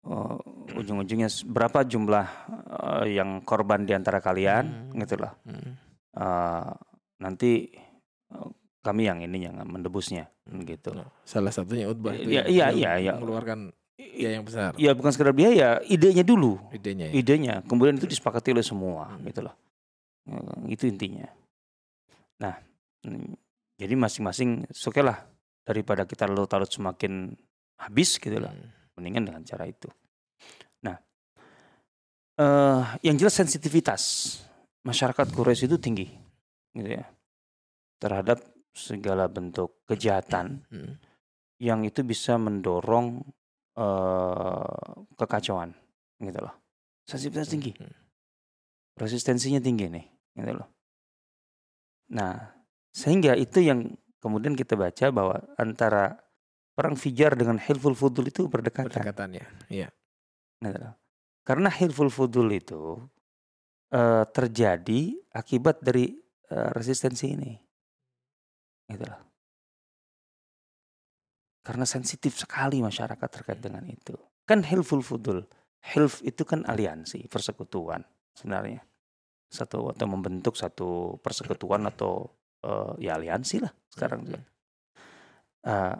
eh, 0.04 0.36
ujung-ujungnya 0.76 1.26
berapa 1.48 1.80
jumlah 1.82 2.26
eh, 2.68 3.16
yang 3.16 3.40
korban 3.40 3.82
di 3.82 3.96
antara 3.96 4.20
kalian, 4.20 4.92
Hmm. 4.92 5.00
gitu 5.00 5.16
loh. 5.16 5.32
Hmm. 5.42 5.74
Eh, 6.12 6.70
nanti 7.18 7.72
eh, 8.28 8.48
kami 8.78 9.08
yang 9.08 9.24
ini 9.24 9.48
yang 9.48 9.56
mendebusnya, 9.64 10.28
gitu. 10.62 10.92
Nah, 10.92 11.08
salah 11.24 11.48
satunya 11.48 11.88
Utbah 11.88 12.12
itu 12.12 12.28
Iya, 12.30 12.44
iya, 12.46 12.66
iya, 12.70 12.90
iya. 13.00 13.12
mengeluarkan 13.16 13.72
biaya 13.94 14.34
yang 14.34 14.44
besar. 14.44 14.74
Ya 14.74 14.90
bukan 14.90 15.10
sekedar 15.10 15.30
biaya, 15.30 15.78
idenya 15.86 16.22
dulu. 16.22 16.58
Idenya 16.70 17.10
ya. 17.10 17.12
idenya 17.14 17.54
kemudian 17.62 17.94
itu 17.94 18.06
disepakati 18.06 18.50
oleh 18.50 18.62
semua 18.62 19.14
Hmm. 19.14 19.22
gitu 19.26 19.40
loh 19.42 19.54
Eh, 20.24 20.72
itu 20.72 20.88
intinya 20.88 21.28
nah 22.40 22.56
mm, 23.04 23.36
jadi 23.76 23.92
masing-masing 23.92 24.64
oke 24.66 24.98
lah 24.98 25.20
daripada 25.62 26.02
kita 26.02 26.24
lalu 26.24 26.48
tarut 26.48 26.66
semakin 26.66 27.36
habis 27.78 28.16
gitu 28.16 28.40
loh 28.40 28.48
Hmm. 28.50 28.72
mendingan 28.96 29.28
dengan 29.28 29.42
cara 29.44 29.68
itu 29.68 29.86
nah 30.80 30.96
eh 32.34 32.82
yang 33.04 33.14
jelas 33.14 33.36
sensitivitas 33.36 34.02
masyarakat 34.82 35.26
Quraisy 35.30 35.68
itu 35.68 35.78
tinggi 35.78 36.08
gitu 36.72 36.88
ya 36.88 37.04
terhadap 38.00 38.42
segala 38.72 39.30
bentuk 39.30 39.86
kejahatan 39.86 40.66
Hmm. 40.66 40.98
yang 41.60 41.86
itu 41.86 42.02
bisa 42.02 42.34
mendorong 42.34 43.22
eh 43.74 44.94
kekacauan 45.18 45.74
gitu 46.22 46.38
loh 46.40 46.54
sensitivitas 47.04 47.50
tinggi 47.50 47.72
Hmm. 47.74 47.94
resistensinya 48.96 49.58
tinggi 49.58 49.90
nih 49.90 50.06
gitu 50.38 50.52
loh 50.54 50.68
nah 52.14 52.54
sehingga 52.94 53.34
itu 53.34 53.58
yang 53.58 53.98
kemudian 54.22 54.54
kita 54.54 54.78
baca 54.78 55.10
bahwa 55.10 55.36
antara 55.58 56.14
perang 56.74 56.94
Fijar 56.94 57.34
dengan 57.34 57.58
Hilful 57.58 57.94
Fudul 57.94 58.30
itu 58.30 58.46
berdekatan 58.50 58.90
Pendekatannya. 58.90 59.44
Iya. 59.70 59.88
gitu 60.62 60.78
loh. 60.78 60.94
karena 61.42 61.68
Hilful 61.70 62.10
Fudul 62.10 62.54
itu 62.54 62.98
eh, 63.90 64.24
terjadi 64.30 65.00
akibat 65.34 65.82
dari 65.82 66.14
eh, 66.50 66.70
resistensi 66.72 67.34
ini 67.34 67.52
gitu 68.86 69.04
loh 69.06 69.20
karena 71.64 71.88
sensitif 71.88 72.36
sekali 72.36 72.84
masyarakat 72.84 73.28
terkait 73.32 73.58
dengan 73.58 73.82
itu. 73.88 74.12
Kan 74.44 74.60
Hilful 74.60 75.00
Fudul. 75.00 75.40
Hilf 75.84 76.20
itu 76.20 76.44
kan 76.44 76.64
aliansi 76.68 77.24
persekutuan 77.28 78.04
sebenarnya. 78.36 78.84
Satu 79.48 79.88
atau 79.88 80.06
membentuk 80.08 80.60
satu 80.60 81.16
persekutuan 81.24 81.88
atau 81.88 82.28
eh, 82.60 83.08
ya 83.08 83.16
aliansi 83.16 83.64
lah 83.64 83.72
sekarang 83.88 84.28
juga. 84.28 84.40
Eh, 85.64 85.96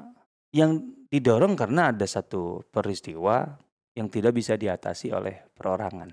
yang 0.61 0.85
didorong 1.09 1.57
karena 1.57 1.91
ada 1.91 2.05
satu 2.05 2.69
peristiwa 2.69 3.49
yang 3.97 4.13
tidak 4.13 4.37
bisa 4.37 4.61
diatasi 4.61 5.17
oleh 5.17 5.49
perorangan. 5.57 6.13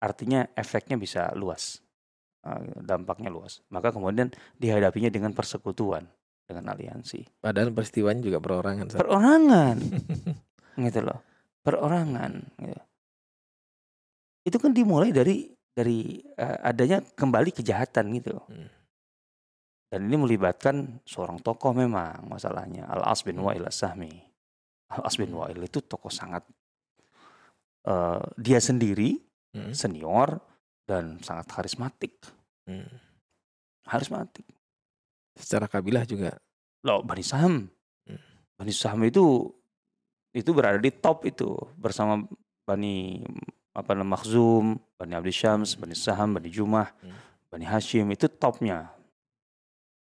Artinya 0.00 0.48
efeknya 0.56 0.96
bisa 0.96 1.28
luas. 1.36 1.84
Eh, 2.40 2.60
dampaknya 2.80 3.28
luas. 3.28 3.60
Maka 3.68 3.92
kemudian 3.92 4.32
dihadapinya 4.56 5.12
dengan 5.12 5.36
persekutuan 5.36 6.08
dengan 6.48 6.72
aliansi 6.72 7.44
Padahal 7.44 7.68
peristiwanya 7.70 8.24
juga 8.24 8.40
perorangan. 8.40 8.88
Ustaz. 8.88 8.98
perorangan 8.98 9.76
gitu 10.88 11.00
loh 11.04 11.20
perorangan 11.60 12.32
gitu. 12.56 12.82
itu 14.48 14.56
kan 14.56 14.72
dimulai 14.72 15.12
dari 15.12 15.44
dari 15.68 16.16
eh, 16.18 16.58
adanya 16.64 17.04
kembali 17.04 17.52
kejahatan 17.52 18.08
gitu 18.16 18.40
Hmm. 18.48 18.66
dan 19.92 20.00
ini 20.08 20.16
melibatkan 20.16 21.04
seorang 21.04 21.38
tokoh 21.38 21.72
memang 21.72 22.24
masalahnya 22.26 22.88
Al 22.88 23.04
As 23.04 23.20
bin. 23.22 23.38
Wa'il 23.38 23.62
As-Sahmi 23.62 24.12
Al 24.96 25.04
As 25.04 25.16
bin 25.16 25.30
Hmm. 25.30 25.44
Wa'il 25.44 25.60
itu 25.60 25.78
tokoh 25.80 26.08
sangat 26.08 26.42
eh, 27.84 28.22
dia 28.36 28.58
sendiri 28.58 29.20
Hmm. 29.48 29.72
senior 29.72 30.40
dan 30.84 31.20
sangat 31.20 31.48
karismatik 31.48 32.16
Hmm. 32.64 32.88
karismatik 33.84 34.44
Secara 35.38 35.70
kabilah 35.70 36.02
juga. 36.04 36.34
loh 36.82 37.02
Bani 37.02 37.22
Saham 37.22 37.66
Hmm. 38.06 38.18
Bani 38.54 38.72
Saham 38.72 39.02
itu 39.04 39.50
itu 40.30 40.50
berada 40.54 40.78
di 40.78 40.90
top 40.90 41.26
itu 41.26 41.52
bersama 41.74 42.22
Bani 42.62 43.22
apa 43.74 43.94
namanya 43.94 44.18
Makhzum, 44.18 44.78
Bani 44.96 45.12
Abdi 45.14 45.32
Syams, 45.34 45.74
Bani 45.74 45.94
Saham, 45.94 46.34
Bani 46.38 46.50
Jumah, 46.50 46.90
Hmm. 47.02 47.14
Bani 47.48 47.64
Hashim 47.64 48.06
itu 48.10 48.28
topnya. 48.28 48.90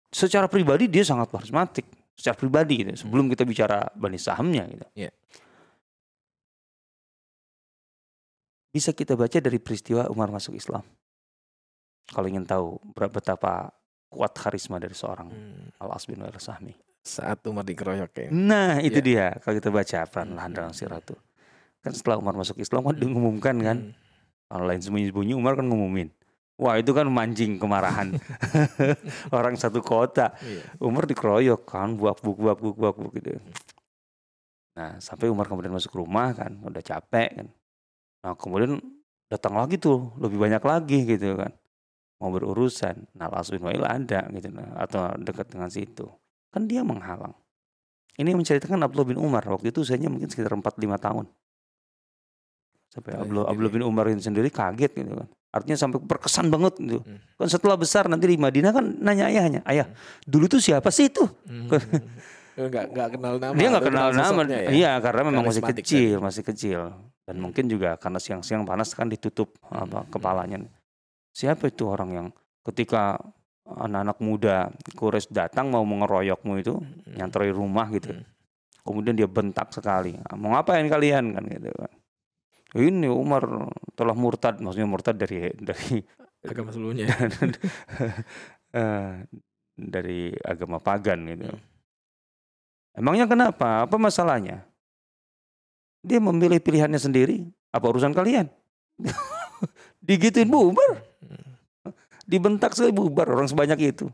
Secara 0.09 0.49
pribadi 0.49 0.89
dia 0.89 1.05
sangat 1.05 1.29
karismatik. 1.29 1.85
Secara 2.17 2.35
pribadi 2.35 2.83
gitu. 2.83 2.91
Sebelum 3.07 3.29
kita 3.31 3.45
bicara 3.47 3.87
Bani 3.95 4.17
Sahamnya 4.19 4.65
gitu. 4.67 4.85
Iya. 4.97 5.11
Bisa 8.69 8.93
kita 8.93 9.17
baca 9.17 9.37
dari 9.41 9.57
peristiwa 9.57 10.05
Umar 10.11 10.29
masuk 10.29 10.53
Islam. 10.53 10.85
Kalau 12.09 12.27
ingin 12.29 12.45
tahu 12.45 12.77
betapa 12.93 13.73
kuat 14.09 14.33
karisma 14.33 14.81
dari 14.81 14.93
seorang 14.93 15.29
Hmm. 15.29 15.69
Al-As 15.79 16.03
bin 16.03 16.19
Wa'il 16.19 16.35
Sahmi. 16.35 16.73
Saat 16.99 17.45
Umar 17.47 17.63
dikeroyok 17.63 18.11
ya. 18.11 18.27
Nah, 18.29 18.81
itu 18.81 18.99
Iya. 18.99 19.05
dia. 19.05 19.39
Kalau 19.39 19.55
kita 19.55 19.69
baca 19.69 19.99
peran 20.05 20.35
Hmm. 20.35 20.51
dalam 20.51 20.73
sirah 20.73 20.99
itu. 20.99 21.15
Kan 21.79 21.93
setelah 21.95 22.19
Umar 22.19 22.35
masuk 22.35 22.59
Islam 22.59 22.83
kan 22.83 22.97
diumumkan 22.97 23.55
kan. 23.61 23.77
Hmm. 23.79 23.93
Kalau 24.49 24.65
lain 24.65 24.81
sembunyi-sembunyi 24.81 25.33
Umar 25.33 25.55
kan 25.55 25.69
ngumumin. 25.69 26.09
Wah 26.59 26.75
itu 26.75 26.91
kan 26.91 27.07
mancing 27.07 27.55
kemarahan 27.55 28.11
orang 29.31 29.55
satu 29.55 29.79
kota. 29.79 30.35
Iya. 30.43 30.59
Umar 30.83 31.07
dikeroyok 31.07 31.63
kan, 31.63 31.95
buak 31.95 32.19
buk 32.19 32.35
buak 32.35 32.59
buk 32.59 32.75
buak 32.75 32.95
buk 32.99 33.11
gitu. 33.15 33.39
Nah 34.75 34.99
sampai 34.99 35.31
Umar 35.31 35.47
kemudian 35.47 35.71
masuk 35.71 35.95
rumah 35.95 36.35
kan, 36.35 36.59
udah 36.59 36.83
capek 36.83 37.29
kan. 37.31 37.47
Nah 38.23 38.35
kemudian 38.35 38.75
datang 39.31 39.55
lagi 39.55 39.79
tuh, 39.79 40.11
lebih 40.19 40.35
banyak 40.35 40.59
lagi 40.59 41.07
gitu 41.07 41.39
kan. 41.39 41.55
Mau 42.19 42.29
berurusan. 42.29 43.07
Nah 43.15 43.27
Al-As 43.27 43.47
bin 43.47 43.63
Wa'il 43.63 43.79
ada 43.79 44.27
gitu. 44.29 44.47
nah, 44.49 44.75
Atau 44.77 44.99
dekat 45.17 45.47
dengan 45.47 45.67
situ. 45.67 46.05
Kan 46.51 46.67
dia 46.67 46.83
menghalang. 46.83 47.31
Ini 48.15 48.35
menceritakan 48.35 48.83
Abdullah 48.83 49.07
bin 49.07 49.17
Umar. 49.17 49.41
Waktu 49.41 49.71
itu 49.71 49.81
usianya 49.81 50.11
mungkin 50.11 50.27
sekitar 50.27 50.51
4-5 50.51 50.99
tahun. 50.99 51.25
Sampai 52.89 53.15
Oh, 53.15 53.23
Abdullah, 53.23 53.45
jadi- 53.45 53.51
Abdullah 53.53 53.73
bin 53.73 53.83
Umar 53.85 54.05
ini 54.09 54.19
sendiri 54.19 54.49
kaget 54.49 54.91
gitu 54.91 55.13
kan. 55.15 55.29
Artinya 55.49 55.77
sampai 55.79 55.97
berkesan 55.97 56.49
banget 56.49 56.73
gitu. 56.77 56.99
Hmm. 57.01 57.17
Kan 57.35 57.47
setelah 57.47 57.73
besar 57.73 58.05
nanti 58.05 58.27
di 58.27 58.37
Madinah 58.37 58.69
kan 58.69 58.85
nanya 58.99 59.29
ayahnya, 59.29 59.61
ayah 59.65 59.89
dulu 60.23 60.45
tuh 60.45 60.59
siapa 60.59 60.89
sih 60.89 61.09
itu? 61.09 61.25
Hmm. 61.47 61.69
Nggak 62.59 62.85
nggak 62.91 63.07
kenal 63.15 63.33
nama. 63.39 63.53
Dia 63.55 63.67
nggak 63.71 63.81
tapi 63.81 63.89
kenal 63.89 64.09
nama, 64.11 64.41
ya. 64.45 64.69
iya 64.69 64.91
karena 64.99 65.21
memang 65.23 65.47
masih 65.47 65.63
kecil, 65.63 66.17
masih 66.19 66.43
kecil. 66.43 66.79
Dan 67.23 67.39
mungkin 67.39 67.65
juga 67.65 67.95
karena 67.95 68.19
siang-siang 68.19 68.61
panas 68.61 68.91
kan 68.91 69.07
ditutup 69.07 69.53
apa 69.63 70.03
Hmm. 70.03 70.09
kepalanya. 70.11 70.57
Siapa 71.33 71.69
itu 71.69 71.87
orang 71.87 72.09
yang 72.11 72.27
ketika 72.65 73.17
anak-anak 73.69 74.17
muda 74.19 74.55
Quraisy 74.97 75.29
datang 75.29 75.69
mau 75.69 75.85
mengeroyokmu 75.85 76.53
itu, 76.57 76.73
Hmm. 76.81 77.15
nyantroi 77.15 77.53
rumah 77.53 77.85
gitu. 77.93 78.13
Hmm. 78.13 78.25
Kemudian 78.81 79.13
dia 79.13 79.29
bentak 79.29 79.69
sekali. 79.69 80.17
"Ah, 80.25 80.33
Mau 80.33 80.49
ngapain 80.55 80.85
kalian 80.89 81.37
kan 81.37 81.43
gitu 81.45 81.69
kan. 81.69 81.91
Ini 82.69 83.09
Umar 83.09 83.45
telah 83.97 84.13
murtad, 84.13 84.61
maksudnya 84.61 84.89
murtad 84.89 85.17
dari 85.17 85.53
dari 85.57 86.01
Agama 86.39 86.71
sebelumnya. 86.71 87.03
eh, 88.79 89.11
dari 89.75 90.31
agama 90.39 90.79
pagan 90.79 91.19
gitu. 91.27 91.51
Hmm. 91.51 91.59
Emangnya 92.95 93.27
kenapa? 93.27 93.83
Apa 93.87 93.95
masalahnya? 93.99 94.63
Dia 95.99 96.23
memilih 96.23 96.63
pilihannya 96.63 96.99
sendiri. 96.99 97.43
Apa 97.75 97.91
urusan 97.91 98.15
kalian? 98.15 98.47
Digituin 100.07 100.47
bubar. 100.47 101.03
Dibentak 102.29 102.77
sekali 102.77 102.93
bubar 102.93 103.25
orang 103.33 103.49
sebanyak 103.49 103.89
itu. 103.89 104.05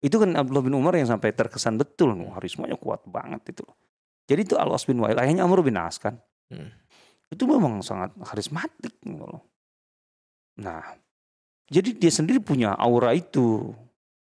Itu 0.00 0.16
kan 0.16 0.32
Abdullah 0.32 0.64
bin 0.64 0.72
Umar 0.72 0.96
yang 0.96 1.04
sampai 1.04 1.36
terkesan 1.36 1.76
betul. 1.76 2.16
Wah, 2.16 2.40
Harismanya 2.40 2.80
kuat 2.80 3.04
banget 3.04 3.52
itu. 3.52 3.64
Jadi 4.24 4.40
itu 4.48 4.54
Al-As 4.56 4.88
bin 4.88 4.96
Wa'il, 5.04 5.20
ayahnya 5.20 5.44
Amr 5.44 5.60
bin 5.60 5.76
As 5.76 6.00
kan. 6.00 6.16
Hmm. 6.48 6.72
Itu 7.28 7.44
memang 7.44 7.84
sangat 7.84 8.16
karismatik. 8.24 8.96
gitu 9.04 9.20
loh. 9.20 9.44
Nah, 10.64 10.80
jadi 11.68 11.92
dia 11.92 12.12
sendiri 12.12 12.40
punya 12.40 12.72
aura 12.72 13.12
itu. 13.12 13.72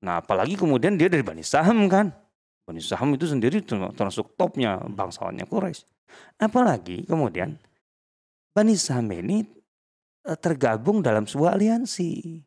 Nah, 0.03 0.19
apalagi 0.19 0.59
kemudian 0.59 0.99
dia 0.99 1.07
dari 1.07 1.23
Bani 1.23 1.41
Saham 1.41 1.87
kan. 1.87 2.11
Bani 2.63 2.79
Saham 2.79 3.15
itu 3.15 3.27
sendiri 3.27 3.63
termasuk 3.65 4.35
topnya 4.35 4.79
bangsawannya 4.83 5.47
Quraisy. 5.47 5.83
Apalagi 6.39 7.07
kemudian 7.07 7.55
Bani 8.51 8.75
Saham 8.75 9.09
ini 9.15 9.43
eh, 10.27 10.37
tergabung 10.37 11.01
dalam 11.01 11.25
sebuah 11.25 11.57
aliansi 11.57 12.39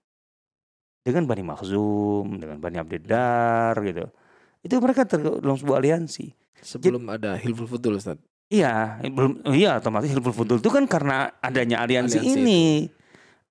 dengan 1.06 1.22
Bani 1.22 1.46
Makhzum, 1.46 2.26
dengan 2.34 2.58
Bani 2.58 2.82
Abdiddar 2.82 3.78
gitu. 3.86 4.10
Itu 4.66 4.82
mereka 4.82 5.06
tergabung 5.06 5.54
sebuah 5.54 5.78
aliansi. 5.78 6.34
Sebelum 6.58 7.06
ada 7.06 7.38
Hilful 7.38 7.70
Fudul 7.70 8.02
Ustaz. 8.02 8.18
Iya, 8.50 8.98
belum 9.06 9.46
iya 9.54 9.78
otomatis 9.78 10.10
Hilful 10.10 10.34
Fudul 10.34 10.58
itu 10.58 10.70
kan 10.70 10.90
karena 10.90 11.30
adanya 11.38 11.86
aliansi, 11.86 12.18
Aliansi 12.18 12.42
ini. 12.42 12.62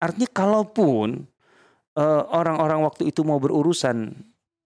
Artinya 0.04 0.28
kalaupun 0.36 1.24
eh, 1.96 2.24
orang-orang 2.36 2.84
waktu 2.84 3.08
itu 3.08 3.24
mau 3.24 3.40
berurusan 3.40 4.12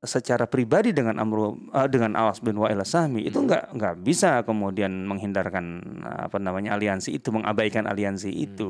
secara 0.02 0.48
pribadi 0.50 0.90
dengan 0.96 1.22
Amru 1.22 1.70
eh, 1.70 1.86
dengan 1.86 2.18
Awas 2.18 2.42
bin 2.42 2.58
Wa'il 2.58 2.82
Sahmi 2.82 3.26
itu 3.30 3.38
nggak 3.38 3.78
nggak 3.78 3.96
bisa 4.02 4.42
kemudian 4.42 5.06
menghindarkan 5.06 5.86
apa 6.06 6.42
namanya 6.42 6.74
aliansi 6.74 7.14
itu 7.22 7.30
mengabaikan 7.30 7.86
aliansi 7.86 8.34
Hmm. 8.34 8.46
itu. 8.50 8.70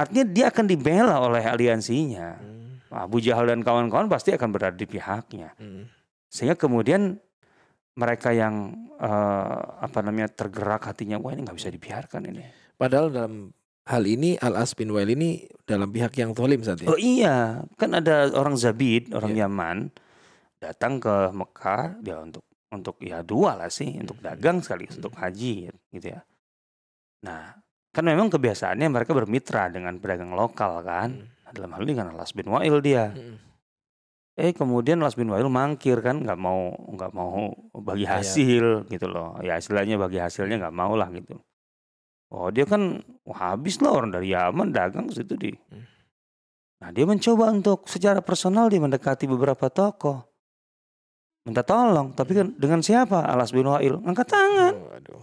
Artinya 0.00 0.24
dia 0.26 0.48
akan 0.48 0.64
dibela 0.64 1.20
oleh 1.20 1.44
aliansinya. 1.44 2.40
Hmm. 2.40 2.73
Abu 2.94 3.18
Jahal 3.18 3.50
dan 3.50 3.66
kawan-kawan 3.66 4.06
pasti 4.06 4.30
akan 4.30 4.48
berada 4.54 4.78
di 4.78 4.86
pihaknya. 4.86 5.50
Hmm. 5.58 5.90
Sehingga 6.30 6.54
kemudian 6.54 7.18
mereka 7.94 8.30
yang 8.30 8.74
eh, 8.98 9.58
apa 9.82 9.98
namanya 10.02 10.30
tergerak 10.30 10.86
hatinya, 10.86 11.18
wah 11.18 11.34
ini 11.34 11.42
nggak 11.42 11.58
bisa 11.58 11.70
dibiarkan 11.70 12.30
ini. 12.30 12.42
Padahal 12.74 13.10
dalam 13.10 13.34
hal 13.84 14.02
ini 14.06 14.34
Al 14.38 14.58
As 14.58 14.74
bin 14.74 14.90
Wail 14.90 15.14
ini 15.14 15.46
dalam 15.62 15.90
pihak 15.90 16.14
yang 16.18 16.34
tolim 16.34 16.62
saat 16.62 16.82
ya. 16.82 16.90
Oh 16.90 16.98
iya, 16.98 17.62
kan 17.78 17.94
ada 17.94 18.30
orang 18.34 18.54
Zabid, 18.58 19.14
orang 19.14 19.34
Iya. 19.34 19.46
Yaman 19.46 19.78
datang 20.58 20.96
ke 20.98 21.30
Mekah 21.34 22.00
dia 22.00 22.18
untuk 22.18 22.42
untuk 22.74 22.98
ya 22.98 23.22
dua 23.22 23.54
lah 23.54 23.70
sih, 23.70 23.94
untuk 24.02 24.18
Hmm. 24.18 24.26
dagang 24.34 24.58
sekali, 24.58 24.90
untuk 24.90 25.14
haji 25.14 25.70
gitu 25.94 26.06
ya. 26.10 26.20
Nah, 27.22 27.54
kan 27.94 28.02
memang 28.02 28.26
kebiasaannya 28.26 28.90
mereka 28.90 29.14
bermitra 29.14 29.70
dengan 29.70 29.94
pedagang 30.02 30.34
lokal 30.34 30.82
kan. 30.82 31.30
Dalam 31.54 31.70
hal 31.70 31.82
ini 31.86 31.94
kan 31.94 32.10
Alas 32.10 32.34
bin 32.34 32.50
Wa'il 32.50 32.82
dia. 32.82 33.14
Hmm. 33.14 33.38
Eh 34.34 34.50
kemudian 34.50 34.98
Las 34.98 35.14
bin 35.14 35.30
Wa'il 35.30 35.46
mangkir 35.46 36.02
kan 36.02 36.18
nggak 36.18 36.34
mau 36.34 36.74
nggak 36.90 37.12
mau 37.14 37.54
bagi 37.70 38.02
Iya. 38.02 38.18
hasil 38.18 38.90
gitu 38.90 39.06
loh. 39.06 39.38
Ya 39.38 39.54
istilahnya 39.54 39.94
bagi 39.94 40.18
hasilnya 40.18 40.58
nggak 40.58 40.74
mau 40.74 40.98
lah 40.98 41.06
gitu. 41.14 41.38
Oh 42.34 42.50
dia 42.50 42.66
kan 42.66 42.98
wah, 43.22 43.54
habis 43.54 43.78
lah 43.78 43.94
orang 43.94 44.10
dari 44.10 44.34
Yaman 44.34 44.74
dagang 44.74 45.06
situ 45.14 45.38
di. 45.38 45.54
Hmm. 45.70 45.86
Nah 46.82 46.90
dia 46.90 47.06
mencoba 47.06 47.54
untuk 47.54 47.86
secara 47.86 48.18
personal 48.18 48.66
dia 48.66 48.82
mendekati 48.82 49.30
beberapa 49.30 49.70
tokoh. 49.70 50.26
Minta 51.46 51.62
tolong, 51.62 52.10
tapi 52.10 52.34
kan 52.34 52.50
dengan 52.56 52.82
siapa? 52.82 53.22
Alas 53.22 53.54
bin 53.54 53.68
Wa'il 53.70 54.00
angkat 54.02 54.34
tangan. 54.34 54.74
Oh, 54.74 54.96
aduh. 54.98 55.22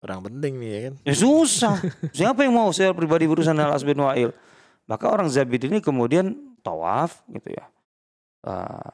Orang 0.00 0.24
penting 0.26 0.56
nih 0.56 0.70
ya 0.72 0.80
kan. 0.88 0.94
Ya 1.04 1.14
susah. 1.14 1.76
Siapa 2.16 2.40
yang 2.40 2.56
mau 2.56 2.72
saya 2.72 2.96
pribadi 2.96 3.28
berurusan 3.28 3.52
dengan 3.52 3.76
Alas 3.76 3.84
bin 3.84 4.00
Wa'il? 4.00 4.32
Maka 4.90 5.06
orang 5.06 5.30
Zabid 5.30 5.70
ini 5.70 5.78
kemudian 5.78 6.34
tawaf 6.66 7.22
gitu 7.30 7.54
ya. 7.54 7.64
Eh, 8.42 8.90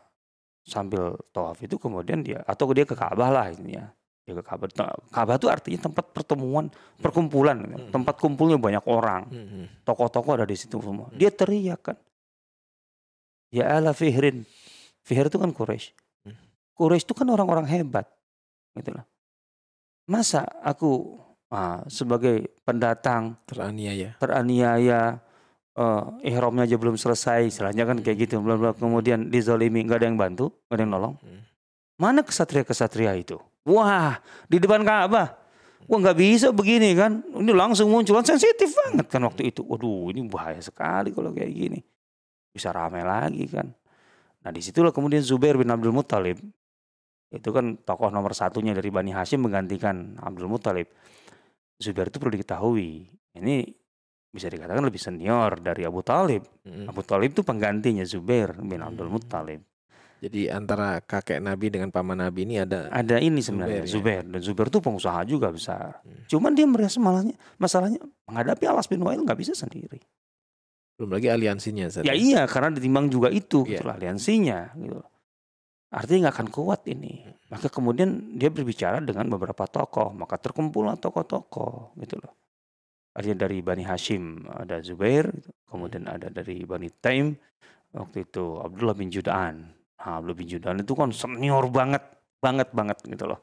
sambil 0.68 1.16
tawaf 1.32 1.56
itu 1.64 1.80
kemudian 1.80 2.20
dia 2.20 2.44
atau 2.44 2.68
dia 2.76 2.85
ke 2.85 2.92
Ka'bah 2.92 3.32
lah 3.32 3.48
ini 3.48 3.80
ya. 3.80 3.88
Dia 4.28 4.37
ke 4.37 4.44
Ka'bah. 4.44 4.68
Ka'bah 5.09 5.40
itu 5.40 5.48
artinya 5.48 5.88
tempat 5.88 6.12
pertemuan, 6.12 6.68
perkumpulan, 7.00 7.56
gitu. 7.62 7.78
Hmm. 7.78 7.94
tempat 7.94 8.14
kumpulnya 8.20 8.61
banyak 8.61 8.85
orang. 8.85 9.22
Hmm. 9.30 9.66
Tokoh-tokoh 9.87 10.37
ada 10.37 10.44
di 10.44 10.59
situ 10.59 10.76
semua. 10.82 11.09
Dia 11.16 11.32
teriak 11.32 11.80
kan. 11.80 11.96
Ya 13.48 13.78
ala 13.78 13.96
Fihrin. 13.96 14.44
Fihr 15.06 15.30
itu 15.30 15.38
kan 15.38 15.54
Quraisy. 15.54 15.94
Hmm. 16.26 16.37
Quraisy 16.74 17.06
itu 17.06 17.14
kan 17.14 17.30
orang-orang 17.30 17.70
hebat. 17.70 18.11
Gitu 18.74 18.90
lah. 18.90 19.06
Masa 20.11 20.42
aku 20.61 21.22
ah, 21.48 21.87
sebagai 21.87 22.50
pendatang 22.66 23.38
Teraniaya. 23.46 24.18
teraniaya 24.18 25.22
eh 25.77 26.33
ihramnya 26.33 26.65
aja 26.65 26.81
belum 26.81 26.97
selesai 26.97 27.53
istilahnya 27.53 27.85
kan 27.85 28.01
kayak 28.01 28.25
gitu 28.25 28.41
belum 28.41 28.57
belum- 28.65 28.79
kemudian 28.81 29.29
dizolimi 29.29 29.85
nggak 29.85 30.01
ada 30.01 30.07
yang 30.09 30.17
bantu 30.17 30.49
nggak 30.49 30.77
ada 30.77 30.83
yang 30.83 30.93
nolong. 30.93 31.15
Hmm. 31.21 31.43
mana 32.01 32.21
kesatria 32.25 32.65
kesatria 32.65 33.12
itu? 33.17 33.37
Wah 33.69 34.21
di 34.49 34.57
depan 34.57 34.85
Ka'bah. 34.85 35.37
Wah 35.87 35.99
nggak 36.01 36.17
bisa 36.17 36.49
begini 36.53 36.97
kan. 36.97 37.21
Ini 37.25 37.53
langsung 37.53 37.93
muncul 37.93 38.21
sensitif 38.25 38.73
banget 38.73 39.07
kan 39.09 39.21
waktu 39.25 39.53
itu. 39.53 39.61
Waduh 39.65 40.12
ini 40.12 40.25
bahaya 40.29 40.61
sekali 40.61 41.12
kalau 41.12 41.33
kayak 41.33 41.53
gini. 41.53 41.81
Bisa 42.53 42.73
ramai 42.73 43.05
lagi 43.05 43.45
kan. 43.49 43.69
Nah 44.45 44.51
di 44.53 44.61
situlah 44.65 44.93
kemudian 44.93 45.21
Zubair 45.21 45.61
bin 45.61 45.69
Abdul 45.69 45.93
Muttalib 45.93 46.41
itu 47.33 47.49
kan 47.51 47.77
tokoh 47.83 48.09
nomor 48.09 48.33
satunya 48.33 48.73
dari 48.73 48.89
Bani 48.89 49.11
Hashim 49.12 49.45
menggantikan 49.45 50.17
Abdul 50.21 50.49
Muttalib. 50.49 50.89
Zubair 51.77 52.09
itu 52.09 52.17
perlu 52.17 52.33
diketahui 52.33 53.12
ini 53.37 53.86
bisa 54.37 54.53
dikatakan 54.53 54.85
lebih 54.85 55.01
senior 55.01 55.57
dari 55.59 55.83
Abu 55.83 56.05
Talib. 56.05 56.44
Abu 56.85 57.01
Talib 57.01 57.33
itu 57.33 57.40
penggantinya 57.40 58.05
Zubair 58.05 58.53
bin 58.61 58.85
Abdul. 58.85 59.09
Muttalib. 59.09 59.64
Jadi 60.16 60.49
antara 60.49 61.01
kakek 61.05 61.44
Nabi 61.44 61.68
dengan 61.68 61.92
paman 61.92 62.16
Nabi 62.16 62.49
ini 62.49 62.57
ada 62.57 62.88
Ada 62.88 63.20
ini 63.20 63.44
sebenarnya 63.44 63.85
Zubair, 63.85 63.88
ya? 63.88 63.92
Zubair 63.92 64.22
dan 64.25 64.40
Zubair 64.40 64.68
itu 64.72 64.81
pengusaha 64.81 65.20
juga 65.29 65.49
besar. 65.53 66.01
Hmm. 66.01 66.25
Cuman 66.25 66.53
dia 66.57 66.64
merasa 66.64 66.96
malahnya 67.01 67.37
masalahnya 67.57 68.01
menghadapi 68.25 68.64
Alas 68.64 68.88
bin 68.88 69.05
Wa'il 69.05 69.25
nggak 69.25 69.40
bisa 69.40 69.53
sendiri. 69.53 70.01
belum 70.96 71.12
lagi 71.12 71.29
aliansinya 71.29 71.92
Ustaz. 71.92 72.09
Ya 72.09 72.16
iya 72.16 72.49
karena 72.49 72.72
ditimbang 72.72 73.12
juga 73.12 73.29
itu 73.29 73.68
Iya. 73.68 73.77
gitu 73.77 73.85
lah, 73.85 74.01
aliansinya 74.01 74.72
gitu. 74.81 75.05
Artinya 75.92 76.29
nggak 76.29 76.37
akan 76.40 76.49
kuat 76.49 76.88
ini. 76.88 77.25
Maka 77.49 77.68
kemudian 77.68 78.37
dia 78.37 78.49
berbicara 78.49 79.01
dengan 79.01 79.29
beberapa 79.29 79.64
tokoh, 79.68 80.12
maka 80.12 80.37
terkumpullah 80.37 80.96
tokoh-tokoh 81.01 81.96
gitu 82.01 82.16
loh. 82.20 82.33
Artinya 83.16 83.48
dari 83.48 83.64
Bani 83.64 83.81
Hashim 83.81 84.45
ada 84.45 84.76
Zubair, 84.84 85.32
kemudian 85.64 86.05
ada 86.05 86.28
dari 86.28 86.61
Bani 86.68 86.93
Taim 87.01 87.32
waktu 87.97 88.28
itu 88.28 88.61
Abdullah 88.61 88.93
bin 88.93 89.09
Judaan. 89.09 89.72
Nah, 89.97 90.20
Abdullah 90.20 90.36
bin 90.36 90.49
Judaan 90.53 90.76
itu 90.84 90.93
kan 90.93 91.09
senior 91.16 91.64
banget, 91.72 92.05
banget 92.38 92.68
banget 92.76 93.01
gitu 93.09 93.24
loh. 93.24 93.41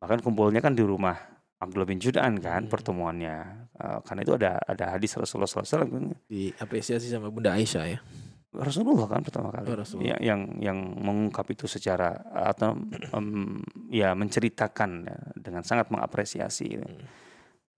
Bahkan 0.00 0.24
kumpulnya 0.24 0.64
kan 0.64 0.72
di 0.72 0.80
rumah 0.80 1.20
Abdullah 1.60 1.84
bin 1.84 2.00
Judaan 2.00 2.40
kan 2.40 2.64
Hmm. 2.64 2.72
pertemuannya. 2.72 3.36
Eh, 3.76 3.98
karena 4.08 4.20
itu 4.24 4.32
ada 4.40 4.56
ada 4.64 4.84
hadis 4.96 5.12
Rasulullah 5.14 5.50
SAW 5.50 6.16
diapresiasi 6.26 7.12
sama 7.12 7.28
Bunda 7.28 7.52
Aisyah 7.54 7.84
ya. 7.92 8.00
Rasulullah 8.48 9.04
kan 9.04 9.20
pertama 9.20 9.52
kali 9.52 9.68
Oh. 9.68 10.00
Ya, 10.00 10.16
yang 10.24 10.56
yang 10.56 10.78
mengungkap 10.96 11.44
itu 11.52 11.68
secara 11.68 12.16
atau 12.32 12.80
em, 13.12 13.60
ya 13.92 14.16
menceritakan 14.16 14.90
ya, 15.04 15.18
dengan 15.36 15.60
sangat 15.60 15.92
mengapresiasi 15.92 16.64
gitu. 16.72 16.88
Hmm. 16.88 17.27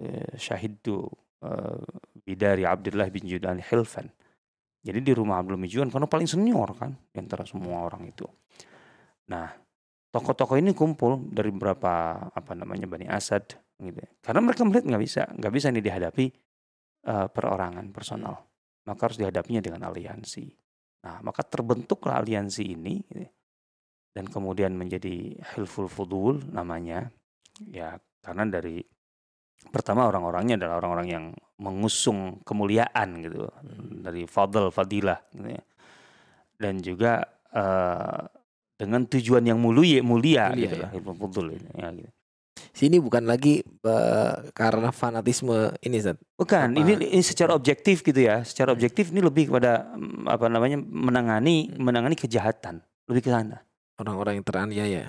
Eh, 0.01 0.33
syahidu 0.41 1.05
eh, 1.45 1.81
bidari 2.25 2.65
Abdullah 2.65 3.09
bin 3.13 3.29
Judan 3.29 3.61
Hilfan 3.61 4.09
jadi 4.81 4.97
di 5.05 5.13
rumah 5.13 5.45
Abdul 5.45 5.61
bin 5.61 5.69
Judan 5.69 5.93
karena 5.93 6.09
paling 6.09 6.25
senior 6.25 6.73
kan 6.73 6.97
di 6.97 7.21
antara 7.21 7.45
semua 7.45 7.85
orang 7.85 8.09
itu 8.09 8.25
nah 9.29 9.53
tokoh-tokoh 10.09 10.57
ini 10.57 10.73
kumpul 10.73 11.21
dari 11.29 11.53
beberapa 11.53 12.17
apa 12.33 12.53
namanya 12.57 12.89
Bani 12.89 13.07
Asad 13.13 13.45
gitu 13.77 14.01
karena 14.25 14.41
mereka 14.41 14.65
melihat 14.65 14.89
nggak 14.89 15.03
bisa 15.05 15.23
nggak 15.37 15.53
bisa 15.53 15.67
ini 15.69 15.81
dihadapi 15.85 16.25
eh, 17.05 17.27
perorangan 17.29 17.93
personal 17.93 18.51
maka 18.91 19.01
harus 19.07 19.19
dihadapinya 19.21 19.63
dengan 19.63 19.87
aliansi. 19.87 20.47
Nah, 21.07 21.23
maka 21.25 21.47
terbentuklah 21.47 22.21
aliansi 22.21 22.63
ini 22.65 23.01
gitu. 23.07 23.29
dan 24.11 24.27
kemudian 24.27 24.75
menjadi 24.75 25.39
hilful 25.55 25.87
fudul 25.87 26.43
namanya. 26.51 27.09
Ya, 27.71 28.03
karena 28.19 28.49
dari 28.51 28.83
pertama 29.69 30.09
orang-orangnya 30.09 30.57
adalah 30.57 30.81
orang-orang 30.81 31.09
yang 31.09 31.25
mengusung 31.61 32.41
kemuliaan 32.41 33.21
gitu 33.21 33.45
dari 34.01 34.25
fadl 34.25 34.73
fadilah 34.73 35.21
gitu 35.37 35.49
ya. 35.53 35.63
Dan 36.61 36.81
juga 36.81 37.25
eh, 37.53 38.21
dengan 38.81 39.05
tujuan 39.05 39.45
yang 39.45 39.61
mulia 39.61 40.01
mulia, 40.01 40.53
Mulia, 40.53 40.57
gitu 40.57 40.77
ya. 40.81 40.89
lah 40.89 40.91
ini 40.97 41.69
ya, 41.77 41.89
gitu. 41.93 42.11
Sini 42.71 42.97
bukan 43.03 43.25
lagi 43.29 43.61
eh, 43.65 44.35
karena 44.57 44.89
fanatisme 44.93 45.75
ini 45.85 45.97
Ustaz. 46.01 46.17
Bukan, 46.37 46.77
Apa? 46.77 46.81
ini, 46.81 46.93
ini 47.13 47.25
secara 47.25 47.53
objektif 47.57 48.01
gitu 48.05 48.21
ya. 48.21 48.41
Secara 48.45 48.73
objektif 48.73 49.13
ini 49.13 49.21
lebih 49.21 49.53
kepada 49.53 49.91
mm, 49.97 50.29
apa 50.29 50.47
namanya 50.49 50.79
menangani 50.81 51.73
menangani 51.77 52.17
kejahatan, 52.17 52.81
lebih 53.09 53.29
ke 53.29 53.31
sana. 53.33 53.61
Orang-orang 54.01 54.41
yang 54.41 54.47
teraniaya. 54.47 55.03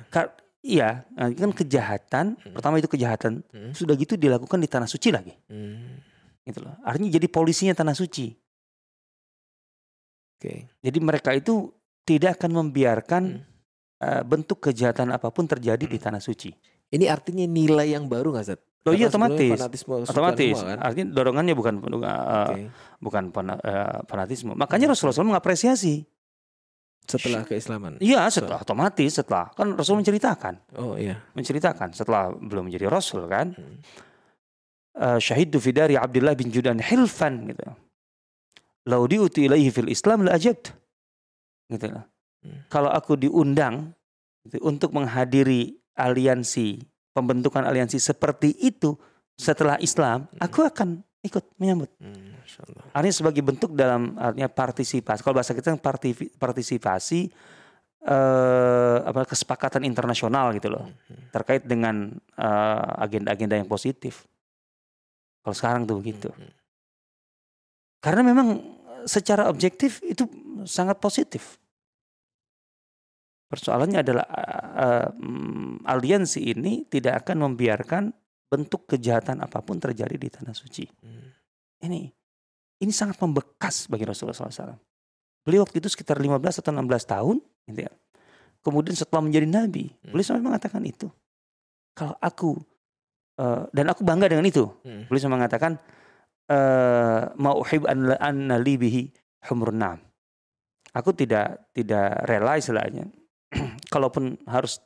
Iya, 0.62 1.10
eh, 1.12 1.34
kan 1.34 1.50
kejahatan. 1.52 2.26
Hmm. 2.38 2.54
Pertama 2.54 2.78
itu 2.78 2.86
kejahatan, 2.86 3.42
Hmm. 3.44 3.74
sudah 3.74 3.98
gitu 3.98 4.14
dilakukan 4.14 4.58
di 4.58 4.70
tanah 4.70 4.86
suci 4.86 5.10
lagi, 5.10 5.34
Hmm. 5.46 5.98
gitu 6.44 6.62
loh. 6.62 6.78
Artinya 6.82 7.10
jadi 7.12 7.28
polisinya 7.28 7.74
tanah 7.74 7.94
suci. 7.94 8.30
Oke. 10.38 10.70
Jadi 10.80 10.98
mereka 10.98 11.34
itu 11.34 11.70
tidak 12.02 12.38
akan 12.38 12.62
membiarkan 12.62 13.24
Hmm. 13.32 13.50
eh, 14.02 14.22
bentuk 14.22 14.58
kejahatan 14.60 15.10
apa 15.10 15.30
pun 15.30 15.46
terjadi 15.46 15.86
di 15.86 15.98
tanah 15.98 16.18
suci. 16.18 16.50
Ini 16.90 17.06
artinya 17.06 17.46
nilai 17.46 17.94
yang 17.94 18.10
baru 18.10 18.34
nggak 18.34 18.42
Ustaz? 18.44 18.60
Oh 18.82 18.98
iya 18.98 19.14
otomatis, 19.14 19.62
otomatis. 20.10 20.58
semua, 20.58 20.74
kan? 20.74 20.78
Artinya 20.82 21.08
dorongannya 21.14 21.54
bukan 21.54 21.74
eh, 21.78 21.86
Oke. 21.86 22.62
bukan 22.98 23.24
fana- 23.30 23.62
fanatisme. 24.04 24.58
Makanya 24.58 24.90
Rasulullah 24.90 25.14
SAW 25.16 25.30
mengapresiasi. 25.30 26.02
Setelah 27.18 27.42
keislaman. 27.44 27.92
Iya, 28.00 28.28
setelah 28.32 28.62
otomatis 28.64 29.12
setelah 29.20 29.52
kan 29.52 29.76
Rasul 29.76 30.00
menceritakan. 30.00 30.54
Oh 30.80 30.96
iya. 30.96 31.20
menceritakan 31.36 31.92
setelah 31.92 32.32
belum 32.32 32.72
menjadi 32.72 32.88
rasul 32.88 33.28
kan 33.28 33.52
Hmm. 33.52 33.78
uh, 34.96 35.20
syahidu 35.20 35.60
fi 35.60 35.72
dari 35.76 35.96
Abdullah 36.00 36.36
bin 36.36 36.48
Judan 36.52 36.80
hilfan 36.80 37.48
gitu 37.52 37.64
lau 38.88 39.06
diuti 39.06 39.46
ilaihi 39.46 39.70
fil 39.70 39.92
Islam 39.92 40.26
la 40.26 40.34
ajabt 40.40 40.74
gitu 41.70 41.86
loh. 41.92 42.06
Hmm. 42.42 42.66
kalau 42.74 42.90
aku 42.90 43.14
diundang 43.16 43.94
gitu, 44.48 44.58
untuk 44.66 44.90
menghadiri 44.92 45.78
aliansi 45.94 46.82
pembentukan 47.14 47.62
aliansi 47.62 48.02
seperti 48.02 48.58
itu 48.58 48.98
setelah 49.38 49.78
Islam 49.78 50.26
Hmm. 50.32 50.40
aku 50.42 50.66
akan 50.66 50.90
ikut 51.22 51.46
menyambut 51.62 51.90
Hmm, 52.02 52.34
artinya 52.92 53.16
sebagai 53.16 53.46
bentuk 53.46 53.78
dalam 53.78 54.18
artinya 54.18 54.50
partisipasi 54.50 55.22
kalau 55.22 55.38
bahasa 55.38 55.54
kita 55.54 55.78
parti- 55.78 56.34
partisipasi 56.34 57.30
eh, 58.02 58.98
apa 59.06 59.30
kesepakatan 59.30 59.86
internasional 59.86 60.50
gitu 60.58 60.74
loh 60.74 60.90
Hmm. 60.90 61.30
terkait 61.30 61.62
dengan 61.62 62.10
eh, 62.38 62.86
agenda-agenda 62.98 63.62
yang 63.62 63.70
positif. 63.70 64.26
Kalau 65.42 65.54
sekarang 65.58 65.86
tuh 65.86 66.02
begitu. 66.02 66.30
Hmm. 66.34 66.54
Karena 68.02 68.22
memang 68.26 68.48
eh, 68.58 69.06
secara 69.06 69.46
objektif 69.46 70.02
itu 70.02 70.26
sangat 70.66 70.98
positif. 70.98 71.62
Persoalannya 73.46 74.00
adalah 74.02 74.26
eh, 74.82 75.08
mm, 75.14 75.86
aliansi 75.86 76.42
ini 76.42 76.90
tidak 76.90 77.26
akan 77.26 77.46
membiarkan 77.52 78.04
bentuk 78.52 78.84
kejahatan 78.92 79.40
apa 79.40 79.64
pun 79.64 79.80
terjadi 79.80 80.20
di 80.20 80.28
tanah 80.28 80.52
suci. 80.52 80.84
Hmm. 81.00 81.32
Ini 81.88 82.02
ini 82.84 82.92
sangat 82.92 83.16
membekas 83.24 83.88
bagi 83.88 84.04
Rasulullah 84.04 84.36
SAW. 84.36 84.76
Beliau 85.48 85.64
waktu 85.64 85.80
itu 85.80 85.88
sekitar 85.88 86.20
15 86.20 86.60
atau 86.60 86.70
16 86.76 87.08
tahun, 87.08 87.38
gitu 87.72 87.80
ya. 87.88 87.94
Kemudian 88.62 88.94
setelah 88.94 89.24
menjadi 89.26 89.48
nabi, 89.48 89.90
Hmm. 89.90 90.12
beliau 90.14 90.26
sampai 90.28 90.44
mengatakan 90.44 90.84
itu. 90.84 91.08
Kalau 91.96 92.14
aku 92.20 92.60
eh, 93.40 93.64
dan 93.72 93.86
aku 93.88 94.04
bangga 94.04 94.28
dengan 94.28 94.46
itu. 94.46 94.68
Hmm. 94.84 95.08
Beliau 95.08 95.22
sampai 95.24 95.38
mengatakan 95.40 95.72
eh 96.52 97.22
mau 97.40 97.64
uhib 97.64 97.88
an 97.88 98.12
anna 98.20 98.60
li 98.60 98.76
bihi 98.76 99.02
humrun 99.48 99.80
na'am. 99.80 100.00
Aku 100.92 101.16
tidak 101.16 101.72
tidak 101.72 102.28
rela 102.28 102.60
istilahnya. 102.60 103.08
Kalaupun 103.94 104.36
harus 104.44 104.84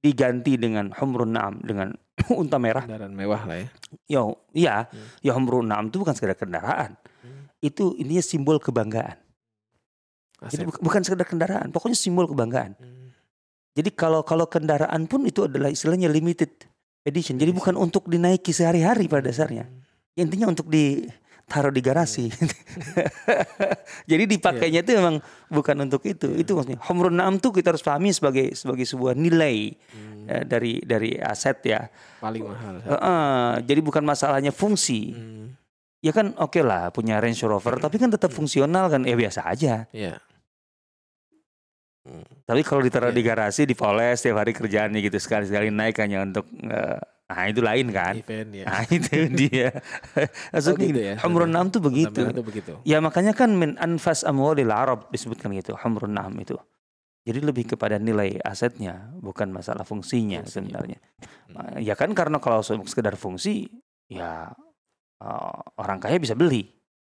diganti 0.00 0.56
dengan 0.56 0.90
humrun 0.96 1.36
na'am 1.36 1.60
dengan 1.60 1.92
unta 2.40 2.56
merah. 2.56 2.84
Kendaraan 2.84 3.12
mewah 3.12 3.42
lah 3.44 3.56
ya. 3.56 3.68
Ya, 4.08 4.20
iya, 4.52 4.74
Hmm. 4.88 5.06
ya 5.20 5.32
humrun 5.32 5.68
na'am 5.68 5.88
itu 5.88 6.00
bukan 6.00 6.12
sekedar 6.12 6.36
kendaraan. 6.36 6.96
Hmm. 7.20 7.52
Itu 7.60 7.92
intinya 7.94 8.20
simbol 8.20 8.56
kebanggaan. 8.56 9.16
Jadi 10.40 10.64
Asep. 10.64 10.72
bu- 10.72 10.80
bukan 10.80 11.00
sekedar 11.04 11.26
kendaraan, 11.28 11.68
pokoknya 11.68 11.94
simbol 11.94 12.24
kebanggaan. 12.24 12.72
Hmm. 12.80 13.12
Jadi 13.76 13.92
kalau 13.92 14.24
kalau 14.24 14.48
kendaraan 14.48 15.04
pun 15.04 15.22
itu 15.22 15.44
adalah 15.44 15.68
istilahnya 15.68 16.08
limited 16.08 16.48
edition. 17.04 17.36
Jadi 17.36 17.52
Edition. 17.52 17.58
bukan 17.60 17.74
untuk 17.76 18.08
dinaiki 18.08 18.50
sehari-hari 18.50 19.04
pada 19.04 19.28
dasarnya. 19.28 19.68
Hmm. 19.68 19.84
Ya, 20.16 20.24
Intinya 20.24 20.48
untuk 20.48 20.66
ditaruh 21.50 21.74
di 21.74 21.82
garasi. 21.82 22.30
Jadi 24.10 24.24
dipakainya 24.30 24.86
itu 24.86 24.94
memang 24.94 25.18
bukan 25.50 25.76
untuk 25.82 26.06
itu. 26.06 26.30
Iya. 26.30 26.46
Itu 26.46 26.54
maksudnya. 26.54 26.78
Humrun 26.86 27.18
na'am 27.18 27.42
itu 27.42 27.50
kita 27.50 27.74
harus 27.74 27.82
pahami 27.82 28.14
sebagai 28.14 28.54
sebagai 28.54 28.86
sebuah 28.86 29.18
nilai 29.18 29.74
Hmm. 29.90 30.30
eh, 30.30 30.44
dari 30.46 30.78
dari 30.78 31.18
aset 31.18 31.58
ya. 31.66 31.90
Paling 32.22 32.46
mahal. 32.46 32.74
Eh, 32.78 32.94
eh, 32.94 33.50
jadi 33.66 33.80
bukan 33.82 34.06
masalahnya 34.06 34.54
fungsi. 34.54 35.10
Hmm. 35.10 35.58
Ya 36.00 36.14
kan 36.14 36.38
oke 36.38 36.62
lah 36.62 36.94
punya 36.94 37.18
Range 37.18 37.42
Rover, 37.42 37.76
tapi 37.76 37.98
kan 37.98 38.08
tetap 38.08 38.30
fungsional 38.30 38.86
kan 38.86 39.02
ya 39.02 39.18
biasa 39.18 39.42
aja. 39.44 39.90
Iya. 39.90 40.22
Hmm. 42.06 42.24
Tapi 42.46 42.62
kalau 42.62 42.80
ditaruh 42.80 43.10
Iya. 43.10 43.18
di 43.18 43.22
garasi, 43.22 43.62
dipoles 43.66 44.22
setiap 44.22 44.40
hari 44.40 44.54
kerjaannya 44.54 45.02
gitu 45.02 45.18
sekali-sekali 45.18 45.68
naik 45.68 45.98
hanya 45.98 46.22
untuk 46.22 46.46
eh, 46.64 46.96
nah 47.30 47.46
itu 47.46 47.62
lain 47.62 47.86
kan. 47.94 48.18
Event 48.18 48.50
ya. 48.50 48.64
Nah 48.66 48.82
itu 48.90 49.14
dia. 49.46 49.68
Maksudnya 50.50 50.74
gitu 50.82 50.90
gini, 50.90 51.00
ya. 51.06 51.14
Humrun 51.22 51.50
Na'am 51.54 51.70
tuh 51.70 51.78
begitu. 51.78 52.20
Itu 52.26 52.42
begitu. 52.42 52.72
Ya 52.82 52.98
makanya 52.98 53.30
kan 53.38 53.54
min 53.54 53.78
anfas 53.78 54.26
amwalil 54.26 54.74
Arab 54.74 55.06
disebutkan 55.14 55.54
gitu, 55.54 55.78
Humrun 55.78 56.10
Na'am 56.10 56.34
itu. 56.42 56.58
Jadi 57.22 57.38
lebih 57.44 57.76
kepada 57.76 58.00
nilai 58.00 58.40
asetnya, 58.42 59.14
bukan 59.14 59.52
masalah 59.54 59.86
fungsinya, 59.86 60.42
Fungsinya. 60.42 60.50
sebenarnya. 60.50 60.98
Hmm. 61.54 61.78
Ya 61.78 61.94
kan 61.94 62.10
karena 62.16 62.42
kalau 62.42 62.64
sekedar 62.66 63.14
fungsi, 63.14 63.70
ya 64.10 64.50
eh, 65.20 65.58
orang 65.78 66.02
kaya 66.02 66.18
bisa 66.18 66.34
beli, 66.34 66.66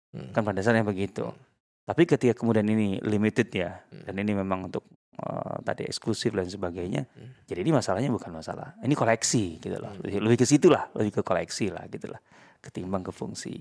Hmm. 0.09 0.33
kan 0.33 0.41
pada 0.41 0.59
dasarnya 0.59 0.83
begitu. 0.83 1.29
Hmm. 1.29 1.37
Tapi 1.85 2.09
ketika 2.09 2.33
kemudian 2.35 2.64
ini 2.64 2.97
limited 3.05 3.53
ya, 3.53 3.85
Hmm. 3.93 4.09
dan 4.09 4.14
ini 4.19 4.33
memang 4.33 4.73
untuk 4.73 4.83
eh, 5.19 5.57
tadi 5.62 5.83
eksklusif 5.85 6.31
dan 6.31 6.47
sebagainya, 6.47 7.03
Hmm. 7.05 7.35
jadi 7.45 7.61
ini 7.61 7.73
masalahnya 7.73 8.09
bukan 8.09 8.31
masalah. 8.31 8.79
Ini 8.79 8.95
koleksi 8.95 9.59
gitu 9.59 9.77
loh, 9.77 9.91
Hmm. 9.91 10.01
lebih, 10.03 10.19
lebih 10.23 10.39
ke 10.39 10.47
situ 10.47 10.71
lah, 10.71 10.87
lebih 10.95 11.19
ke 11.19 11.23
koleksi 11.23 11.69
lah 11.69 11.85
gitu 11.87 12.07
lah, 12.07 12.21
ketimbang 12.59 13.03
ke 13.03 13.11
fungsi. 13.11 13.59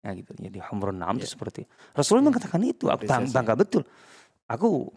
Ya 0.00 0.12
gitu. 0.12 0.36
Jadi 0.36 0.60
Humrun 0.60 1.00
Na'am 1.00 1.16
itu 1.16 1.24
Iya. 1.24 1.32
seperti 1.32 1.64
Rasulullah 1.92 2.28
mengatakan 2.28 2.60
itu, 2.60 2.86
aku 2.86 3.08
bang- 3.08 3.32
bangga 3.32 3.54
betul. 3.54 3.82
Aku 4.46 4.92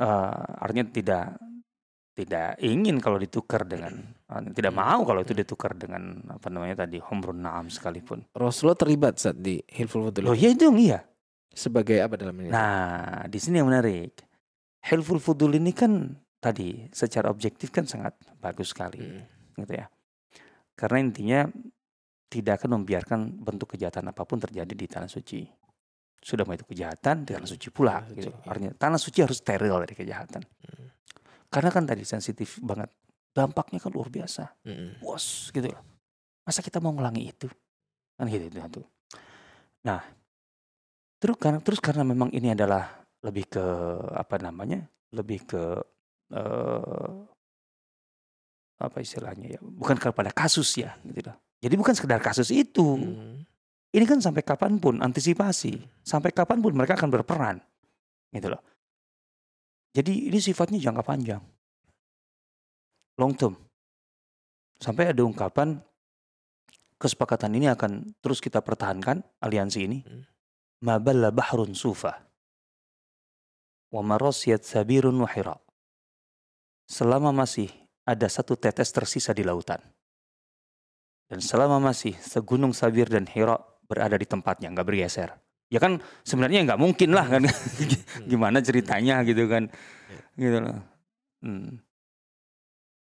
eh, 0.00 0.06
artinya 0.56 0.86
tidak 0.86 1.36
tidak 2.10 2.60
ingin 2.60 3.00
kalau 3.00 3.16
ditukar 3.16 3.64
dengan 3.64 3.90
eh, 4.30 4.42
tidak 4.52 4.72
Hmm. 4.72 4.80
mau 4.80 5.00
kalau 5.02 5.20
itu 5.20 5.32
Hmm. 5.34 5.40
ditukar 5.42 5.72
dengan 5.74 6.02
apa 6.28 6.46
namanya 6.48 6.84
tadi 6.84 7.02
Humrun 7.02 7.42
Na'am 7.42 7.66
sekalipun. 7.68 8.24
Rasulullah 8.32 8.76
terlibat 8.76 9.18
saat 9.18 9.36
di 9.36 9.58
Hilful 9.66 10.06
Fudul 10.06 10.24
Loh 10.24 10.32
ya 10.32 10.48
itu 10.48 10.70
iya. 10.78 11.02
sebagai 11.50 11.98
apa 11.98 12.14
dalam 12.14 12.38
ini? 12.38 12.48
Nah, 12.48 13.26
di 13.26 13.36
sini 13.36 13.58
yang 13.58 13.66
menarik. 13.66 14.29
Helpful 14.80 15.20
Fudul 15.20 15.60
ini 15.60 15.72
kan 15.76 16.16
tadi 16.40 16.88
secara 16.90 17.28
objektif 17.28 17.68
kan 17.68 17.84
sangat 17.84 18.16
bagus 18.40 18.72
sekali 18.72 19.00
Hmm. 19.00 19.24
gitu 19.60 19.76
ya. 19.76 19.86
Karena 20.72 20.98
intinya 21.04 21.40
tidak 22.30 22.62
akan 22.64 22.80
membiarkan 22.80 23.20
bentuk 23.44 23.76
kejahatan 23.76 24.08
apa 24.08 24.22
pun 24.24 24.40
terjadi 24.40 24.72
di 24.72 24.86
tanah 24.88 25.10
suci. 25.10 25.44
Sudah 26.20 26.44
mau 26.48 26.56
itu 26.56 26.64
kejahatan 26.64 27.24
di 27.28 27.32
tanah 27.36 27.48
suci 27.48 27.68
pula 27.72 28.00
suci, 28.08 28.24
gitu. 28.24 28.30
iya. 28.32 28.48
Artinya 28.48 28.72
tanah 28.76 29.00
suci 29.00 29.18
harus 29.20 29.36
steril 29.40 29.76
dari 29.84 29.94
kejahatan. 29.96 30.42
Hmm. 30.44 30.88
Karena 31.52 31.68
kan 31.74 31.84
tadi 31.84 32.04
sensitif 32.06 32.56
banget. 32.64 32.88
Dampaknya 33.30 33.78
kan 33.78 33.92
luar 33.92 34.08
biasa. 34.08 34.48
Hmm. 34.64 34.96
Bos 35.02 35.50
gitu 35.52 35.68
loh. 35.68 35.82
Masa 36.46 36.64
kita 36.64 36.80
mau 36.80 36.90
ngulangi 36.94 37.28
itu? 37.28 37.46
Kan 38.16 38.26
gitu 38.32 38.48
itu. 38.48 38.58
tuh. 38.80 38.86
Nah, 39.84 40.00
terus 41.20 41.36
karena 41.40 41.58
terus 41.60 41.80
karena 41.80 42.04
memang 42.04 42.28
ini 42.32 42.52
adalah 42.52 42.99
lebih 43.20 43.44
ke 43.48 43.66
apa 44.16 44.36
namanya? 44.40 44.86
Lebih 45.12 45.40
ke 45.48 45.62
eh 46.32 47.14
apa 48.80 48.96
istilahnya 49.04 49.56
ya? 49.56 49.60
Bukan 49.60 50.00
kepada 50.00 50.32
kasus 50.32 50.72
ya, 50.80 50.96
gitu 51.04 51.28
loh. 51.28 51.36
Jadi 51.60 51.74
bukan 51.76 51.92
sekedar 51.92 52.20
kasus 52.24 52.48
itu. 52.48 52.96
Hmm. 52.96 53.44
Ini 53.90 54.06
kan 54.06 54.22
sampai 54.22 54.40
kapan 54.46 54.78
pun 54.78 55.02
antisipasi, 55.02 55.76
sampai 56.06 56.30
kapan 56.30 56.62
pun 56.62 56.72
mereka 56.72 56.94
akan 56.96 57.10
berperan, 57.10 57.56
gitu 58.30 58.54
loh. 58.54 58.62
Jadi 59.90 60.30
ini 60.30 60.38
sifatnya 60.38 60.78
jangka 60.78 61.02
panjang, 61.02 61.42
long 63.18 63.34
term. 63.34 63.58
Sampai 64.80 65.10
ada 65.10 65.20
ungkapan 65.26 65.76
kesepakatan 66.96 67.52
ini 67.58 67.66
akan 67.68 68.14
terus 68.22 68.38
kita 68.40 68.62
pertahankan 68.64 69.20
aliansi 69.42 69.80
ini 69.84 69.98
Hmm. 70.04 70.24
ma 70.84 70.96
balla 70.96 71.28
bahrun 71.32 71.72
sufa 71.72 72.16
wa 73.90 74.02
marasiyat 74.02 74.62
sabirun 74.62 75.18
wa 75.20 75.28
hira. 75.30 75.58
Selama 76.90 77.30
masih 77.30 77.70
ada 78.02 78.26
satu 78.26 78.58
tetes 78.58 78.90
tersisa 78.90 79.30
di 79.30 79.46
lautan. 79.46 79.78
Dan 81.30 81.38
selama 81.38 81.78
masih 81.78 82.18
segunung 82.18 82.74
Sabir 82.74 83.06
dan 83.06 83.22
Hira 83.22 83.54
berada 83.86 84.18
di 84.18 84.26
tempatnya, 84.26 84.66
nggak 84.74 84.82
bergeser. 84.82 85.30
Ya 85.70 85.78
kan 85.78 86.02
sebenarnya 86.26 86.66
nggak 86.66 86.82
mungkin 86.82 87.14
lah 87.14 87.22
kan. 87.30 87.46
Gimana 88.30 88.58
ceritanya 88.58 89.22
gitu 89.22 89.46
kan. 89.46 89.70
Gitu 90.34 90.58
loh. 90.58 90.82
Hmm. 91.46 91.78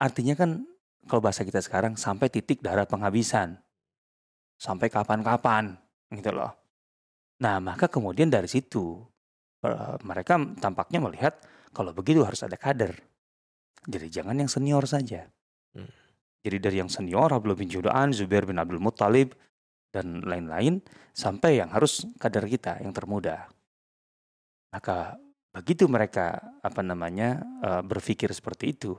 Artinya 0.00 0.32
kan 0.32 0.64
kalau 1.04 1.20
bahasa 1.20 1.44
kita 1.44 1.60
sekarang 1.60 2.00
sampai 2.00 2.32
titik 2.32 2.64
darah 2.64 2.88
penghabisan. 2.88 3.60
Sampai 4.56 4.88
kapan-kapan 4.88 5.76
gitu 6.08 6.32
loh. 6.32 6.56
Nah 7.44 7.60
maka 7.60 7.84
kemudian 7.92 8.32
dari 8.32 8.48
situ 8.48 9.04
mereka 10.02 10.38
tampaknya 10.60 11.02
melihat 11.02 11.38
kalau 11.74 11.92
begitu 11.92 12.24
harus 12.24 12.40
ada 12.42 12.56
kader. 12.56 12.96
Jadi 13.86 14.06
jangan 14.10 14.36
yang 14.40 14.50
senior 14.50 14.82
saja. 14.88 15.28
Hmm. 15.76 15.92
Jadi 16.42 16.56
dari 16.58 16.76
yang 16.82 16.90
senior 16.90 17.30
Abdullah 17.30 17.58
bin 17.58 17.70
Judaan, 17.70 18.14
Zubair 18.14 18.46
bin 18.46 18.58
Abdul 18.58 18.82
Muttalib 18.82 19.34
dan 19.90 20.22
lain-lain 20.22 20.82
sampai 21.14 21.62
yang 21.62 21.70
harus 21.70 22.06
kader 22.18 22.46
kita 22.50 22.82
yang 22.82 22.90
termuda. 22.90 23.46
Maka 24.74 25.16
begitu 25.54 25.88
mereka 25.88 26.36
apa 26.60 26.80
namanya 26.84 27.40
uh, 27.62 27.82
berpikir 27.82 28.28
seperti 28.34 28.76
itu, 28.76 28.92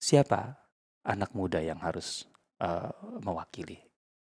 siapa 0.00 0.56
anak 1.04 1.34
muda 1.34 1.58
yang 1.60 1.82
harus 1.82 2.24
uh, 2.62 2.88
mewakili? 3.20 3.76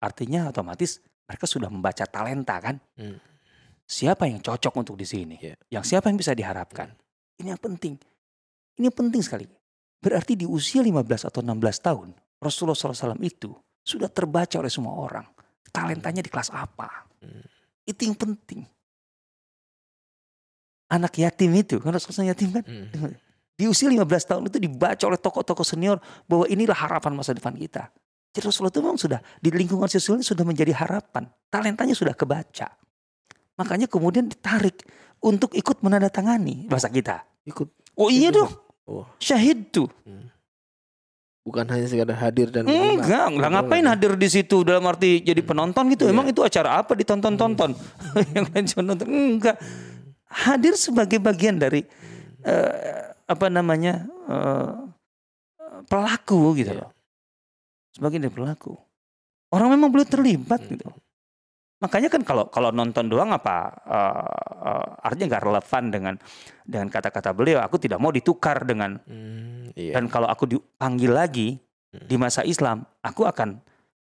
Artinya 0.02 0.50
otomatis 0.50 1.00
mereka 1.24 1.46
sudah 1.46 1.70
membaca 1.70 2.04
talenta 2.10 2.58
kan? 2.58 2.76
Hmm. 2.98 3.29
Siapa 3.90 4.30
yang 4.30 4.38
cocok 4.38 4.70
untuk 4.78 4.94
di 4.94 5.02
sini? 5.02 5.34
Yeah. 5.42 5.58
Yang 5.66 5.84
siapa 5.90 6.06
yang 6.06 6.18
bisa 6.22 6.30
diharapkan? 6.30 6.94
Ini 7.42 7.58
yang 7.58 7.58
penting. 7.58 7.98
Ini 8.78 8.86
yang 8.86 8.94
penting 8.94 9.18
sekali. 9.18 9.50
Berarti 9.98 10.38
di 10.38 10.46
usia 10.46 10.78
15 10.78 11.26
atau 11.26 11.42
16 11.42 11.58
tahun, 11.82 12.14
Rasulullah 12.38 12.78
SAW 12.78 13.18
itu 13.18 13.50
sudah 13.82 14.06
terbaca 14.06 14.62
oleh 14.62 14.70
semua 14.70 14.94
orang. 14.94 15.26
Talentanya 15.74 16.22
di 16.22 16.30
kelas 16.30 16.54
apa? 16.54 17.10
Hmm. 17.18 17.42
Itu 17.82 18.06
yang 18.06 18.14
penting. 18.14 18.62
Anak 20.94 21.18
yatim 21.18 21.50
itu, 21.58 21.82
kan 21.82 21.90
Rasulullah 21.90 22.30
yatim 22.30 22.54
kan? 22.54 22.62
Hmm. 22.62 23.10
Di 23.58 23.66
usia 23.66 23.90
15 23.90 24.06
tahun 24.06 24.42
itu 24.46 24.58
dibaca 24.62 25.04
oleh 25.04 25.18
tokoh-tokoh 25.18 25.66
senior 25.66 25.98
bahwa 26.30 26.46
inilah 26.46 26.78
harapan 26.78 27.12
masa 27.12 27.34
depan 27.34 27.58
kita. 27.58 27.90
Jadi 28.30 28.46
Rasulullah 28.46 28.70
itu 28.70 28.80
memang 28.80 28.96
sudah 29.02 29.20
di 29.42 29.50
lingkungan 29.50 29.90
sosial 29.90 30.22
sudah 30.22 30.46
menjadi 30.46 30.78
harapan. 30.78 31.26
Talentanya 31.50 31.98
sudah 31.98 32.14
kebaca. 32.14 32.70
Makanya 33.60 33.84
kemudian 33.84 34.24
ditarik 34.24 34.80
untuk 35.20 35.52
ikut 35.52 35.84
menandatangani 35.84 36.64
bahasa 36.64 36.88
kita. 36.88 37.28
Ikut. 37.44 37.68
Oh 37.92 38.08
iya 38.08 38.32
dong. 38.32 38.48
Oh. 38.88 39.04
Syahid 39.20 39.68
tuh. 39.68 39.92
Bukan 41.44 41.68
hanya 41.68 41.84
sekadar 41.84 42.16
hadir 42.16 42.48
dan. 42.48 42.64
Enggak, 42.64 43.32
lah 43.36 43.48
ngapain 43.52 43.84
hadir 43.84 44.16
di 44.16 44.28
situ 44.32 44.64
dalam 44.64 44.84
arti 44.88 45.20
jadi 45.20 45.40
penonton 45.44 45.92
gitu? 45.92 46.08
Iya. 46.08 46.12
Emang 46.16 46.28
itu 46.28 46.40
acara 46.40 46.80
apa 46.80 46.96
ditonton-tonton? 46.96 47.76
Yang 48.36 48.44
lain 48.48 48.64
cuma 48.72 48.82
nonton. 48.88 49.06
Enggak. 49.08 49.56
Hadir 50.30 50.72
sebagai 50.80 51.20
bagian 51.20 51.60
dari 51.60 51.84
eh, 52.44 52.72
apa 53.28 53.46
namanya? 53.52 54.08
eh, 54.28 54.72
pelaku 55.84 56.56
gitu 56.60 56.72
Iya. 56.76 56.80
loh. 56.84 56.90
Sebagian 57.92 58.24
dari 58.24 58.32
pelaku. 58.32 58.72
Orang 59.50 59.74
memang 59.74 59.90
belum 59.90 60.06
terlibat 60.06 60.64
gitu. 60.64 60.88
Makanya 61.80 62.12
kan 62.12 62.20
kalau 62.20 62.44
kalau 62.52 62.68
nonton 62.70 63.08
doang 63.08 63.32
apa 63.32 63.72
eh, 63.88 64.24
eh, 64.68 64.86
artinya 65.00 65.26
nggak 65.36 65.44
relevan 65.48 65.84
dengan 65.88 66.14
dengan 66.68 66.88
kata-kata 66.92 67.32
beliau. 67.32 67.64
Aku 67.64 67.80
tidak 67.80 67.96
mau 67.96 68.12
ditukar 68.12 68.68
dengan 68.68 69.00
Hmm, 69.08 69.72
iya. 69.72 69.96
dan 69.96 70.06
kalau 70.12 70.28
aku 70.28 70.44
dipanggil 70.44 71.12
lagi 71.12 71.48
Hmm. 71.90 72.06
di 72.06 72.14
masa 72.14 72.46
Islam, 72.46 72.86
aku 73.02 73.26
akan 73.26 73.58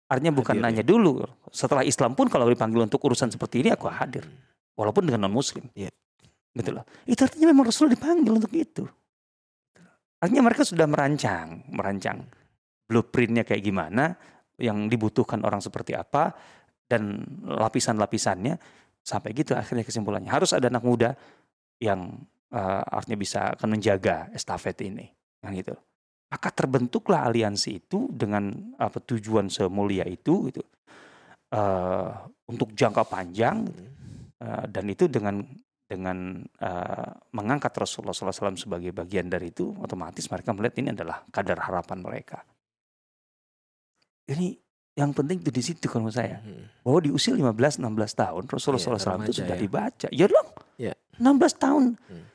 artinya 0.10 0.34
bukan 0.34 0.58
Hadir, 0.58 0.66
nanya 0.66 0.84
dulu. 0.88 1.22
Setelah 1.54 1.86
Islam 1.86 2.18
pun 2.18 2.26
kalau 2.34 2.50
dipanggil 2.50 2.82
untuk 2.82 2.98
urusan 3.06 3.30
seperti 3.30 3.62
ini 3.62 3.70
aku 3.70 3.86
hadir, 3.94 4.26
walaupun 4.74 5.06
dengan 5.06 5.30
non 5.30 5.34
Muslim. 5.38 5.70
Iya. 5.78 5.94
Gitu 6.58 6.74
loh. 6.74 6.82
Itu 7.06 7.22
artinya 7.30 7.54
memang 7.54 7.70
Rasulullah 7.70 7.94
dipanggil 7.94 8.32
untuk 8.34 8.54
itu. 8.58 8.90
Artinya 10.18 10.50
mereka 10.50 10.66
sudah 10.66 10.90
merancang, 10.90 11.62
merancang 11.70 12.26
blueprintnya 12.90 13.46
kayak 13.46 13.62
gimana, 13.62 14.18
yang 14.58 14.90
dibutuhkan 14.90 15.44
orang 15.46 15.62
seperti 15.62 15.94
apa, 15.94 16.34
dan 16.86 17.26
lapisan-lapisannya 17.46 18.56
sampai 19.06 19.30
gitu 19.38 19.54
akhirnya 19.54 19.86
kesimpulannya 19.86 20.30
harus 20.30 20.54
ada 20.54 20.70
anak 20.70 20.84
muda 20.86 21.14
yang 21.82 22.18
eh, 22.50 22.84
artinya 22.90 23.18
bisa 23.20 23.54
akan 23.54 23.78
menjaga 23.78 24.30
estafet 24.34 24.78
ini, 24.86 25.06
kan 25.42 25.54
gitu. 25.54 25.74
Maka 26.26 26.50
terbentuklah 26.50 27.30
aliansi 27.30 27.86
itu 27.86 28.10
dengan 28.10 28.50
apa 28.82 28.98
tujuan 28.98 29.48
semulia 29.48 30.04
itu 30.10 30.50
gitu 30.50 30.62
eh, 31.54 32.10
untuk 32.50 32.74
jangka 32.74 33.04
panjang 33.06 33.66
eh, 34.42 34.66
dan 34.70 34.86
itu 34.90 35.06
dengan 35.06 35.46
dengan 35.86 36.42
eh, 36.42 37.10
mengangkat 37.38 37.70
Rasulullah 37.78 38.18
SAW 38.18 38.58
sebagai 38.58 38.90
bagian 38.90 39.30
dari 39.30 39.54
itu 39.54 39.70
otomatis 39.78 40.26
mereka 40.34 40.50
melihat 40.58 40.76
ini 40.82 40.90
adalah 40.98 41.22
kadar 41.30 41.62
harapan 41.62 42.02
mereka. 42.02 42.42
Ini 44.26 44.65
yang 44.96 45.12
penting 45.12 45.44
itu 45.44 45.52
di 45.52 45.60
situ 45.60 45.92
kalau 45.92 46.08
menurut 46.08 46.16
saya 46.16 46.40
Hmm. 46.40 46.72
bahwa 46.82 47.00
di 47.04 47.12
usia 47.12 47.36
15 47.36 47.78
16 47.78 48.16
tahun 48.16 48.44
Rasulullah 48.48 48.80
Iya, 48.80 48.96
SAW 48.96 49.24
itu 49.28 49.34
sudah 49.44 49.56
ya. 49.56 49.62
dibaca. 49.62 50.08
Ya 50.10 50.26
dong. 50.32 50.48
Iya. 50.80 50.94
16 51.20 51.54
tahun. 51.60 51.84
Hmm. 52.00 52.26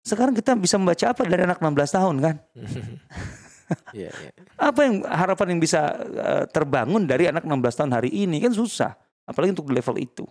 Sekarang 0.00 0.32
kita 0.32 0.56
bisa 0.56 0.80
membaca 0.80 1.04
apa 1.12 1.22
dari 1.28 1.44
anak 1.44 1.60
16 1.60 1.92
tahun 1.92 2.16
kan? 2.24 2.36
Iya, 3.94 4.10
iya. 4.10 4.32
Apa 4.58 4.82
yang 4.82 5.06
harapan 5.06 5.54
yang 5.54 5.60
bisa 5.62 5.94
eh, 6.02 6.44
terbangun 6.50 7.06
dari 7.06 7.30
anak 7.30 7.46
16 7.46 7.78
tahun 7.78 7.92
hari 7.94 8.10
ini 8.10 8.42
kan 8.42 8.50
susah. 8.50 8.98
Apalagi 9.22 9.54
untuk 9.54 9.70
di 9.70 9.78
level 9.78 9.94
itu. 9.94 10.26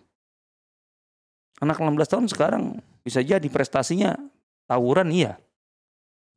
Anak 1.63 1.79
16 1.79 2.03
tahun 2.03 2.25
sekarang 2.27 2.63
bisa 2.99 3.23
jadi 3.23 3.47
prestasinya 3.47 4.19
tawuran 4.67 5.07
iya. 5.15 5.39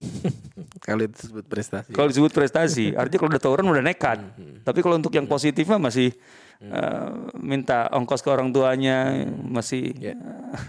Kalau 0.87 1.07
disebut 1.07 1.47
prestasi. 1.47 1.91
Kalau 1.95 2.09
disebut 2.11 2.33
prestasi, 2.35 2.91
artinya 2.99 3.21
kalau 3.23 3.31
udah 3.31 3.43
tawuran 3.43 3.67
udah 3.71 3.85
nekat. 3.87 4.19
Hmm. 4.19 4.67
Tapi 4.67 4.83
kalau 4.83 4.99
untuk 4.99 5.15
yang 5.15 5.31
positifnya 5.31 5.79
masih 5.79 6.11
eh, 6.59 7.11
minta 7.39 7.87
ongkos 7.95 8.19
ke 8.19 8.29
orang 8.31 8.51
tuanya, 8.51 9.27
masih 9.47 9.95
Ya. 10.03 10.19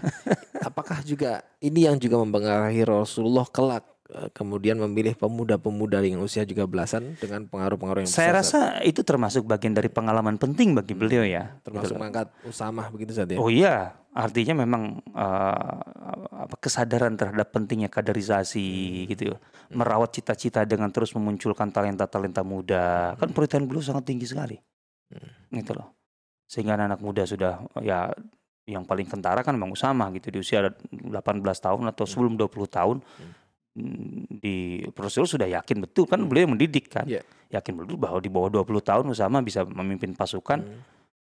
Apakah 0.70 1.02
juga 1.02 1.42
ini 1.60 1.90
yang 1.90 1.98
juga 1.98 2.22
mempengaruhi 2.22 2.86
Rasulullah 2.86 3.50
kelak 3.50 3.84
eh, 4.14 4.30
kemudian 4.38 4.78
memilih 4.78 5.18
pemuda-pemuda 5.18 6.06
yang 6.06 6.22
usia 6.22 6.46
juga 6.46 6.70
belasan 6.70 7.18
dengan 7.18 7.50
pengaruh-pengaruh 7.50 8.06
yang 8.06 8.12
Saya 8.14 8.38
besar, 8.38 8.78
rasa 8.78 8.86
itu 8.86 9.02
termasuk 9.02 9.50
bagian 9.50 9.74
dari 9.74 9.90
pengalaman 9.90 10.38
penting 10.38 10.78
bagi 10.78 10.94
beliau 10.94 11.26
ya. 11.26 11.58
termasuk 11.66 11.98
Gitu 11.98 12.00
mengangkat 12.00 12.30
Usamah 12.46 12.86
begitu 12.94 13.18
saja. 13.18 13.34
Oh 13.42 13.50
iya, 13.50 13.98
artinya 14.14 14.62
memang 14.62 15.02
apa 15.14 16.56
kesadaran 16.62 17.18
terhadap 17.18 17.50
pentingnya 17.50 17.90
kaderisasi 17.90 19.04
gitu, 19.10 19.34
merawat 19.74 20.14
cita-cita 20.14 20.62
dengan 20.64 20.94
terus 20.94 21.14
memunculkan 21.18 21.74
talenta-talenta 21.74 22.46
muda. 22.46 23.18
Kan 23.18 23.34
perhatian 23.34 23.66
beliau 23.66 23.82
sangat 23.82 24.14
tinggi 24.14 24.30
sekali, 24.30 24.58
gitu 25.50 25.72
loh. 25.74 25.98
Sehingga 26.46 26.78
anak 26.78 27.02
muda 27.02 27.26
sudah 27.26 27.66
ya 27.82 28.14
yang 28.64 28.88
paling 28.88 29.08
kentara 29.10 29.44
kan 29.44 29.58
memang 29.58 29.76
Usama 29.76 30.08
gitu. 30.16 30.32
Di 30.32 30.40
usia 30.40 30.64
18 30.64 31.12
tahun 31.42 31.84
atau 31.92 32.06
sebelum 32.08 32.40
20 32.40 32.48
tahun 32.70 32.98
mm, 33.76 34.40
di 34.40 34.86
Rasul 34.96 35.28
sudah 35.28 35.48
yakin 35.50 35.84
betul. 35.84 36.08
Kan 36.08 36.24
beliau 36.30 36.48
mendidik 36.48 36.94
kan. 36.94 37.10
Iya. 37.10 37.26
yakin 37.54 37.86
betul 37.86 38.02
bahwa 38.02 38.18
di 38.18 38.34
bawah 38.34 38.50
20 38.50 38.66
tahun 38.82 39.06
Usama 39.14 39.44
bisa 39.46 39.62
memimpin 39.68 40.18
pasukan. 40.18 40.62
Hmm. 40.64 40.93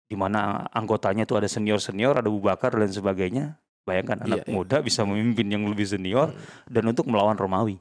Di 0.07 0.15
mana 0.15 0.39
anggotanya 0.71 1.23
itu 1.23 1.35
ada 1.35 1.45
senior-senior, 1.45 2.17
ada 2.17 2.27
Abu 2.27 2.39
Bakar 2.39 2.71
dan 2.71 2.87
sebagainya. 2.87 3.59
Bayangkan 3.83 4.19
anak 4.21 4.43
Iya, 4.43 4.43
iya. 4.43 4.53
muda 4.53 4.77
bisa 4.79 5.03
memimpin 5.03 5.47
yang 5.47 5.63
lebih 5.63 5.83
senior 5.85 6.27
Hmm. 6.27 6.39
dan 6.65 6.83
untuk 6.85 7.05
melawan 7.05 7.35
Romawi. 7.35 7.79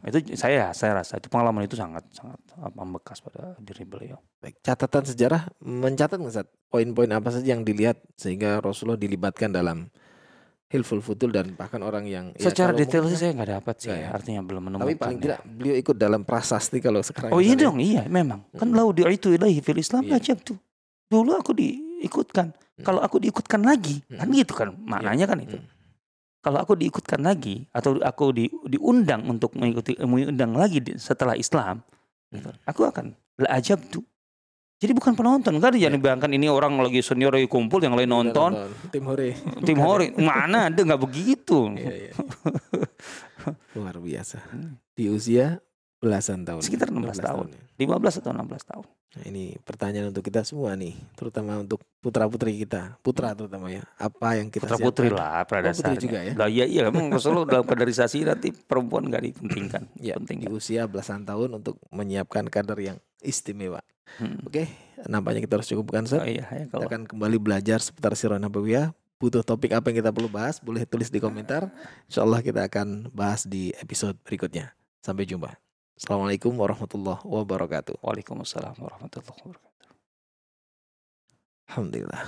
Itu 0.00 0.16
saya 0.32 0.70
saya 0.70 0.96
rasa 0.96 1.18
itu 1.18 1.26
pengalaman 1.26 1.66
itu 1.66 1.74
sangat 1.74 2.06
sangat 2.10 2.38
membekas 2.72 3.18
pada 3.18 3.52
diri 3.58 3.82
beliau. 3.82 4.16
Baik, 4.38 4.62
catatan 4.62 5.02
sejarah 5.04 5.50
mencatat 5.58 6.16
nggak 6.16 6.32
poin-poin 6.68 7.10
apa 7.10 7.28
saja 7.28 7.52
yang 7.52 7.60
dilihat 7.60 7.98
sehingga 8.14 8.62
Rasulullah 8.62 8.96
dilibatkan 8.96 9.50
dalam 9.50 9.90
Hilful 10.66 11.02
Futul 11.02 11.34
dan 11.34 11.52
bahkan 11.52 11.82
orang 11.82 12.06
yang 12.06 12.30
ya, 12.32 12.48
Secara 12.48 12.70
kalau 12.70 12.78
detail 12.78 13.04
sih 13.04 13.18
saya 13.18 13.34
nggak 13.34 13.50
dapat 13.52 13.74
sih, 13.76 13.90
Nggak 13.90 14.00
ya? 14.00 14.08
artinya 14.14 14.40
belum 14.40 14.62
menemukan. 14.62 14.86
tapi 14.86 14.94
paling 14.96 15.18
ya. 15.18 15.22
tidak 15.26 15.40
beliau 15.44 15.74
ikut 15.76 15.96
dalam 15.98 16.22
prasasti 16.22 16.78
kalau 16.78 17.00
sekarang 17.02 17.34
Oh 17.34 17.42
iya 17.42 17.54
dong, 17.58 17.76
iya 17.76 18.06
memang. 18.06 18.46
Kan 18.54 18.70
Mm. 18.70 18.76
lau 18.78 18.94
di 18.94 19.02
itu 19.04 19.34
ilahi 19.34 19.58
fil 19.58 19.76
Islam 19.76 20.06
Iya. 20.06 20.22
ajab 20.22 20.38
tuh. 20.46 20.56
Dulu 21.10 21.34
aku 21.34 21.52
diikutkan. 21.52 22.54
Mm. 22.54 22.84
Kalau 22.86 23.02
aku 23.02 23.18
diikutkan 23.18 23.60
lagi, 23.60 24.00
kan 24.08 24.24
Mm. 24.24 24.34
gitu 24.36 24.52
kan 24.54 24.72
maknanya 24.78 25.26
kan 25.26 25.38
itu. 25.38 25.58
Hmm. 25.58 25.68
kalau 26.40 26.56
aku 26.56 26.72
diikutkan 26.72 27.20
lagi 27.20 27.68
atau 27.68 28.00
aku 28.00 28.32
di, 28.32 28.48
diundang 28.64 29.28
untuk 29.28 29.52
mengikuti 29.52 29.92
mengundang 30.00 30.56
lagi 30.56 30.80
di- 30.80 30.96
setelah 30.96 31.36
Islam, 31.36 31.84
gitu, 32.30 32.48
aku 32.64 32.88
akan 32.88 33.12
la 33.36 33.60
ajab 33.60 33.76
tuh. 33.86 34.00
Jadi 34.80 34.96
bukan 34.96 35.12
penonton 35.12 35.60
kan 35.60 35.76
jangan 35.76 36.00
dibayangkan 36.00 36.32
ini 36.32 36.48
orang 36.48 36.80
lagi 36.80 37.04
senior 37.04 37.28
lagi 37.28 37.44
kumpul 37.44 37.76
yang 37.78 37.92
lain 37.92 38.08
nonton 38.08 38.56
Tim 38.88 39.04
hore. 39.04 39.36
tim 39.60 39.76
hori 39.76 40.16
mana 40.24 40.72
ada 40.72 40.80
nggak 40.80 40.96
begitu 40.98 41.68
Iya, 41.76 42.08
iya. 42.08 42.12
Luar 43.76 43.96
biasa. 43.96 44.40
Di 44.90 45.08
usia 45.08 45.60
belasan 46.00 46.42
tahun. 46.42 46.64
Sekitar 46.64 46.88
16 46.88 47.20
tahun. 47.20 47.46
ya. 47.52 47.60
15 47.78 48.20
atau 48.20 48.32
16 48.32 48.64
tahun 48.66 48.86
Nah, 49.10 49.26
ini 49.26 49.58
pertanyaan 49.58 50.14
untuk 50.14 50.22
kita 50.22 50.46
semua 50.46 50.78
nih, 50.78 50.94
terutama 51.18 51.58
untuk 51.58 51.82
putra 51.98 52.30
putri 52.30 52.54
kita, 52.56 52.94
putra 53.02 53.34
terutama 53.34 53.66
ya. 53.66 53.82
Apa 53.98 54.38
yang 54.38 54.46
kita 54.48 54.62
putra 54.62 54.78
putri 54.78 55.10
siapkan? 55.10 55.18
lah 55.18 55.42
pada 55.42 55.66
Oh, 55.66 55.74
putri 55.74 55.82
dasarnya 55.82 55.98
juga 55.98 56.18
ya? 56.22 56.32
lah 56.38 56.46
iya 56.46 56.62
iya 56.62 56.82
memang 56.86 57.18
selalu 57.18 57.42
dalam 57.44 57.66
kaderisasi 57.66 58.22
nanti 58.22 58.54
perempuan 58.54 59.10
nggak 59.10 59.22
dipentingkan 59.26 59.82
Ya, 59.98 60.14
penting 60.14 60.46
di 60.46 60.48
usia 60.48 60.86
belasan 60.86 61.26
tahun 61.26 61.58
untuk 61.58 61.82
menyiapkan 61.90 62.46
kader 62.46 62.78
yang 62.78 62.98
istimewa. 63.18 63.82
Hmm. 64.14 64.38
Oke, 64.46 64.70
nampaknya 65.04 65.42
kita 65.42 65.58
harus 65.58 65.66
cukupkan 65.66 66.02
oh 66.02 66.06
Ustaz. 66.06 66.30
iya 66.30 66.46
ya 66.46 66.64
Kita 66.64 66.70
kalau 66.70 66.86
akan 66.86 67.00
kembali 67.10 67.38
belajar 67.38 67.82
seputar 67.82 68.14
Sirah 68.14 68.38
Nabawiyah. 68.38 68.94
Butuh 69.18 69.42
topik 69.42 69.74
apa 69.74 69.90
yang 69.90 70.00
kita 70.00 70.14
perlu 70.14 70.30
bahas? 70.30 70.62
Boleh 70.62 70.86
tulis 70.86 71.10
di 71.10 71.18
komentar. 71.18 71.66
Insya 72.06 72.22
Allah 72.22 72.40
kita 72.40 72.62
akan 72.62 73.10
bahas 73.10 73.42
di 73.42 73.74
episode 73.76 74.14
berikutnya. 74.22 74.70
Sampai 74.98 75.26
jumpa. 75.26 75.50
Assalamualaikum 76.00 76.56
warahmatullahi 76.56 77.20
wabarakatuh. 77.28 78.00
Waalaikumsalam 78.00 78.72
warahmatullahi 78.80 79.36
wabarakatuh 79.36 79.84
Alhamdulillah. 81.68 82.24